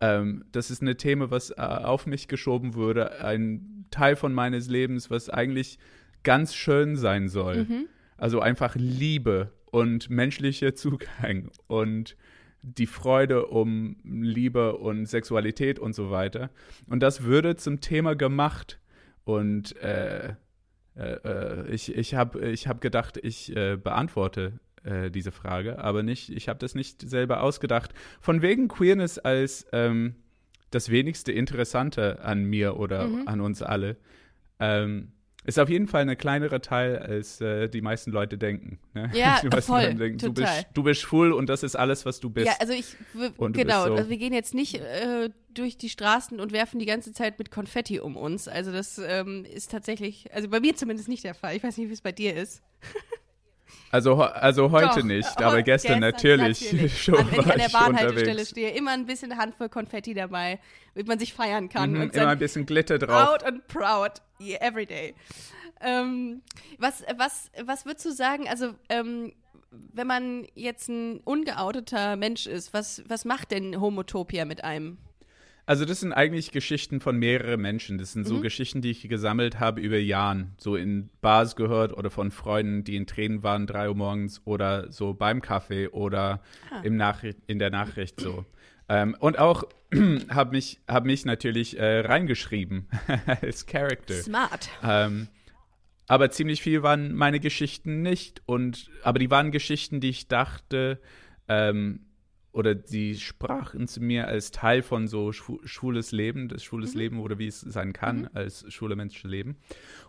Ähm, 0.00 0.44
das 0.52 0.70
ist 0.70 0.82
eine 0.82 0.96
Thema, 0.96 1.30
was 1.30 1.50
äh, 1.50 1.54
auf 1.56 2.06
mich 2.06 2.28
geschoben 2.28 2.74
wurde, 2.74 3.20
ein 3.24 3.86
Teil 3.90 4.16
von 4.16 4.32
meines 4.32 4.68
Lebens, 4.68 5.10
was 5.10 5.28
eigentlich 5.28 5.78
ganz 6.22 6.54
schön 6.54 6.96
sein 6.96 7.28
soll. 7.28 7.64
Mhm. 7.64 7.86
Also 8.16 8.40
einfach 8.40 8.76
Liebe 8.76 9.52
und 9.70 10.10
menschlicher 10.10 10.74
Zugang 10.74 11.50
und 11.66 12.16
die 12.62 12.86
Freude 12.86 13.46
um 13.46 13.96
Liebe 14.04 14.76
und 14.76 15.06
Sexualität 15.06 15.78
und 15.78 15.94
so 15.94 16.10
weiter. 16.10 16.50
Und 16.88 17.00
das 17.00 17.22
würde 17.22 17.56
zum 17.56 17.80
Thema 17.80 18.14
gemacht. 18.16 18.78
Und 19.24 19.76
äh, 19.82 20.34
äh, 20.96 21.02
äh, 21.24 21.68
ich, 21.70 21.94
ich 21.94 22.14
habe 22.14 22.48
ich 22.48 22.66
hab 22.66 22.80
gedacht, 22.80 23.18
ich 23.22 23.54
äh, 23.54 23.76
beantworte 23.76 24.58
äh, 24.84 25.10
diese 25.10 25.32
Frage, 25.32 25.78
aber 25.78 26.02
nicht, 26.02 26.30
ich 26.30 26.48
habe 26.48 26.58
das 26.58 26.74
nicht 26.74 27.02
selber 27.08 27.42
ausgedacht. 27.42 27.94
Von 28.20 28.42
wegen 28.42 28.68
Queerness 28.68 29.18
als 29.18 29.66
ähm, 29.72 30.16
das 30.70 30.90
wenigste 30.90 31.32
Interessante 31.32 32.20
an 32.22 32.44
mir 32.44 32.76
oder 32.78 33.06
Mhm. 33.08 33.28
an 33.28 33.40
uns 33.40 33.62
alle. 33.62 33.96
Ähm, 34.60 35.12
ist 35.44 35.58
auf 35.58 35.68
jeden 35.70 35.86
Fall 35.86 36.06
ein 36.08 36.18
kleinerer 36.18 36.60
Teil, 36.60 36.98
als 36.98 37.40
äh, 37.40 37.68
die 37.68 37.80
meisten 37.80 38.10
Leute 38.10 38.36
denken. 38.36 38.78
Ne? 38.92 39.10
Ja, 39.14 39.38
die 39.42 39.48
meisten 39.48 39.72
voll, 39.72 39.82
Leute 39.82 39.94
denken, 39.94 40.18
du 40.18 40.26
total. 40.32 40.54
bist, 40.56 40.66
du 40.74 40.82
bist 40.82 41.00
schwul 41.00 41.32
und 41.32 41.48
das 41.48 41.62
ist 41.62 41.74
alles, 41.76 42.04
was 42.04 42.20
du 42.20 42.28
bist. 42.28 42.46
Ja, 42.46 42.54
also 42.60 42.72
ich, 42.74 42.96
Und 43.38 43.56
du 43.56 43.60
genau, 43.62 43.86
so- 43.86 43.94
also 43.94 44.10
wir 44.10 44.18
gehen 44.18 44.34
jetzt 44.34 44.52
nicht 44.54 44.74
äh, 44.74 45.30
durch 45.54 45.78
die 45.78 45.88
Straßen 45.88 46.38
und 46.38 46.52
werfen 46.52 46.78
die 46.78 46.86
ganze 46.86 47.12
Zeit 47.12 47.38
mit 47.38 47.50
Konfetti 47.50 47.98
um 48.00 48.16
uns. 48.16 48.46
Also 48.46 48.72
das 48.72 48.98
ähm, 48.98 49.44
ist 49.44 49.70
tatsächlich, 49.70 50.32
also 50.34 50.48
bei 50.48 50.60
mir 50.60 50.76
zumindest 50.76 51.08
nicht 51.08 51.24
der 51.24 51.34
Fall. 51.34 51.56
Ich 51.56 51.62
weiß 51.62 51.76
nicht, 51.78 51.88
wie 51.88 51.94
es 51.94 52.02
bei 52.02 52.12
dir 52.12 52.34
ist. 52.36 52.62
Also, 53.90 54.16
also 54.16 54.70
heute 54.70 55.00
Doch, 55.00 55.02
nicht, 55.02 55.40
äh, 55.40 55.44
aber 55.44 55.56
heu- 55.56 55.62
gestern, 55.62 56.00
natürlich, 56.00 56.60
natürlich. 56.72 57.02
schon 57.02 57.16
an, 57.16 57.30
wenn 57.32 57.40
ich 57.40 57.46
an 57.52 57.58
der 57.58 57.68
Bahnhaltestelle 57.70 58.44
stehe, 58.44 58.70
immer 58.70 58.90
ein 58.92 59.06
bisschen 59.06 59.32
eine 59.32 59.40
Handvoll 59.40 59.70
Konfetti 59.70 60.12
dabei, 60.12 60.58
damit 60.94 61.08
man 61.08 61.18
sich 61.18 61.32
feiern 61.32 61.70
kann. 61.70 61.92
Mhm, 61.92 62.00
und 62.02 62.14
immer 62.14 62.28
ein 62.28 62.38
bisschen 62.38 62.66
Glitter 62.66 62.98
drauf. 62.98 63.28
out 63.30 63.44
and 63.44 63.66
proud, 63.66 64.12
yeah, 64.40 64.58
every 64.60 64.86
day. 64.86 65.14
Ähm, 65.80 66.42
was, 66.78 67.02
was, 67.16 67.50
was 67.64 67.86
würdest 67.86 68.06
du 68.06 68.12
sagen, 68.12 68.48
also 68.48 68.74
ähm, 68.88 69.32
wenn 69.70 70.06
man 70.06 70.46
jetzt 70.54 70.88
ein 70.88 71.20
ungeouteter 71.20 72.16
Mensch 72.16 72.46
ist, 72.46 72.72
was, 72.72 73.02
was 73.08 73.24
macht 73.24 73.50
denn 73.50 73.80
Homotopia 73.80 74.44
mit 74.44 74.64
einem? 74.64 74.98
Also 75.68 75.84
das 75.84 76.00
sind 76.00 76.14
eigentlich 76.14 76.50
Geschichten 76.50 76.98
von 77.00 77.18
mehreren 77.18 77.60
Menschen. 77.60 77.98
Das 77.98 78.12
sind 78.14 78.22
Mhm. 78.22 78.26
so 78.28 78.40
Geschichten, 78.40 78.80
die 78.80 78.90
ich 78.90 79.06
gesammelt 79.06 79.60
habe 79.60 79.82
über 79.82 79.98
Jahren. 79.98 80.54
So 80.56 80.76
in 80.76 81.10
Bars 81.20 81.56
gehört 81.56 81.92
oder 81.92 82.08
von 82.10 82.30
Freunden, 82.30 82.84
die 82.84 82.96
in 82.96 83.06
Tränen 83.06 83.42
waren, 83.42 83.66
drei 83.66 83.88
Uhr 83.90 83.94
morgens 83.94 84.40
oder 84.46 84.90
so 84.90 85.12
beim 85.12 85.42
Kaffee 85.42 85.88
oder 85.88 86.40
Ah. 86.70 86.80
im 86.84 86.98
in 87.48 87.58
der 87.58 87.68
Nachricht 87.68 88.18
so. 88.18 88.46
ähm, 88.88 89.14
und 89.20 89.38
auch 89.38 89.64
habe 90.30 90.52
mich, 90.52 90.80
hab 90.88 91.04
mich 91.04 91.26
natürlich 91.26 91.78
äh, 91.78 92.00
reingeschrieben 92.00 92.88
als 93.42 93.66
Character. 93.66 94.14
Smart. 94.14 94.70
Ähm, 94.82 95.28
aber 96.06 96.30
ziemlich 96.30 96.62
viel 96.62 96.82
waren 96.82 97.12
meine 97.14 97.40
Geschichten 97.40 98.00
nicht. 98.00 98.40
Und, 98.46 98.88
aber 99.02 99.18
die 99.18 99.30
waren 99.30 99.50
Geschichten, 99.50 100.00
die 100.00 100.08
ich 100.08 100.28
dachte, 100.28 100.98
ähm, 101.46 102.00
oder 102.52 102.74
die 102.74 103.16
sprachen 103.16 103.86
zu 103.86 104.00
mir 104.00 104.28
als 104.28 104.50
Teil 104.50 104.82
von 104.82 105.06
so 105.06 105.32
schwu 105.32 105.58
schwules 105.64 106.12
Leben, 106.12 106.48
das 106.48 106.64
schwules 106.64 106.94
Leben 106.94 107.20
oder 107.20 107.38
wie 107.38 107.46
es 107.46 107.60
sein 107.60 107.92
kann, 107.92 108.28
als 108.34 108.64
schwule 108.72 108.96
Menschen 108.96 109.30
leben. 109.30 109.56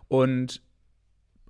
Und 0.08 0.62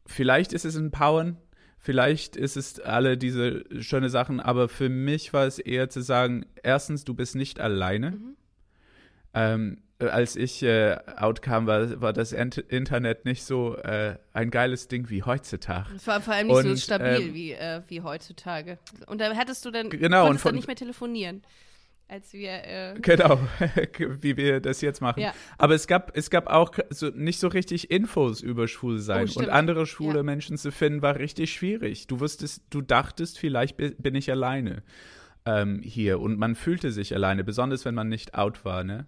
vielleicht 0.07 0.53
ist 0.53 0.65
es 0.65 0.77
ein 0.77 0.91
Powern, 0.91 1.39
vielleicht 1.79 2.37
ist 2.37 2.57
es 2.57 2.81
alle 2.81 3.17
diese 3.17 3.65
schöne 3.83 4.11
Sachen, 4.11 4.41
aber 4.41 4.69
für 4.69 4.89
mich 4.89 5.33
war 5.33 5.47
es 5.47 5.59
eher 5.59 5.89
zu 5.89 6.03
sagen, 6.03 6.45
erstens, 6.63 7.05
du 7.05 7.15
bist 7.15 7.37
nicht 7.37 7.61
alleine. 7.61 8.19
Ähm, 9.33 9.79
äh, 9.79 9.90
als 10.09 10.37
ich 10.37 10.63
äh, 10.63 10.97
outkam, 11.17 11.67
war, 11.67 12.01
war 12.01 12.13
das 12.13 12.33
Ent 12.33 12.59
Internet 12.59 13.25
nicht 13.25 13.45
so 13.45 13.77
äh, 13.77 14.17
ein 14.33 14.51
geiles 14.51 14.89
Ding 14.89 15.11
wie 15.11 15.23
heutzutage. 15.23 15.89
Es 15.95 16.07
war 16.07 16.21
vor 16.21 16.35
allem 16.35 16.47
nicht 16.49 16.63
so 16.63 16.69
Und, 16.69 16.79
stabil 16.81 17.21
ähm, 17.29 17.35
wie, 17.35 17.53
äh, 17.53 17.83
wie 17.89 18.01
heutzutage. 18.01 18.79
Und 19.07 19.21
da 19.21 19.35
hattest 19.37 19.65
du 19.65 19.71
dann, 19.71 19.91
Genau, 19.91 20.27
konntest 20.27 20.27
und 20.27 20.27
dann 20.27 20.39
von- 20.39 20.55
nicht 20.57 20.67
mehr 20.67 20.77
telefonieren, 20.77 21.43
als 22.09 22.33
wir, 22.33 22.51
äh, 22.51 22.95
Genau, 23.01 23.39
wie 24.21 24.37
wir 24.37 24.61
das 24.61 24.81
jetzt 24.81 25.01
machen. 25.01 25.21
Ja. 25.21 25.33
Aber 25.59 25.75
es 25.75 25.87
gab, 25.87 26.17
es 26.17 26.29
gab 26.31 26.49
auch 26.49 26.73
so, 26.91 27.09
nicht 27.11 27.39
so 27.39 27.47
richtig 27.49 27.91
Infos 27.91 28.41
über 28.41 28.67
Schwulsein. 28.69 29.29
Oh, 29.35 29.39
und 29.39 29.49
andere 29.49 29.87
schwule 29.87 30.17
Ja. 30.19 30.23
Menschen 30.25 30.57
zu 30.59 30.73
finden, 30.73 31.03
war 31.03 31.17
richtig 31.17 31.53
schwierig. 31.53 32.07
Du 32.09 32.19
wusstest, 32.21 32.63
du 32.71 32.81
dachtest, 32.81 33.39
vielleicht 33.39 33.77
bi- 33.77 33.95
bin 33.99 34.15
ich 34.17 34.31
alleine 34.31 34.83
ähm, 35.47 35.81
hier. 35.83 36.21
Und 36.21 36.39
man 36.39 36.55
fühlte 36.57 36.91
sich 36.91 37.15
alleine, 37.15 37.45
besonders 37.45 37.85
wenn 37.85 37.95
man 37.95 38.09
nicht 38.09 38.35
out 38.35 38.65
war. 38.65 38.83
Ne? 38.85 39.07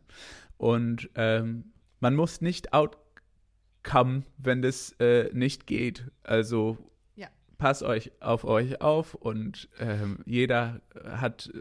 Und 0.62 1.10
ähm, 1.16 1.72
man 1.98 2.14
muss 2.14 2.40
nicht 2.40 2.72
outcome, 2.72 4.22
wenn 4.38 4.62
das 4.62 4.92
äh, 5.00 5.28
nicht 5.32 5.66
geht. 5.66 6.04
Also 6.22 6.78
ja. 7.16 7.26
passt 7.58 7.82
euch 7.82 8.12
auf 8.20 8.44
euch 8.44 8.80
auf 8.80 9.14
und 9.14 9.68
ähm, 9.80 10.20
jeder 10.24 10.80
hat 11.04 11.50
äh, 11.52 11.60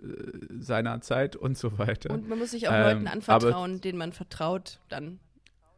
seiner 0.60 1.02
Zeit 1.02 1.36
und 1.36 1.58
so 1.58 1.80
weiter. 1.80 2.14
Und 2.14 2.30
man 2.30 2.38
muss 2.38 2.52
sich 2.52 2.68
auch 2.68 2.74
Ähm, 2.74 2.84
Leuten 2.84 3.08
aber- 3.08 3.12
anvertrauen, 3.14 3.82
denen 3.82 3.98
man 3.98 4.14
vertraut, 4.14 4.80
dann. 4.90 5.20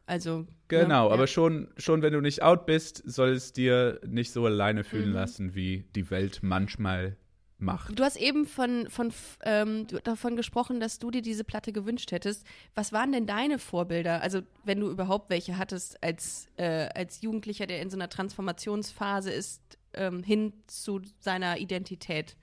Also. 0.05 0.45
Genau, 0.67 1.07
ne, 1.07 1.13
aber 1.13 1.23
ja. 1.23 1.27
schon, 1.27 1.69
schon 1.77 2.01
wenn 2.01 2.11
du 2.11 2.19
nicht 2.19 2.43
out 2.43 2.65
bist, 2.65 3.03
soll 3.09 3.29
es 3.29 3.53
dir 3.53 4.01
nicht 4.05 4.33
so 4.33 4.45
alleine 4.45 4.83
fühlen 4.83 5.09
Mhm. 5.09 5.15
lassen, 5.15 5.55
wie 5.55 5.85
die 5.95 6.09
Welt 6.11 6.39
manchmal 6.43 7.15
macht. 7.63 7.97
Du 7.97 8.03
hast 8.03 8.17
eben 8.17 8.45
von, 8.45 8.87
von 8.89 9.11
ähm, 9.43 9.87
davon 10.03 10.35
gesprochen, 10.35 10.79
dass 10.79 10.99
du 10.99 11.09
dir 11.11 11.21
diese 11.21 11.43
Platte 11.43 11.71
gewünscht 11.73 12.11
hättest. 12.11 12.45
Was 12.75 12.91
waren 12.93 13.11
denn 13.11 13.25
deine 13.25 13.57
Vorbilder? 13.59 14.21
Also, 14.21 14.41
wenn 14.63 14.79
du 14.79 14.89
überhaupt 14.91 15.29
welche 15.29 15.57
hattest 15.57 16.03
als, 16.03 16.47
äh, 16.57 16.89
als 16.93 17.21
Jugendlicher, 17.21 17.65
der 17.67 17.81
in 17.81 17.89
so 17.89 17.97
einer 17.97 18.09
Transformationsphase 18.09 19.31
ist, 19.31 19.61
ähm, 19.93 20.23
hin 20.23 20.53
zu 20.67 21.01
seiner 21.19 21.57
Identität. 21.59 22.35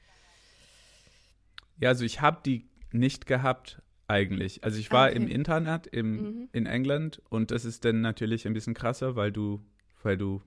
Ja, 1.78 1.88
also 1.90 2.04
ich 2.04 2.20
habe 2.20 2.40
die 2.44 2.68
nicht 2.92 3.26
gehabt 3.26 3.80
eigentlich. 4.06 4.64
Also 4.64 4.78
ich 4.78 4.90
war 4.90 5.06
Ah, 5.06 5.08
okay. 5.10 5.16
im 5.16 5.28
Internat 5.28 5.86
im, 5.86 6.12
Mhm. 6.16 6.48
in 6.52 6.66
England 6.66 7.22
und 7.28 7.50
das 7.52 7.64
ist 7.64 7.84
dann 7.84 8.00
natürlich 8.00 8.46
ein 8.46 8.52
bisschen 8.52 8.74
krasser, 8.74 9.16
weil 9.16 9.30
du, 9.32 9.60
weil 10.02 10.16
du 10.16 10.42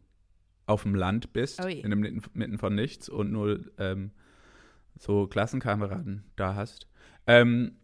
auf 0.66 0.84
dem 0.84 0.96
Land 0.96 1.34
bist, 1.34 1.62
Oh 1.64 1.68
in 1.68 1.90
dem 1.90 2.00
mitten, 2.00 2.22
mitten 2.34 2.58
von 2.58 2.76
nichts 2.76 3.10
und 3.10 3.32
nur 3.32 3.60
ähm, 3.78 4.12
so 4.98 5.28
Klassenkameraden 5.28 6.24
da 6.36 6.56
hast. 6.56 6.88
Ähm, 7.28 7.78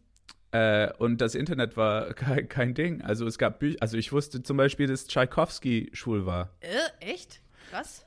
äh, 0.51 0.91
und 0.97 1.21
das 1.21 1.35
Internet 1.35 1.77
war 1.77 2.13
kein, 2.13 2.47
kein 2.49 2.73
Ding. 2.73 3.01
Also 3.01 3.25
es 3.25 3.37
gab 3.37 3.59
Bücher, 3.59 3.77
also 3.81 3.97
ich 3.97 4.11
wusste 4.11 4.43
zum 4.43 4.57
Beispiel, 4.57 4.87
dass 4.87 5.07
Tchaikovsky 5.07 5.89
schwul 5.93 6.25
war. 6.25 6.55
Äh, 6.61 7.05
echt? 7.05 7.41
Was? 7.71 8.05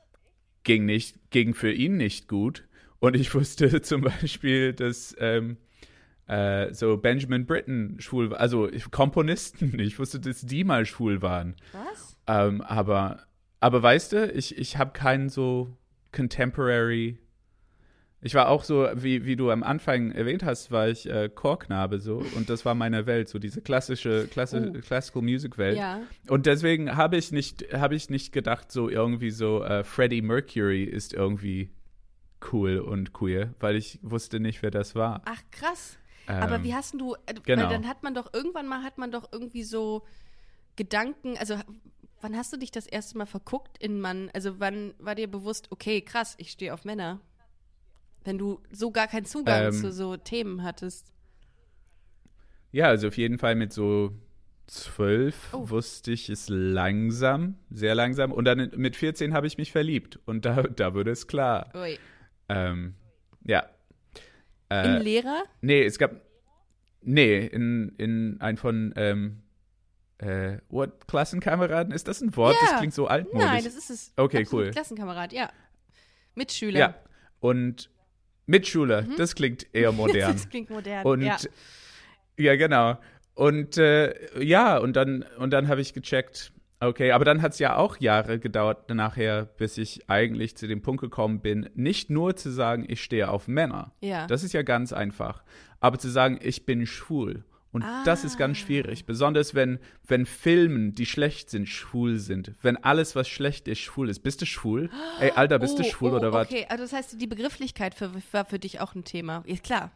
ging 0.64 0.84
nicht, 0.84 1.30
ging 1.30 1.54
für 1.54 1.72
ihn 1.72 1.96
nicht 1.96 2.28
gut. 2.28 2.64
Und 2.98 3.16
ich 3.16 3.34
wusste 3.34 3.82
zum 3.82 4.02
Beispiel, 4.02 4.72
dass 4.72 5.14
ähm, 5.18 5.56
äh, 6.26 6.72
so 6.72 6.96
Benjamin 6.96 7.46
Britten 7.46 7.96
schwul 8.00 8.30
war, 8.30 8.40
also 8.40 8.68
Komponisten, 8.90 9.78
ich 9.78 9.98
wusste, 9.98 10.20
dass 10.20 10.42
die 10.42 10.64
mal 10.64 10.86
schwul 10.86 11.22
waren. 11.22 11.56
Was? 11.72 12.16
Ähm, 12.26 12.60
aber, 12.60 13.26
aber 13.60 13.82
weißt 13.82 14.12
du, 14.12 14.32
ich, 14.32 14.56
ich 14.56 14.76
habe 14.76 14.92
keinen 14.92 15.28
so 15.28 15.76
contemporary. 16.12 17.18
Ich 18.24 18.34
war 18.34 18.48
auch 18.48 18.62
so, 18.62 18.88
wie, 18.94 19.24
wie 19.24 19.34
du 19.34 19.50
am 19.50 19.64
Anfang 19.64 20.12
erwähnt 20.12 20.44
hast, 20.44 20.70
war 20.70 20.88
ich 20.88 21.08
äh, 21.10 21.28
Chorknabe 21.28 21.98
so 21.98 22.22
und 22.36 22.48
das 22.48 22.64
war 22.64 22.76
meine 22.76 23.06
Welt, 23.06 23.28
so 23.28 23.40
diese 23.40 23.60
klassische 23.62 24.28
Klassi 24.28 24.58
Oh. 24.58 24.72
Classical 24.80 25.22
Music 25.22 25.58
Welt. 25.58 25.76
Ja. 25.76 26.00
Und 26.28 26.46
deswegen 26.46 26.94
habe 26.96 27.16
ich 27.16 27.32
nicht, 27.32 27.72
habe 27.72 27.96
ich 27.96 28.10
nicht 28.10 28.32
gedacht, 28.32 28.70
so 28.70 28.88
irgendwie 28.88 29.32
so 29.32 29.64
äh, 29.64 29.82
Freddie 29.82 30.22
Mercury 30.22 30.84
ist 30.84 31.12
irgendwie 31.14 31.70
cool 32.52 32.78
und 32.78 33.12
queer, 33.12 33.54
weil 33.58 33.74
ich 33.74 33.98
wusste 34.02 34.38
nicht, 34.38 34.62
wer 34.62 34.70
das 34.70 34.94
war. 34.94 35.22
Ach, 35.24 35.42
krass. 35.50 35.98
Aber 36.28 36.56
Ähm, 36.56 36.62
wie 36.62 36.74
hast 36.74 36.94
du, 36.94 37.14
äh, 37.26 37.34
genau. 37.42 37.64
weil 37.64 37.70
dann 37.70 37.88
hat 37.88 38.04
man 38.04 38.14
doch, 38.14 38.32
irgendwann 38.32 38.68
mal 38.68 38.84
hat 38.84 38.98
man 38.98 39.10
doch 39.10 39.30
irgendwie 39.32 39.64
so 39.64 40.04
Gedanken, 40.76 41.36
also 41.38 41.56
wann 42.20 42.36
hast 42.36 42.52
du 42.52 42.56
dich 42.56 42.70
das 42.70 42.86
erste 42.86 43.18
Mal 43.18 43.26
verguckt 43.26 43.78
in 43.78 44.00
Mann? 44.00 44.30
Also 44.32 44.60
wann 44.60 44.94
war 44.98 45.16
dir 45.16 45.28
bewusst, 45.28 45.66
okay, 45.70 46.00
krass, 46.02 46.34
ich 46.38 46.50
stehe 46.52 46.72
auf 46.72 46.84
Männer? 46.84 47.20
Wenn 48.24 48.38
du 48.38 48.60
so 48.70 48.90
gar 48.90 49.08
keinen 49.08 49.24
Zugang 49.26 49.66
Ähm, 49.66 49.72
zu 49.72 49.92
so 49.92 50.16
Themen 50.16 50.62
hattest. 50.62 51.12
Ja, 52.70 52.86
also 52.88 53.08
auf 53.08 53.16
jeden 53.16 53.38
Fall 53.38 53.54
mit 53.54 53.72
so 53.72 54.12
zwölf 54.66 55.52
Oh. 55.52 55.68
wusste 55.70 56.12
ich 56.12 56.30
es 56.30 56.48
langsam, 56.48 57.56
sehr 57.70 57.94
langsam. 57.94 58.32
Und 58.32 58.44
dann 58.44 58.70
mit 58.76 58.96
14 58.96 59.34
habe 59.34 59.46
ich 59.46 59.58
mich 59.58 59.72
verliebt. 59.72 60.18
Und 60.24 60.44
da, 60.44 60.62
da 60.62 60.94
wurde 60.94 61.10
es 61.10 61.26
klar. 61.26 61.70
Ui. 61.74 61.98
Ähm, 62.48 62.94
ja. 63.44 63.66
In 64.70 64.76
Äh, 64.76 64.98
Lehrer? 65.02 65.42
nee, 65.60 65.82
es 65.84 65.98
gab. 65.98 66.12
Nee, 67.02 67.44
in, 67.46 67.94
in 67.98 68.40
ein 68.40 68.56
von. 68.56 68.94
Ähm, 68.96 69.42
äh, 70.18 70.58
what? 70.68 71.08
Klassenkameraden? 71.08 71.92
Ist 71.92 72.06
das 72.08 72.20
ein 72.22 72.34
Wort? 72.36 72.54
Ja. 72.62 72.68
Das 72.70 72.78
klingt 72.78 72.94
so 72.94 73.08
altmodisch. 73.08 73.44
Nein, 73.44 73.64
das 73.64 73.74
ist 73.74 73.90
es. 73.90 74.12
Okay, 74.16 74.42
Absolut 74.42 74.66
cool. 74.66 74.70
Klassenkamerad, 74.70 75.32
ja. 75.32 75.50
Mitschüler. 76.36 76.78
Ja. 76.78 76.94
Und 77.40 77.90
Mitschüler, 78.46 79.02
das 79.16 79.34
klingt 79.34 79.66
eher 79.74 79.92
modern. 79.92 80.30
Mhm. 80.30 80.34
das 80.34 80.48
klingt 80.48 80.70
modern. 80.70 81.04
Und 81.04 81.22
ja. 81.22 81.36
ja, 82.36 82.56
genau. 82.56 82.98
Und 83.34 83.78
äh, 83.78 84.42
ja, 84.42 84.78
und 84.78 84.94
dann, 84.94 85.24
und 85.38 85.52
dann 85.52 85.68
habe 85.68 85.80
ich 85.80 85.94
gecheckt, 85.94 86.52
okay, 86.80 87.12
aber 87.12 87.24
dann 87.24 87.40
hat 87.40 87.52
es 87.52 87.58
ja 87.58 87.76
auch 87.76 87.96
Jahre 87.98 88.38
gedauert 88.38 88.90
nachher, 88.90 89.46
bis 89.56 89.78
ich 89.78 90.08
eigentlich 90.10 90.56
zu 90.56 90.66
dem 90.66 90.82
Punkt 90.82 91.00
gekommen 91.00 91.40
bin, 91.40 91.70
nicht 91.74 92.10
nur 92.10 92.36
zu 92.36 92.50
sagen, 92.50 92.84
ich 92.88 93.02
stehe 93.02 93.28
auf 93.30 93.48
Männer. 93.48 93.92
Ja. 94.00 94.26
Das 94.26 94.42
ist 94.42 94.52
ja 94.52 94.62
ganz 94.62 94.92
einfach. 94.92 95.42
Aber 95.80 95.98
zu 95.98 96.08
sagen, 96.08 96.38
ich 96.42 96.66
bin 96.66 96.86
schwul. 96.86 97.44
Und 97.72 97.84
das 98.04 98.22
ist 98.22 98.36
ganz 98.36 98.58
Ah. 98.58 98.60
schwierig. 98.66 99.06
Besonders 99.06 99.54
wenn, 99.54 99.78
wenn 100.06 100.26
Filmen, 100.26 100.94
die 100.94 101.06
schlecht 101.06 101.48
sind, 101.48 101.66
schwul 101.68 102.18
sind. 102.18 102.52
Wenn 102.60 102.76
alles, 102.76 103.16
was 103.16 103.28
schlecht 103.28 103.66
ist, 103.66 103.78
schwul 103.80 104.10
ist. 104.10 104.20
Bist 104.20 104.42
du 104.42 104.46
schwul? 104.46 104.90
Ey, 105.20 105.30
Alter, 105.30 105.58
bist 105.58 105.78
du 105.78 105.82
Oh, 105.82 105.86
schwul 105.86 106.12
oh, 106.12 106.16
oder 106.16 106.32
was? 106.34 106.48
Okay, 106.48 106.66
also 106.68 106.84
das 106.84 106.92
heißt, 106.92 107.20
die 107.20 107.26
Begrifflichkeit 107.26 107.94
für, 107.94 108.10
war 108.32 108.44
für 108.44 108.58
dich 108.58 108.80
auch 108.80 108.94
ein 108.94 109.04
Thema. 109.04 109.42
Ist 109.46 109.62
klar. 109.64 109.90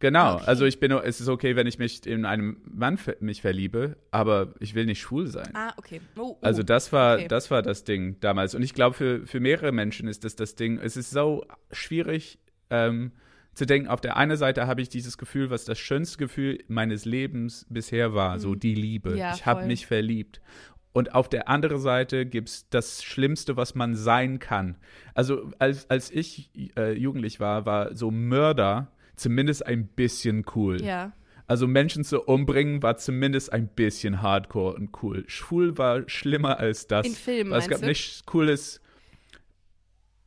Genau, 0.00 0.36
Okay. 0.36 0.44
also 0.46 0.64
ich 0.64 0.78
bin, 0.78 0.92
es 0.92 1.20
ist 1.20 1.28
okay, 1.28 1.56
wenn 1.56 1.66
ich 1.66 1.80
mich 1.80 2.06
in 2.06 2.24
einen 2.24 2.58
Mann 2.64 2.98
ver 2.98 3.16
mich 3.18 3.40
verliebe, 3.42 3.96
aber 4.12 4.54
ich 4.60 4.76
will 4.76 4.86
nicht 4.86 5.00
schwul 5.00 5.26
sein. 5.26 5.50
Ah, 5.54 5.72
okay. 5.76 6.00
Oh, 6.16 6.20
oh. 6.20 6.38
Also 6.40 6.62
das 6.62 6.92
war, 6.92 7.16
okay. 7.16 7.26
das 7.26 7.50
war 7.50 7.62
das 7.62 7.82
Ding 7.82 8.20
damals. 8.20 8.54
Und 8.54 8.62
ich 8.62 8.74
glaube, 8.74 8.94
für, 8.94 9.26
für 9.26 9.40
mehrere 9.40 9.72
Menschen 9.72 10.06
ist 10.06 10.22
das 10.22 10.36
das 10.36 10.54
Ding. 10.54 10.78
Es 10.78 10.96
ist 10.96 11.10
so 11.10 11.44
schwierig 11.72 12.38
ähm, 12.70 13.10
zu 13.58 13.66
denken, 13.66 13.88
auf 13.88 14.00
der 14.00 14.16
einen 14.16 14.36
Seite 14.36 14.66
habe 14.66 14.80
ich 14.80 14.88
dieses 14.88 15.18
Gefühl, 15.18 15.50
was 15.50 15.64
das 15.64 15.78
schönste 15.78 16.16
Gefühl 16.16 16.62
meines 16.68 17.04
Lebens 17.04 17.66
bisher 17.68 18.14
war, 18.14 18.38
so 18.38 18.54
die 18.54 18.74
Liebe. 18.74 19.10
Mhm. 19.10 19.16
Ja, 19.16 19.34
ich 19.34 19.46
habe 19.46 19.66
mich 19.66 19.86
verliebt. 19.86 20.40
Und 20.92 21.14
auf 21.14 21.28
der 21.28 21.48
anderen 21.48 21.80
Seite 21.80 22.24
gibt 22.24 22.48
es 22.48 22.68
das 22.70 23.02
Schlimmste, 23.02 23.56
was 23.56 23.74
man 23.74 23.94
sein 23.96 24.38
kann. 24.38 24.76
Also 25.14 25.50
als, 25.58 25.90
als 25.90 26.10
ich 26.10 26.50
äh, 26.76 26.92
jugendlich 26.92 27.40
war, 27.40 27.66
war 27.66 27.94
so 27.94 28.10
Mörder 28.10 28.92
zumindest 29.16 29.66
ein 29.66 29.88
bisschen 29.88 30.44
cool. 30.54 30.80
Ja. 30.80 31.12
Also 31.48 31.66
Menschen 31.66 32.04
zu 32.04 32.22
umbringen 32.22 32.82
war 32.82 32.96
zumindest 32.96 33.52
ein 33.52 33.68
bisschen 33.68 34.22
hardcore 34.22 34.76
und 34.76 35.02
cool. 35.02 35.24
Schwul 35.26 35.76
war 35.78 36.08
schlimmer 36.08 36.58
als 36.58 36.86
das. 36.86 37.06
In 37.06 37.14
Filmen, 37.14 37.52
Es 37.52 37.68
gab 37.68 37.80
du? 37.80 37.86
nichts 37.86 38.24
Cooles 38.24 38.80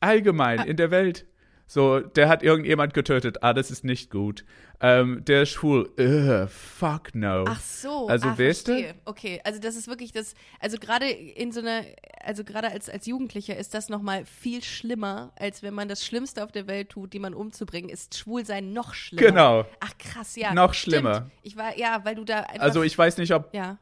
allgemein 0.01 0.59
in 0.67 0.75
der 0.75 0.91
Welt. 0.91 1.25
So, 1.73 2.01
der 2.01 2.27
hat 2.27 2.43
irgendjemand 2.43 2.93
getötet. 2.93 3.43
Ah, 3.43 3.53
das 3.53 3.71
ist 3.71 3.85
nicht 3.85 4.11
gut. 4.11 4.43
Ähm, 4.81 5.23
der 5.23 5.43
ist 5.43 5.51
schwul. 5.51 5.89
Ugh, 5.97 6.49
fuck 6.49 7.15
no. 7.15 7.45
Ach 7.47 7.61
so. 7.61 8.09
Also, 8.09 8.27
ah, 8.27 8.37
weißt 8.37 8.67
du? 8.67 8.71
verstehe. 8.73 8.95
Okay, 9.05 9.39
also 9.45 9.61
das 9.61 9.77
ist 9.77 9.87
wirklich 9.87 10.11
das, 10.11 10.33
also 10.59 10.75
gerade 10.77 11.09
in 11.09 11.53
so 11.53 11.61
einer, 11.61 11.83
also 12.21 12.43
gerade 12.43 12.67
als, 12.67 12.89
als 12.89 13.05
Jugendlicher 13.05 13.55
ist 13.55 13.73
das 13.73 13.87
nochmal 13.87 14.25
viel 14.25 14.61
schlimmer, 14.61 15.31
als 15.39 15.63
wenn 15.63 15.73
man 15.73 15.87
das 15.87 16.05
Schlimmste 16.05 16.43
auf 16.43 16.51
der 16.51 16.67
Welt 16.67 16.89
tut, 16.89 17.13
die 17.13 17.19
man 17.19 17.33
umzubringen, 17.33 17.89
ist 17.89 18.17
Schwulsein 18.17 18.73
noch 18.73 18.93
schlimmer. 18.93 19.27
Genau. 19.29 19.65
Ach 19.79 19.97
krass, 19.97 20.35
ja. 20.35 20.53
Noch 20.53 20.73
Stimmt. 20.73 20.95
schlimmer. 20.95 21.31
Ich 21.41 21.55
war, 21.55 21.77
ja, 21.77 22.01
weil 22.03 22.15
du 22.15 22.25
da 22.25 22.41
einfach, 22.41 22.59
Also 22.63 22.83
ich 22.83 22.97
weiß 22.97 23.17
nicht, 23.17 23.33
ob. 23.33 23.53
ja. 23.53 23.77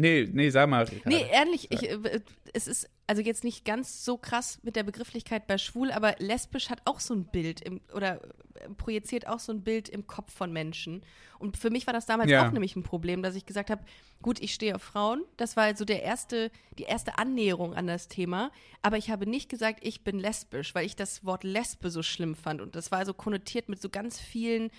Nee, 0.00 0.28
nee, 0.32 0.50
sag 0.50 0.68
mal. 0.68 0.84
Ricarda. 0.84 1.08
Nee, 1.08 1.24
ehrlich, 1.30 1.70
ich, 1.70 1.88
äh, 1.88 2.20
es 2.52 2.66
ist 2.66 2.88
also 3.06 3.22
jetzt 3.22 3.44
nicht 3.44 3.64
ganz 3.64 4.04
so 4.04 4.16
krass 4.16 4.58
mit 4.62 4.76
der 4.76 4.84
Begrifflichkeit 4.84 5.46
bei 5.46 5.58
schwul, 5.58 5.90
aber 5.90 6.14
lesbisch 6.18 6.70
hat 6.70 6.80
auch 6.84 7.00
so 7.00 7.14
ein 7.14 7.24
Bild 7.24 7.60
im, 7.60 7.80
oder 7.92 8.20
äh, 8.54 8.68
projiziert 8.76 9.26
auch 9.26 9.40
so 9.40 9.52
ein 9.52 9.62
Bild 9.62 9.88
im 9.88 10.06
Kopf 10.06 10.32
von 10.32 10.52
Menschen. 10.52 11.02
Und 11.38 11.56
für 11.56 11.70
mich 11.70 11.86
war 11.86 11.94
das 11.94 12.06
damals 12.06 12.30
Ja. 12.30 12.46
auch 12.46 12.52
nämlich 12.52 12.76
ein 12.76 12.82
Problem, 12.82 13.22
dass 13.22 13.34
ich 13.34 13.46
gesagt 13.46 13.70
habe, 13.70 13.82
gut, 14.22 14.40
ich 14.40 14.54
stehe 14.54 14.74
auf 14.74 14.82
Frauen. 14.82 15.24
Das 15.38 15.56
war 15.56 15.74
so 15.76 15.84
der 15.84 16.02
erste, 16.02 16.50
die 16.78 16.84
erste 16.84 17.18
Annäherung 17.18 17.74
an 17.74 17.86
das 17.86 18.08
Thema. 18.08 18.52
Aber 18.82 18.96
ich 18.98 19.10
habe 19.10 19.26
nicht 19.26 19.48
gesagt, 19.48 19.80
ich 19.82 20.04
bin 20.04 20.18
lesbisch, 20.18 20.74
weil 20.74 20.86
ich 20.86 20.96
das 20.96 21.24
Wort 21.24 21.42
Lesbe 21.42 21.90
so 21.90 22.02
schlimm 22.02 22.34
fand. 22.34 22.60
Und 22.60 22.76
das 22.76 22.92
war 22.92 23.04
so 23.06 23.14
konnotiert 23.14 23.68
mit 23.68 23.80
so 23.80 23.88
ganz 23.88 24.20
vielen 24.20 24.70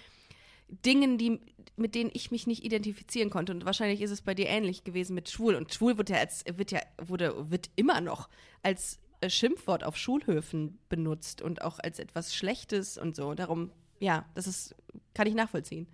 Dingen, 0.86 1.18
die, 1.18 1.40
mit 1.76 1.96
denen 1.96 2.12
ich 2.14 2.32
mich 2.32 2.48
nicht 2.48 2.64
identifizieren 2.64 3.30
konnte. 3.30 3.52
Und 3.52 3.66
wahrscheinlich 3.66 4.02
ist 4.02 4.12
es 4.12 4.22
bei 4.22 4.34
dir 4.34 4.48
ähnlich 4.48 4.84
gewesen 4.84 5.14
mit 5.16 5.30
schwul. 5.30 5.56
Und 5.56 5.74
schwul 5.74 5.98
wird 5.98 6.10
ja 6.10 6.18
als, 6.18 6.44
wird 6.56 6.72
ja, 6.72 6.80
wurde, 6.98 7.50
wird 7.52 7.70
immer 7.76 8.02
noch 8.02 8.30
als 8.64 9.00
äh, 9.22 9.30
Schimpfwort 9.30 9.84
auf 9.84 9.98
Schulhöfen 9.98 10.80
benutzt 10.90 11.42
und 11.42 11.62
auch 11.62 11.80
als 11.80 12.00
etwas 12.00 12.34
Schlechtes 12.36 12.98
und 12.98 13.16
so. 13.16 13.34
Darum, 13.34 13.72
ja, 14.00 14.26
das 14.34 14.48
ist, 14.48 14.76
kann 15.14 15.28
ich 15.28 15.36
nachvollziehen. 15.36 15.88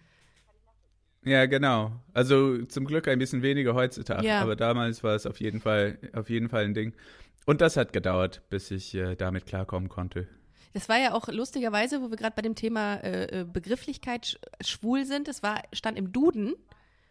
Ja, 1.25 1.45
genau. 1.45 1.91
Also 2.13 2.63
zum 2.65 2.85
Glück 2.85 3.07
ein 3.07 3.19
bisschen 3.19 3.41
weniger 3.41 3.73
heutzutage, 3.73 4.25
Ja. 4.25 4.41
aber 4.41 4.55
damals 4.55 5.03
war 5.03 5.15
es 5.15 5.25
auf 5.25 5.39
jeden 5.41 5.59
Fall, 5.59 5.97
auf 6.13 6.29
jeden 6.29 6.47
Fall 6.47 6.63
ein 6.63 6.73
Ding. 6.73 6.93
Und 7.45 7.61
das 7.61 7.75
hat 7.77 7.91
gedauert, 7.93 8.43
bis 8.49 8.71
ich 8.71 8.93
äh, 8.95 9.15
damit 9.15 9.45
klarkommen 9.45 9.89
konnte. 9.89 10.27
Das 10.73 10.89
war 10.89 10.97
ja 10.97 11.13
auch 11.13 11.27
lustigerweise, 11.27 12.01
wo 12.01 12.09
wir 12.09 12.17
gerade 12.17 12.35
bei 12.35 12.41
dem 12.41 12.55
Thema 12.55 12.95
äh, 12.95 13.41
äh, 13.41 13.43
Begrifflichkeit 13.45 14.25
sch 14.27 14.37
schwul 14.61 15.05
sind, 15.05 15.27
das 15.27 15.43
war, 15.43 15.63
stand 15.73 15.97
im 15.97 16.11
Duden, 16.11 16.55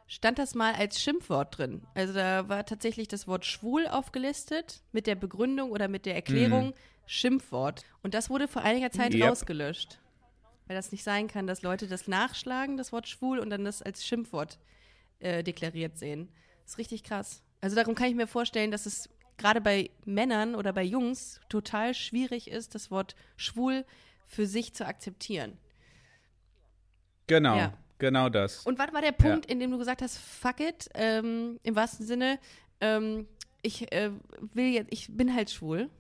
stand 0.07 0.39
das 0.39 0.55
mal 0.55 0.75
als 0.75 1.01
Schimpfwort 1.01 1.59
drin. 1.59 1.83
Also 1.95 2.13
da 2.13 2.49
war 2.49 2.65
tatsächlich 2.65 3.09
das 3.09 3.27
Wort 3.27 3.45
schwul 3.45 3.87
aufgelistet 3.89 4.83
mit 4.93 5.07
der 5.07 5.15
Begründung 5.17 5.71
oder 5.73 5.89
mit 5.89 6.07
der 6.07 6.15
Erklärung 6.15 6.75
Schimpfwort. 7.07 7.85
Und 8.03 8.15
das 8.15 8.31
wurde 8.31 8.49
vor 8.49 8.63
einiger 8.63 8.91
Zeit 8.91 9.15
Yep. 9.15 9.31
rausgelöscht. 9.31 10.01
Weil 10.67 10.77
das 10.77 10.91
nicht 10.91 11.05
sein 11.05 11.29
kann, 11.29 11.47
dass 11.47 11.63
Leute 11.63 11.87
das 11.87 12.09
nachschlagen, 12.09 12.77
das 12.77 12.93
Wort 12.93 13.07
schwul, 13.09 13.39
und 13.39 13.51
dann 13.51 13.65
das 13.65 13.83
als 13.83 14.05
Schimpfwort 14.05 14.59
äh, 15.21 15.45
deklariert 15.45 15.97
sehen. 15.97 16.29
Das 16.65 16.73
ist 16.73 16.79
richtig 16.79 17.05
krass. 17.05 17.43
Also 17.61 17.77
darum 17.77 17.95
kann 17.95 18.09
ich 18.09 18.17
mir 18.17 18.27
vorstellen, 18.27 18.71
dass 18.73 18.87
es 18.87 19.09
gerade 19.39 19.61
bei 19.61 19.91
Männern 20.05 20.55
oder 20.55 20.73
bei 20.73 20.83
Jungs 20.83 21.41
total 21.49 21.95
schwierig 21.95 22.51
ist, 22.51 22.75
das 22.75 22.91
Wort 22.91 23.15
schwul 23.37 23.85
für 24.27 24.47
sich 24.47 24.75
zu 24.75 24.87
akzeptieren. 24.87 25.59
Genau, 27.27 27.57
Ja. 27.57 27.73
genau 27.99 28.29
das. 28.29 28.65
Und 28.67 28.79
wann 28.79 28.93
war 28.93 29.03
der 29.03 29.13
Punkt, 29.13 29.47
in 29.47 29.61
dem 29.61 29.71
du 29.71 29.79
gesagt 29.79 30.03
hast, 30.03 30.19
fuck 30.19 30.61
it, 30.61 30.89
ähm, 30.95 31.59
im 31.63 31.77
wahrsten 31.77 32.07
Sinne, 32.07 32.39
ähm, 32.81 33.27
ich 33.63 33.91
äh, 33.93 34.11
will 34.55 34.73
jetzt, 34.73 34.93
ich 34.93 35.09
bin 35.11 35.35
halt 35.35 35.51
schwul. 35.51 35.91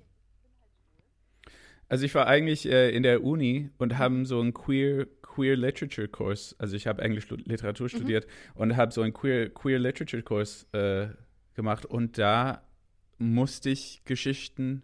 Also 1.88 2.04
ich 2.04 2.14
war 2.14 2.26
eigentlich 2.26 2.66
äh, 2.66 2.90
in 2.90 3.02
der 3.02 3.22
Uni 3.22 3.70
und 3.78 3.98
haben 3.98 4.26
so 4.26 4.40
einen 4.40 4.52
Queer 4.54 5.06
Queer 5.22 5.56
Literature 5.56 6.08
Kurs, 6.08 6.56
also 6.58 6.74
ich 6.76 6.86
habe 6.86 7.02
Englisch 7.02 7.28
Literatur 7.28 7.90
studiert 7.90 8.26
und 8.54 8.76
habe 8.76 8.90
so 8.90 9.02
einen 9.02 9.12
Queer 9.12 9.50
Queer 9.50 9.78
Literature 9.78 10.22
Kurs 10.22 10.66
äh, 10.72 11.08
gemacht 11.54 11.84
und 11.84 12.16
da 12.18 12.62
musste 13.18 13.70
ich 13.70 14.02
Geschichten 14.04 14.82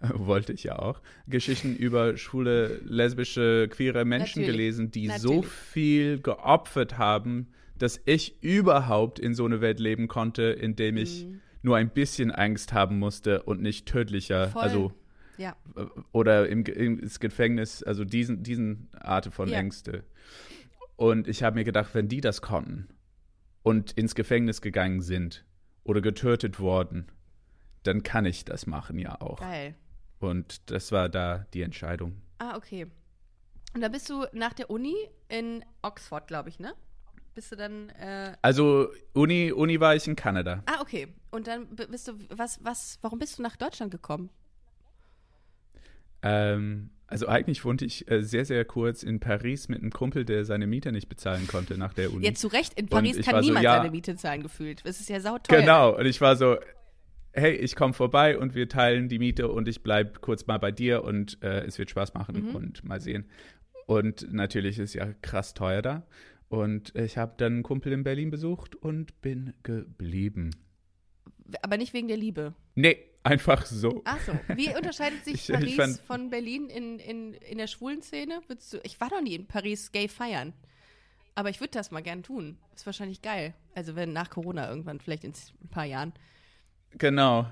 wollte 0.14 0.52
ich 0.54 0.64
ja 0.64 0.78
auch 0.78 1.00
Geschichten 1.26 1.76
über 1.76 2.16
schwule, 2.16 2.80
lesbische, 2.84 3.68
queere 3.68 4.04
Menschen 4.04 4.40
Natürlich. 4.42 4.56
gelesen, 4.58 4.90
die 4.90 5.08
so 5.08 5.34
Natürlich. 5.36 5.52
viel 5.52 6.20
geopfert 6.20 6.96
haben, 6.98 7.48
dass 7.76 8.00
ich 8.06 8.42
überhaupt 8.42 9.18
in 9.18 9.34
so 9.34 9.44
eine 9.44 9.60
Welt 9.60 9.80
leben 9.80 10.08
konnte, 10.08 10.42
in 10.44 10.76
dem 10.76 10.96
ich 10.96 11.26
nur 11.62 11.76
ein 11.76 11.90
bisschen 11.90 12.30
Angst 12.30 12.72
haben 12.72 12.98
musste 12.98 13.42
und 13.42 13.60
nicht 13.60 13.86
tödlicher, 13.86 14.48
Voll. 14.48 14.62
also 14.62 14.92
Ja. 15.36 15.54
äh, 15.76 15.84
oder 16.12 16.48
im, 16.48 16.64
ins 16.64 17.20
Gefängnis, 17.20 17.82
also 17.82 18.04
diesen, 18.04 18.42
diesen 18.42 18.88
Art 18.98 19.26
von 19.32 19.48
Ja. 19.50 19.58
Ängste. 19.58 20.04
Und 20.96 21.28
ich 21.28 21.42
habe 21.42 21.56
mir 21.56 21.64
gedacht, 21.64 21.94
wenn 21.94 22.08
die 22.08 22.20
das 22.20 22.40
konnten 22.42 22.88
und 23.62 23.92
ins 23.92 24.14
Gefängnis 24.14 24.60
gegangen 24.62 25.00
sind 25.02 25.44
oder 25.84 26.00
getötet 26.00 26.60
worden, 26.60 27.06
dann 27.82 28.02
kann 28.02 28.26
ich 28.26 28.44
das 28.44 28.66
machen 28.66 28.98
ja 28.98 29.20
auch. 29.20 29.40
Geil. 29.40 29.74
Und 30.18 30.70
das 30.70 30.92
war 30.92 31.08
da 31.08 31.46
die 31.54 31.62
Entscheidung. 31.62 32.20
Ah, 32.38 32.56
okay. 32.56 32.86
Und 33.74 33.80
da 33.80 33.88
bist 33.88 34.10
du 34.10 34.26
nach 34.32 34.52
der 34.52 34.70
Uni 34.70 34.94
in 35.28 35.64
Oxford, 35.82 36.26
glaube 36.26 36.48
ich, 36.48 36.58
ne? 36.58 36.74
Bist 37.34 37.52
du 37.52 37.56
dann. 37.56 37.88
Äh, 37.90 38.36
Also 38.42 38.88
Uni, 39.14 39.52
Uni 39.52 39.80
war 39.80 39.94
ich 39.94 40.06
in 40.06 40.16
Kanada. 40.16 40.62
ah, 40.66 40.80
okay. 40.80 41.08
Und 41.30 41.46
dann 41.46 41.68
bist 41.74 42.08
du. 42.08 42.14
Was, 42.28 42.62
was, 42.62 42.98
warum 43.02 43.18
bist 43.18 43.38
du 43.38 43.42
nach 43.42 43.56
Deutschland 43.56 43.92
gekommen? 43.92 44.30
Ähm, 46.22 46.90
also 47.06 47.26
eigentlich 47.26 47.64
wohnte 47.64 47.84
ich 47.84 48.10
äh, 48.10 48.22
sehr, 48.22 48.44
sehr 48.44 48.64
kurz 48.64 49.02
in 49.02 49.20
Paris 49.20 49.68
mit 49.68 49.80
einem 49.80 49.90
Kumpel, 49.90 50.24
der 50.24 50.44
seine 50.44 50.66
Miete 50.66 50.92
nicht 50.92 51.08
bezahlen 51.08 51.46
konnte 51.46 51.78
nach 51.78 51.94
der 51.94 52.12
Uni. 52.12 52.24
Jetzt 52.24 52.40
zu 52.40 52.48
Recht, 52.48 52.74
in 52.74 52.88
Paris 52.88 53.20
kann 53.20 53.34
war 53.34 53.42
so, 53.42 53.48
niemand 53.48 53.64
ja. 53.64 53.76
seine 53.78 53.90
Miete 53.90 54.16
zahlen, 54.16 54.42
gefühlt. 54.42 54.82
Es 54.84 55.00
ist 55.00 55.08
ja 55.08 55.20
sauteuer. 55.20 55.60
Genau, 55.60 55.96
und 55.96 56.06
ich 56.06 56.20
war 56.20 56.36
so, 56.36 56.56
hey, 57.32 57.54
ich 57.54 57.76
komme 57.76 57.92
vorbei 57.94 58.38
und 58.38 58.54
wir 58.54 58.68
teilen 58.68 59.08
die 59.08 59.18
Miete 59.18 59.48
und 59.48 59.68
ich 59.68 59.82
bleib 59.82 60.20
kurz 60.20 60.46
mal 60.46 60.58
bei 60.58 60.72
dir 60.72 61.04
und 61.04 61.42
äh, 61.42 61.64
es 61.64 61.78
wird 61.78 61.90
Spaß 61.90 62.14
machen 62.14 62.48
Mhm. 62.48 62.54
und 62.54 62.84
mal 62.84 63.00
sehen. 63.00 63.28
Und 63.86 64.32
natürlich 64.32 64.78
ist 64.78 64.94
ja 64.94 65.12
krass 65.22 65.54
teuer 65.54 65.82
da. 65.82 66.06
Und 66.48 66.94
ich 66.96 67.16
habe 67.16 67.34
dann 67.36 67.52
einen 67.54 67.62
Kumpel 67.62 67.92
in 67.92 68.02
Berlin 68.02 68.30
besucht 68.30 68.74
und 68.76 69.20
bin 69.20 69.54
geblieben. 69.62 70.50
Aber 71.62 71.76
nicht 71.76 71.92
wegen 71.92 72.08
der 72.08 72.16
Liebe. 72.16 72.54
Nee, 72.74 72.96
einfach 73.22 73.66
so. 73.66 74.02
Ach 74.04 74.18
so. 74.20 74.32
Wie 74.56 74.68
unterscheidet 74.74 75.24
sich 75.24 75.34
Ich- 75.48 75.48
ich 75.50 75.54
Paris 75.54 75.74
fand- 75.76 75.98
von 76.06 76.30
Berlin 76.30 76.68
in, 76.68 76.98
in, 76.98 77.34
in 77.34 77.58
der 77.58 77.66
schwulen 77.68 78.02
Szene? 78.02 78.40
Du, 78.48 78.78
ich 78.82 79.00
war 79.00 79.10
noch 79.10 79.22
nie 79.22 79.34
in 79.34 79.46
Paris 79.46 79.92
gay 79.92 80.08
feiern. 80.08 80.52
Aber 81.36 81.50
ich 81.50 81.60
würde 81.60 81.70
das 81.72 81.90
mal 81.92 82.02
gern 82.02 82.22
tun. 82.24 82.58
Ist 82.74 82.86
wahrscheinlich 82.86 83.22
geil. 83.22 83.54
Also 83.74 83.94
wenn 83.96 84.12
nach 84.12 84.30
Corona 84.30 84.68
irgendwann, 84.68 85.00
vielleicht 85.00 85.24
in 85.24 85.32
ein 85.32 85.68
paar 85.68 85.84
Jahren. 85.86 86.12
Genau. 86.98 87.46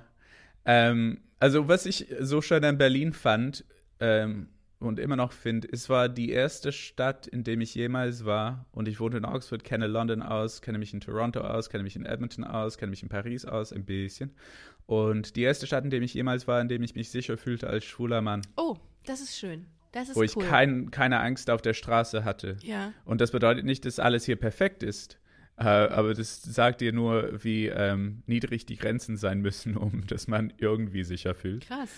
Ähm, 0.64 1.20
also 1.40 1.68
was 1.68 1.86
ich 1.86 2.06
so 2.20 2.42
schön 2.42 2.64
an 2.64 2.78
Berlin 2.78 3.12
fand 3.12 3.64
ähm, 4.00 4.48
und 4.80 4.98
immer 4.98 5.16
noch 5.16 5.32
finde, 5.32 5.68
es 5.70 5.88
war 5.88 6.08
die 6.08 6.30
erste 6.30 6.72
Stadt, 6.72 7.26
in 7.26 7.44
dem 7.44 7.60
ich 7.60 7.74
jemals 7.74 8.24
war. 8.24 8.66
Und 8.72 8.88
ich 8.88 9.00
wohnte 9.00 9.16
in 9.18 9.24
Oxford, 9.24 9.64
kenne 9.64 9.86
London 9.86 10.22
aus, 10.22 10.62
kenne 10.62 10.78
mich 10.78 10.92
in 10.94 11.00
Toronto 11.00 11.40
aus, 11.40 11.70
kenne 11.70 11.84
mich 11.84 11.96
in 11.96 12.06
Edmonton 12.06 12.44
aus, 12.44 12.78
kenne 12.78 12.90
mich 12.90 13.02
in 13.02 13.08
Paris 13.08 13.44
aus, 13.44 13.72
ein 13.72 13.84
bisschen. 13.84 14.34
Und 14.86 15.36
die 15.36 15.42
erste 15.42 15.66
Stadt, 15.66 15.84
in 15.84 15.90
dem 15.90 16.02
ich 16.02 16.14
jemals 16.14 16.46
war, 16.48 16.60
in 16.60 16.68
dem 16.68 16.82
ich 16.82 16.94
mich 16.94 17.10
sicher 17.10 17.36
fühlte 17.36 17.68
als 17.68 17.84
schwuler 17.84 18.20
Mann, 18.22 18.42
Oh, 18.56 18.76
das 19.06 19.20
ist 19.20 19.36
schön. 19.38 19.66
Das 19.92 20.10
ist 20.10 20.16
wo 20.16 20.22
ich 20.22 20.36
cool. 20.36 20.44
kein, 20.44 20.90
keine 20.90 21.20
Angst 21.20 21.50
auf 21.50 21.62
der 21.62 21.72
Straße 21.74 22.24
hatte. 22.24 22.56
ja. 22.62 22.92
Und 23.04 23.20
das 23.20 23.30
bedeutet 23.30 23.64
nicht, 23.64 23.84
dass 23.84 23.98
alles 23.98 24.24
hier 24.26 24.36
perfekt 24.36 24.82
ist. 24.82 25.18
Äh, 25.58 25.64
aber 25.64 26.14
das 26.14 26.40
sagt 26.42 26.80
dir 26.80 26.92
nur, 26.92 27.42
wie 27.42 27.66
ähm, 27.66 28.22
niedrig 28.26 28.64
die 28.66 28.76
Grenzen 28.76 29.16
sein 29.16 29.40
müssen, 29.40 29.76
um 29.76 30.06
dass 30.06 30.28
man 30.28 30.52
irgendwie 30.58 31.04
sicher 31.04 31.34
fühlt. 31.34 31.66
Krass. 31.66 31.90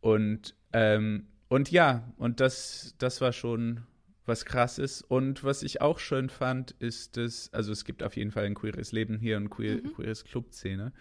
Und, 0.00 0.54
ähm, 0.72 1.26
und 1.48 1.70
ja, 1.70 2.12
und 2.18 2.40
das, 2.40 2.94
das 2.98 3.20
war 3.20 3.32
schon 3.32 3.80
was 4.26 4.44
krasses. 4.44 5.02
Und 5.02 5.42
was 5.42 5.62
ich 5.62 5.80
auch 5.80 5.98
schön 5.98 6.28
fand, 6.28 6.72
ist, 6.72 7.16
dass, 7.16 7.52
also 7.52 7.72
es 7.72 7.84
gibt 7.84 8.02
auf 8.02 8.16
jeden 8.16 8.30
Fall 8.30 8.44
ein 8.44 8.54
queeres 8.54 8.92
Leben 8.92 9.18
hier 9.18 9.36
und 9.36 9.50
queer, 9.50 9.76
Mhm. 9.76 9.94
queeres 9.94 10.24
Clubszene. 10.24 10.92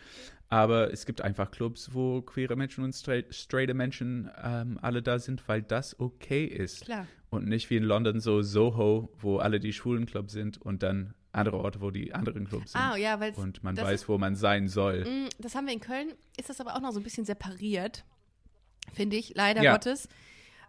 Aber 0.50 0.92
es 0.92 1.06
gibt 1.06 1.22
einfach 1.22 1.52
Clubs, 1.52 1.94
wo 1.94 2.22
queere 2.22 2.56
Menschen 2.56 2.84
und 2.84 2.94
straight, 2.94 3.34
straighte 3.34 3.74
Menschen 3.74 4.30
ähm, 4.44 4.80
alle 4.82 5.02
da 5.02 5.20
sind, 5.20 5.48
weil 5.48 5.62
das 5.62 6.00
okay 6.00 6.46
ist. 6.46 6.86
Klar. 6.86 7.08
Und 7.30 7.48
nicht 7.48 7.70
wie 7.70 7.78
in 7.78 7.84
London 7.84 8.20
so 8.20 8.42
Soho, 8.42 9.14
wo 9.20 9.38
alle 9.38 9.60
die 9.60 9.72
schwulen 9.72 10.06
Clubs 10.06 10.34
sind 10.34 10.62
und 10.62 10.84
dann 10.84 11.14
andere 11.34 11.58
Orte, 11.60 11.82
wo 11.82 11.92
die 11.92 12.14
anderen 12.14 12.48
Clubs 12.48 12.74
sind. 12.74 12.82
Ah, 12.82 12.96
ja, 12.98 13.20
weil 13.20 13.34
und 13.36 13.64
man 13.64 13.78
weiß, 13.78 14.08
wo 14.10 14.18
man 14.18 14.36
sein 14.36 14.68
soll. 14.68 15.06
Mm, 15.06 15.30
Das 15.40 15.56
haben 15.56 15.66
wir 15.68 15.74
in 15.74 15.80
Köln, 15.80 16.14
ist 16.38 16.50
das 16.50 16.60
aber 16.60 16.76
auch 16.76 16.82
noch 16.82 16.92
so 16.92 17.00
ein 17.00 17.04
bisschen 17.04 17.26
separiert, 17.26 18.04
finde 18.94 19.16
ich, 19.16 19.34
leider 19.36 19.62
Ja. 19.62 19.72
Gottes. 19.74 20.08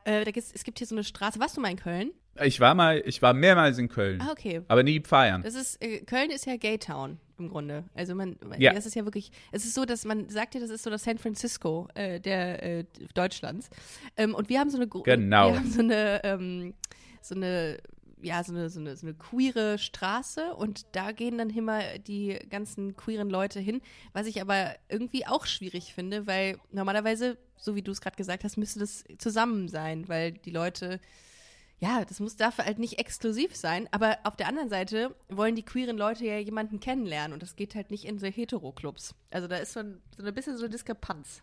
Äh, 0.04 0.24
es 0.34 0.64
gibt 0.64 0.78
hier 0.78 0.86
so 0.86 0.94
eine 0.94 1.04
Straße. 1.04 1.38
Warst 1.40 1.56
du 1.56 1.60
mal 1.60 1.70
in 1.70 1.76
Köln? 1.76 2.10
Ich 2.42 2.60
war 2.60 2.74
mal, 2.74 3.02
ich 3.06 3.20
war 3.22 3.34
mehrmals 3.34 3.76
in 3.78 3.88
Köln, 3.88 4.20
Ah, 4.20 4.30
okay. 4.32 4.62
aber 4.68 4.82
nie 4.82 5.00
feiern. 5.00 5.42
Das 5.42 5.54
ist, 5.54 5.82
äh, 5.84 6.00
Köln 6.00 6.30
ist 6.30 6.46
ja 6.46 6.56
Gaytown 6.56 7.18
im 7.38 7.48
Grunde. 7.50 7.84
Also 7.94 8.14
man, 8.14 8.36
Ja. 8.58 8.72
das 8.72 8.86
ist 8.86 8.94
ja 8.96 9.04
wirklich, 9.04 9.30
es 9.52 9.64
ist 9.64 9.74
so, 9.74 9.84
dass 9.84 10.04
man 10.04 10.28
sagt 10.30 10.54
ja, 10.54 10.60
das 10.60 10.70
ist 10.70 10.82
so 10.82 10.90
das 10.90 11.04
San 11.04 11.18
Francisco 11.18 11.88
äh, 11.94 12.20
der 12.20 12.62
äh, 12.62 12.84
Deutschlands. 13.14 13.68
Ähm, 14.16 14.34
und 14.34 14.48
wir 14.48 14.60
haben 14.60 14.70
so 14.70 14.76
eine, 14.78 14.86
Genau. 14.88 15.50
wir 15.52 15.56
haben 15.58 15.70
so 15.70 15.80
eine, 15.80 16.20
ähm, 16.24 16.74
so 17.20 17.34
eine, 17.34 17.78
ja, 18.22 18.42
so 18.44 18.52
eine, 18.52 18.70
so 18.70 18.80
eine, 18.80 18.96
so 18.96 19.06
eine 19.06 19.14
queere 19.14 19.78
Straße 19.78 20.54
und 20.54 20.86
da 20.92 21.12
gehen 21.12 21.38
dann 21.38 21.50
immer 21.50 21.98
die 21.98 22.38
ganzen 22.50 22.96
queeren 22.96 23.30
Leute 23.30 23.60
hin, 23.60 23.82
was 24.12 24.26
ich 24.26 24.40
aber 24.40 24.74
irgendwie 24.88 25.26
auch 25.26 25.46
schwierig 25.46 25.92
finde, 25.94 26.26
weil 26.26 26.58
normalerweise, 26.70 27.36
so 27.56 27.74
wie 27.74 27.82
du 27.82 27.92
es 27.92 28.00
gerade 28.00 28.16
gesagt 28.16 28.44
hast, 28.44 28.56
müsste 28.56 28.80
das 28.80 29.04
zusammen 29.18 29.68
sein, 29.68 30.08
weil 30.08 30.32
die 30.32 30.50
Leute 30.50 31.00
ja, 31.82 32.04
das 32.04 32.20
muss 32.20 32.36
dafür 32.36 32.64
halt 32.64 32.78
nicht 32.78 33.00
exklusiv 33.00 33.56
sein, 33.56 33.88
aber 33.90 34.18
auf 34.22 34.36
der 34.36 34.46
anderen 34.46 34.68
Seite 34.68 35.16
wollen 35.28 35.56
die 35.56 35.64
queeren 35.64 35.96
Leute 35.96 36.24
ja 36.24 36.38
jemanden 36.38 36.78
kennenlernen 36.78 37.32
und 37.32 37.42
das 37.42 37.56
geht 37.56 37.74
halt 37.74 37.90
nicht 37.90 38.04
in 38.04 38.20
so 38.20 38.28
Hetero-Clubs. 38.28 39.16
Also 39.32 39.48
da 39.48 39.56
ist 39.56 39.72
so 39.72 39.80
ein, 39.80 40.00
so 40.16 40.24
ein 40.24 40.32
bisschen 40.32 40.56
so 40.56 40.62
eine 40.62 40.70
Diskrepanz. 40.70 41.42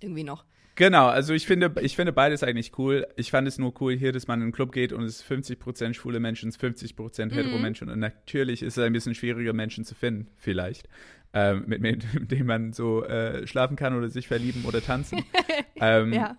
Irgendwie 0.00 0.24
noch. 0.24 0.44
Genau, 0.76 1.08
also 1.08 1.34
ich 1.34 1.46
finde, 1.46 1.72
ich 1.82 1.96
finde 1.96 2.12
beides 2.12 2.42
eigentlich 2.42 2.78
cool. 2.78 3.06
Ich 3.16 3.30
fand 3.30 3.46
es 3.46 3.58
nur 3.58 3.74
cool 3.80 3.96
hier, 3.96 4.12
dass 4.12 4.28
man 4.28 4.38
in 4.40 4.44
einen 4.44 4.52
Club 4.52 4.72
geht 4.72 4.92
und 4.92 5.02
es 5.04 5.20
ist 5.20 5.30
50% 5.30 5.94
schwule 5.94 6.20
Menschen, 6.20 6.48
es 6.48 6.56
ist 6.56 6.62
50% 6.62 7.32
hetero 7.32 7.56
Mhm. 7.56 7.62
Menschen 7.62 7.90
und 7.90 7.98
natürlich 7.98 8.62
ist 8.62 8.78
es 8.78 8.84
ein 8.84 8.92
bisschen 8.92 9.14
schwieriger, 9.14 9.52
Menschen 9.52 9.84
zu 9.84 9.94
finden, 9.94 10.28
vielleicht. 10.36 10.88
Ähm, 11.32 11.64
mit, 11.66 11.80
mit, 11.80 12.14
mit 12.14 12.30
dem 12.32 12.46
man 12.46 12.72
so 12.72 13.04
äh, 13.04 13.46
schlafen 13.46 13.76
kann 13.76 13.94
oder 13.96 14.08
sich 14.08 14.26
verlieben 14.26 14.64
oder 14.64 14.82
tanzen. 14.82 15.22
ähm, 15.76 16.12
Ja. 16.12 16.36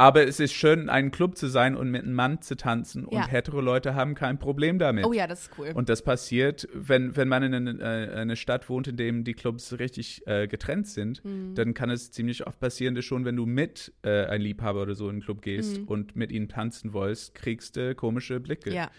Aber 0.00 0.26
es 0.26 0.40
ist 0.40 0.54
schön, 0.54 0.80
in 0.80 0.88
einem 0.88 1.10
Club 1.10 1.36
zu 1.36 1.46
sein 1.46 1.76
und 1.76 1.90
mit 1.90 2.02
einem 2.04 2.14
Mann 2.14 2.40
zu 2.40 2.56
tanzen 2.56 3.04
und 3.04 3.18
Ja. 3.18 3.28
hetero 3.28 3.60
Leute 3.60 3.94
haben 3.94 4.14
kein 4.14 4.38
Problem 4.38 4.78
damit. 4.78 5.04
Oh 5.04 5.12
ja, 5.12 5.26
das 5.26 5.42
ist 5.42 5.50
cool. 5.58 5.72
Und 5.74 5.90
das 5.90 6.00
passiert, 6.02 6.66
wenn, 6.72 7.16
wenn 7.16 7.28
man 7.28 7.42
in 7.42 7.54
eine, 7.54 7.70
äh, 7.80 8.14
eine 8.16 8.36
Stadt 8.36 8.68
wohnt, 8.70 8.88
in 8.88 8.96
dem 8.96 9.24
die 9.24 9.34
Clubs 9.34 9.78
richtig 9.78 10.26
äh, 10.26 10.48
getrennt 10.48 10.86
sind, 10.86 11.22
Mhm. 11.24 11.54
dann 11.54 11.74
kann 11.74 11.90
es 11.90 12.10
ziemlich 12.12 12.46
oft 12.46 12.58
passieren, 12.60 12.94
dass 12.94 13.04
schon, 13.04 13.24
wenn 13.26 13.36
du 13.36 13.44
mit 13.44 13.92
äh, 14.02 14.24
einem 14.24 14.42
Liebhaber 14.44 14.82
oder 14.82 14.94
so 14.94 15.08
in 15.10 15.16
den 15.16 15.22
Club 15.22 15.42
gehst 15.42 15.78
Mhm. 15.82 15.84
und 15.88 16.16
mit 16.16 16.32
ihnen 16.32 16.48
tanzen 16.48 16.92
wolltest, 16.94 17.34
kriegst 17.34 17.76
du 17.76 17.94
komische 17.94 18.40
Blicke. 18.40 18.72
ja. 18.74 18.90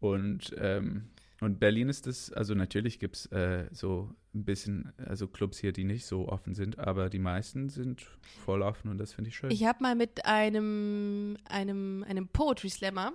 Und, 0.00 0.54
ähm, 0.58 1.04
und 1.40 1.60
Berlin 1.60 1.88
ist 1.88 2.06
es, 2.06 2.32
also 2.32 2.54
natürlich 2.54 2.98
gibt 2.98 3.16
es 3.16 3.26
äh, 3.26 3.66
so 3.70 4.10
ein 4.34 4.44
bisschen, 4.44 4.92
also 4.96 5.28
Clubs 5.28 5.58
hier, 5.58 5.72
die 5.72 5.84
nicht 5.84 6.06
so 6.06 6.28
offen 6.28 6.54
sind, 6.54 6.78
aber 6.78 7.10
die 7.10 7.18
meisten 7.18 7.68
sind 7.68 8.06
voll 8.44 8.62
offen 8.62 8.90
und 8.90 8.98
das 8.98 9.12
finde 9.12 9.28
ich 9.28 9.36
schön. 9.36 9.50
Ich 9.50 9.64
habe 9.64 9.82
mal 9.82 9.94
mit 9.94 10.24
einem, 10.24 11.36
einem, 11.44 12.04
einem 12.08 12.28
Poetry 12.28 12.70
Slammer, 12.70 13.12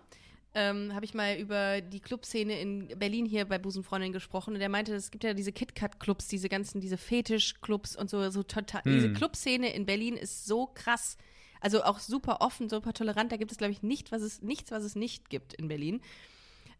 ähm, 0.53 0.93
habe 0.93 1.05
ich 1.05 1.13
mal 1.13 1.37
über 1.37 1.81
die 1.81 1.99
Clubszene 1.99 2.59
in 2.59 2.89
Berlin 2.99 3.25
hier 3.25 3.45
bei 3.45 3.57
Busenfreundin 3.57 4.11
gesprochen 4.11 4.53
und 4.53 4.59
der 4.59 4.69
meinte, 4.69 4.93
es 4.93 5.09
gibt 5.09 5.23
ja 5.23 5.33
diese 5.33 5.51
KitKat-Clubs, 5.51 6.27
diese 6.27 6.49
ganzen, 6.49 6.81
diese 6.81 6.97
Fetisch-Clubs 6.97 7.95
und 7.95 8.09
so, 8.09 8.29
so 8.29 8.43
total. 8.43 8.83
Hm. 8.83 8.93
Diese 8.93 9.13
Clubszene 9.13 9.73
in 9.73 9.85
Berlin 9.85 10.15
ist 10.15 10.45
so 10.45 10.67
krass. 10.67 11.17
Also 11.61 11.83
auch 11.83 11.99
super 11.99 12.41
offen, 12.41 12.69
super 12.69 12.91
tolerant. 12.93 13.31
Da 13.31 13.37
gibt 13.37 13.51
es, 13.51 13.57
glaube 13.57 13.71
ich, 13.71 13.81
nicht, 13.81 14.11
was 14.11 14.23
es, 14.23 14.41
nichts, 14.41 14.71
was 14.71 14.83
es 14.83 14.95
nicht 14.95 15.29
gibt 15.29 15.53
in 15.53 15.67
Berlin. 15.67 16.01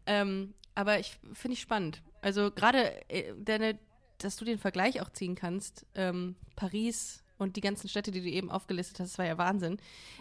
Ähm, 0.06 0.54
aber 0.74 0.98
ich 0.98 1.18
finde 1.32 1.54
ich 1.54 1.60
spannend. 1.60 2.02
Also 2.20 2.50
gerade 2.50 2.92
äh, 3.08 3.32
deine, 3.38 3.78
dass 4.18 4.36
du 4.36 4.44
den 4.44 4.58
Vergleich 4.58 5.00
auch 5.00 5.10
ziehen 5.10 5.34
kannst, 5.34 5.86
ähm, 5.94 6.36
Paris 6.56 7.22
und 7.38 7.56
die 7.56 7.60
ganzen 7.60 7.88
Städte, 7.88 8.10
die 8.10 8.20
du 8.22 8.28
eben 8.28 8.50
aufgelistet 8.50 9.00
hast, 9.00 9.12
das 9.12 9.18
war 9.18 9.26
ja 9.26 9.38
Wahnsinn. 9.38 9.78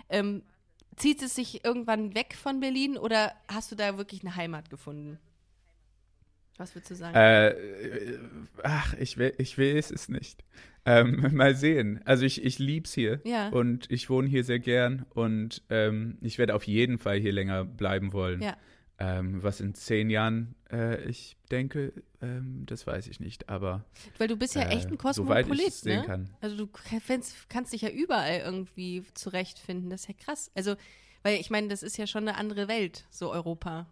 Ähm, 0.09 0.43
zieht 0.97 1.21
es 1.21 1.35
sich 1.35 1.63
irgendwann 1.63 2.15
weg 2.15 2.35
von 2.35 2.59
Berlin 2.59 2.97
oder 2.97 3.33
hast 3.47 3.71
du 3.71 3.75
da 3.75 3.97
wirklich 3.97 4.21
eine 4.21 4.35
Heimat 4.35 4.69
gefunden? 4.69 5.19
Was 6.57 6.75
würdest 6.75 6.91
du 6.91 6.95
sagen? 6.95 7.15
Äh, 7.15 7.49
äh, 7.49 8.19
ach, 8.63 8.93
ich 8.95 9.17
will, 9.17 9.33
ich 9.37 9.57
will 9.57 9.77
es 9.77 9.89
es 9.89 10.09
nicht. 10.09 10.43
Ähm, 10.85 11.27
mal 11.35 11.55
sehen. 11.55 12.01
Also 12.05 12.25
ich, 12.25 12.43
ich 12.43 12.59
lieb's 12.59 12.93
hier 12.93 13.21
Ja. 13.23 13.49
und 13.49 13.89
ich 13.89 14.09
wohne 14.09 14.27
hier 14.27 14.43
sehr 14.43 14.59
gern 14.59 15.05
und 15.09 15.63
ähm, 15.69 16.17
ich 16.21 16.37
werde 16.37 16.53
auf 16.55 16.65
jeden 16.65 16.97
Fall 16.97 17.19
hier 17.19 17.31
länger 17.31 17.65
bleiben 17.65 18.13
wollen. 18.13 18.41
Ja. 18.41 18.57
Ähm, 19.03 19.41
was 19.41 19.59
in 19.61 19.73
zehn 19.73 20.09
Jahren 20.09 20.55
äh, 20.71 21.03
ich 21.05 21.35
denke, 21.49 21.91
ähm, 22.21 22.65
das 22.67 22.85
weiß 22.85 23.07
ich 23.07 23.19
nicht, 23.19 23.49
aber 23.49 23.83
Weil 24.17 24.27
du 24.27 24.37
bist 24.37 24.53
ja 24.55 24.63
echt 24.69 24.89
ein 24.89 24.99
äh, 24.99 25.13
soweit 25.13 25.45
ich 25.45 25.51
Kosmopolit, 25.51 25.73
sehen 25.73 26.01
ne? 26.01 26.05
kann. 26.05 26.29
Also 26.39 26.55
du 26.55 26.67
kannst, 26.67 27.73
dich 27.73 27.81
ja 27.81 27.89
überall 27.89 28.39
irgendwie 28.39 29.03
zurechtfinden. 29.13 29.89
Das 29.89 30.01
ist 30.01 30.07
ja 30.07 30.13
krass. 30.13 30.51
Also, 30.53 30.75
weil 31.23 31.39
ich 31.39 31.49
meine, 31.49 31.67
das 31.67 31.83
ist 31.83 31.97
ja 31.97 32.05
schon 32.05 32.27
eine 32.27 32.37
andere 32.37 32.67
Welt, 32.67 33.05
so 33.09 33.31
Europa. 33.31 33.87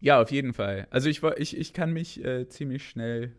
Ja, 0.00 0.20
auf 0.20 0.30
jeden 0.30 0.52
Fall. 0.52 0.86
Also 0.90 1.08
ich, 1.08 1.22
ich, 1.22 1.56
ich 1.56 1.72
kann 1.72 1.92
mich 1.92 2.24
äh, 2.24 2.48
ziemlich 2.48 2.88
schnell 2.88 3.34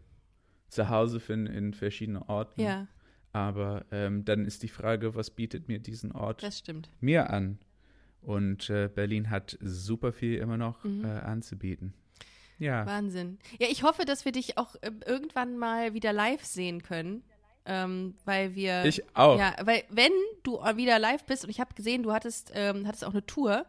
zu 0.70 0.90
Hause 0.90 1.20
finden 1.20 1.48
in 1.48 1.74
verschiedenen 1.74 2.22
Orten. 2.24 2.62
Ja, 2.62 2.88
Aber 3.34 3.86
ähm, 3.92 4.26
dann 4.26 4.46
ist 4.46 4.64
die 4.64 4.68
Frage, 4.68 5.16
was 5.16 5.32
bietet 5.32 5.68
mir 5.68 5.80
diesen 5.80 6.12
Ort 6.12 6.44
das 6.44 6.60
stimmt. 6.60 6.90
mir 7.00 7.30
an? 7.30 7.60
Und 8.22 8.70
äh, 8.70 8.90
Berlin 8.94 9.30
hat 9.30 9.58
super 9.62 10.12
viel 10.12 10.36
immer 10.38 10.58
noch 10.58 10.84
Mhm. 10.84 11.06
äh, 11.06 11.08
anzubieten. 11.08 11.94
Ja, 12.60 12.86
Wahnsinn. 12.86 13.38
Ja, 13.60 13.68
ich 13.70 13.84
hoffe, 13.84 14.04
dass 14.06 14.26
wir 14.26 14.32
dich 14.32 14.58
auch 14.58 14.76
äh, 14.82 14.92
irgendwann 15.06 15.58
mal 15.58 15.94
wieder 15.94 16.12
live 16.12 16.44
sehen 16.44 16.82
können. 16.84 17.24
Ähm, 17.70 18.16
weil 18.24 18.56
wir. 18.56 18.86
ich 18.86 19.04
auch. 19.16 19.38
Ja, 19.38 19.54
weil 19.64 19.84
wenn 19.90 20.14
du 20.44 20.54
wieder 20.76 21.00
live 21.00 21.26
bist 21.26 21.44
und 21.44 21.50
ich 21.50 21.60
habe 21.60 21.74
gesehen, 21.76 22.02
du 22.02 22.14
hattest, 22.14 22.52
ähm, 22.56 22.88
hattest 22.88 23.04
auch 23.04 23.12
eine 23.12 23.26
Tour, 23.26 23.66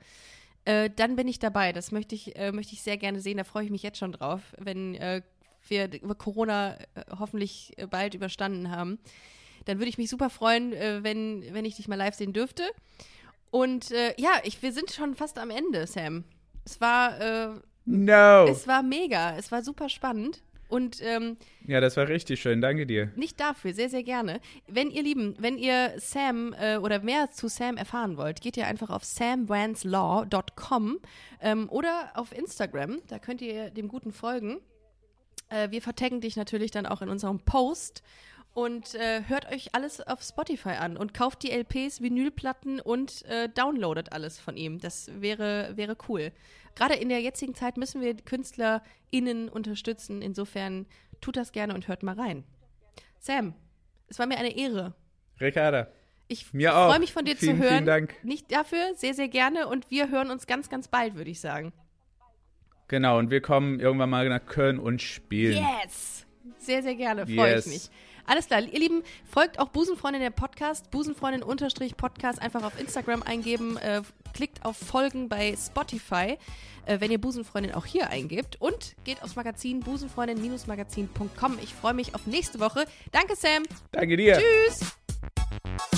äh, 0.65 0.89
dann 0.95 1.17
bin 1.17 1.27
ich 1.27 1.41
dabei. 1.41 1.73
Das 1.73 1.91
möchte 1.91 2.15
ich, 2.15 2.37
äh, 2.37 2.53
möchte 2.53 2.75
ich 2.75 2.83
sehr 2.83 2.97
gerne 2.97 3.21
sehen. 3.21 3.39
Da 3.39 3.45
freue 3.45 3.65
ich 3.65 3.71
mich 3.71 3.83
jetzt 3.83 3.99
schon 3.99 4.13
drauf, 4.13 4.41
wenn 4.57 4.95
äh, 4.95 5.23
wir 5.67 5.89
Corona 6.17 6.77
äh, 6.77 7.05
hoffentlich 7.19 7.73
äh, 7.77 7.87
bald 7.87 8.15
überstanden 8.15 8.71
haben. 8.71 8.99
Dann 9.65 9.79
würde 9.79 9.89
ich 9.91 9.99
mich 9.99 10.09
super 10.09 10.31
freuen, 10.31 10.73
äh, 10.73 11.03
wenn, 11.03 11.45
wenn 11.53 11.65
ich 11.65 11.77
dich 11.77 11.89
mal 11.89 11.97
live 11.97 12.15
sehen 12.15 12.33
dürfte. 12.33 12.63
Und 13.51 13.91
äh, 13.91 14.15
ja, 14.19 14.33
ich, 14.45 14.63
wir 14.63 14.73
sind 14.73 14.91
schon 14.91 15.15
fast 15.15 15.39
am 15.39 15.51
Ende, 15.51 15.87
Sam. 15.87 16.25
Es 16.65 16.81
war, 16.81 17.21
äh, 17.21 17.49
No. 17.87 18.47
es 18.49 18.67
war 18.69 18.83
mega, 18.83 19.37
es 19.37 19.51
war 19.51 19.63
super 19.63 19.89
spannend. 19.89 20.43
Und 20.69 20.99
ähm, 21.03 21.39
Ja, 21.67 21.81
das 21.81 21.97
war 21.97 22.09
richtig 22.09 22.43
schön. 22.43 22.61
Danke 22.61 22.85
dir. 22.85 23.11
nicht 23.17 23.41
dafür, 23.41 23.73
sehr, 23.73 23.89
sehr 23.89 24.03
gerne. 24.03 24.41
Wenn 24.67 24.91
ihr 24.91 25.03
Lieben, 25.03 25.35
wenn 25.39 25.57
ihr 25.57 25.95
Sam 25.97 26.55
äh, 26.61 26.77
oder 26.77 26.99
mehr 27.01 27.31
zu 27.31 27.49
Sam 27.49 27.79
erfahren 27.79 28.19
wollt, 28.19 28.43
geht 28.43 28.59
ihr 28.59 28.67
einfach 28.67 28.91
auf 28.91 29.03
samwanslaw.com 29.05 30.99
ähm, 31.41 31.69
oder 31.71 32.11
auf 32.15 32.33
Instagram. 32.37 33.01
Da 33.09 33.19
könnt 33.19 33.41
ihr 33.41 33.71
dem 33.71 33.89
Guten 33.89 34.13
folgen. 34.13 34.61
Äh, 35.49 35.71
wir 35.71 35.81
vertaggen 35.81 36.21
dich 36.21 36.37
natürlich 36.37 36.71
dann 36.71 36.85
auch 36.85 37.01
in 37.01 37.09
unserem 37.09 37.41
Post. 37.41 38.03
Und 38.55 38.95
äh, 38.97 39.23
hört 39.29 39.51
euch 39.53 39.75
alles 39.75 40.01
auf 40.01 40.21
Spotify 40.23 40.71
an 40.71 40.97
und 40.97 41.15
kauft 41.15 41.45
die 41.45 41.51
LPs, 41.53 42.01
Vinylplatten 42.03 42.81
und 42.81 43.25
äh, 43.27 43.49
downloadet 43.49 44.13
alles 44.13 44.41
von 44.41 44.57
ihm. 44.57 44.81
Das 44.81 45.11
wäre, 45.21 45.77
wäre 45.77 45.97
cool. 46.09 46.33
Gerade 46.75 46.95
in 46.95 47.09
der 47.09 47.21
jetzigen 47.21 47.55
Zeit 47.55 47.77
müssen 47.77 48.01
wir 48.01 48.15
KünstlerInnen 48.17 49.49
unterstützen. 49.49 50.23
Insofern 50.23 50.87
tut 51.21 51.37
das 51.37 51.53
gerne 51.53 51.75
und 51.75 51.87
hört 51.87 52.03
mal 52.03 52.15
rein. 52.19 52.43
Sam, 53.21 53.55
es 54.09 54.19
war 54.19 54.27
mir 54.27 54.39
eine 54.39 54.57
Ehre. 54.57 54.95
Ricarda, 55.41 55.87
Ich 56.27 56.47
freue 56.47 56.99
mich 56.99 57.13
von 57.13 57.25
dir 57.25 57.37
Vielen, 57.37 57.57
zu 57.59 57.63
hören. 57.63 57.73
vielen 57.75 57.87
Dank. 57.87 58.15
Nicht 58.25 58.51
dafür, 58.51 58.93
sehr, 58.97 59.15
sehr 59.15 59.29
gerne. 59.29 59.69
Und 59.69 59.89
wir 59.91 60.11
hören 60.11 60.31
uns 60.33 60.47
ganz, 60.49 60.69
ganz 60.69 60.89
bald, 60.89 61.15
würde 61.15 61.31
ich 61.31 61.41
sagen. 61.41 61.73
genau. 62.89 63.19
Und 63.19 63.31
wir 63.31 63.41
kommen 63.41 63.79
irgendwann 63.79 64.11
mal 64.11 64.29
nach 64.29 64.45
Köln 64.47 64.81
und 64.81 65.01
spielen. 65.01 65.65
Yes! 65.83 66.27
Sehr, 66.59 66.83
sehr 66.83 66.95
gerne, 66.97 67.25
freue 67.27 67.53
Yes. 67.55 67.67
ich 67.67 67.73
mich. 67.73 67.91
Alles 68.29 68.47
klar, 68.47 68.61
ihr 68.61 68.79
Lieben, 68.79 69.03
folgt 69.25 69.59
auch 69.59 69.71
Busenfreundin 69.71 70.21
der 70.21 70.29
Podcast, 70.29 70.91
Busenfreundin-Podcast, 70.91 72.43
einfach 72.43 72.63
auf 72.63 72.79
Instagram 72.79 73.23
eingeben, 73.23 73.79
äh, 73.79 74.03
klickt 74.35 74.67
auf 74.67 74.77
Folgen 74.77 75.31
bei 75.31 75.57
Spotify, 75.57 76.37
äh, 76.85 77.01
wenn 77.01 77.11
ihr 77.11 77.19
Busenfreundin 77.19 77.73
auch 77.73 77.87
hier 77.87 78.11
eingibt 78.11 78.61
und 78.61 78.97
geht 79.05 79.23
aufs 79.23 79.35
Magazin 79.35 79.81
busenfreundin-magazin.com. 79.81 81.59
Ich 81.63 81.73
freue 81.73 81.95
mich 81.95 82.15
auf 82.15 82.27
nächste 82.27 82.61
Woche. 82.61 82.85
Danke, 83.13 83.35
Sam. 83.35 83.63
Danke 83.93 84.19
dir. 84.19 84.39
Tschüss. 84.39 85.98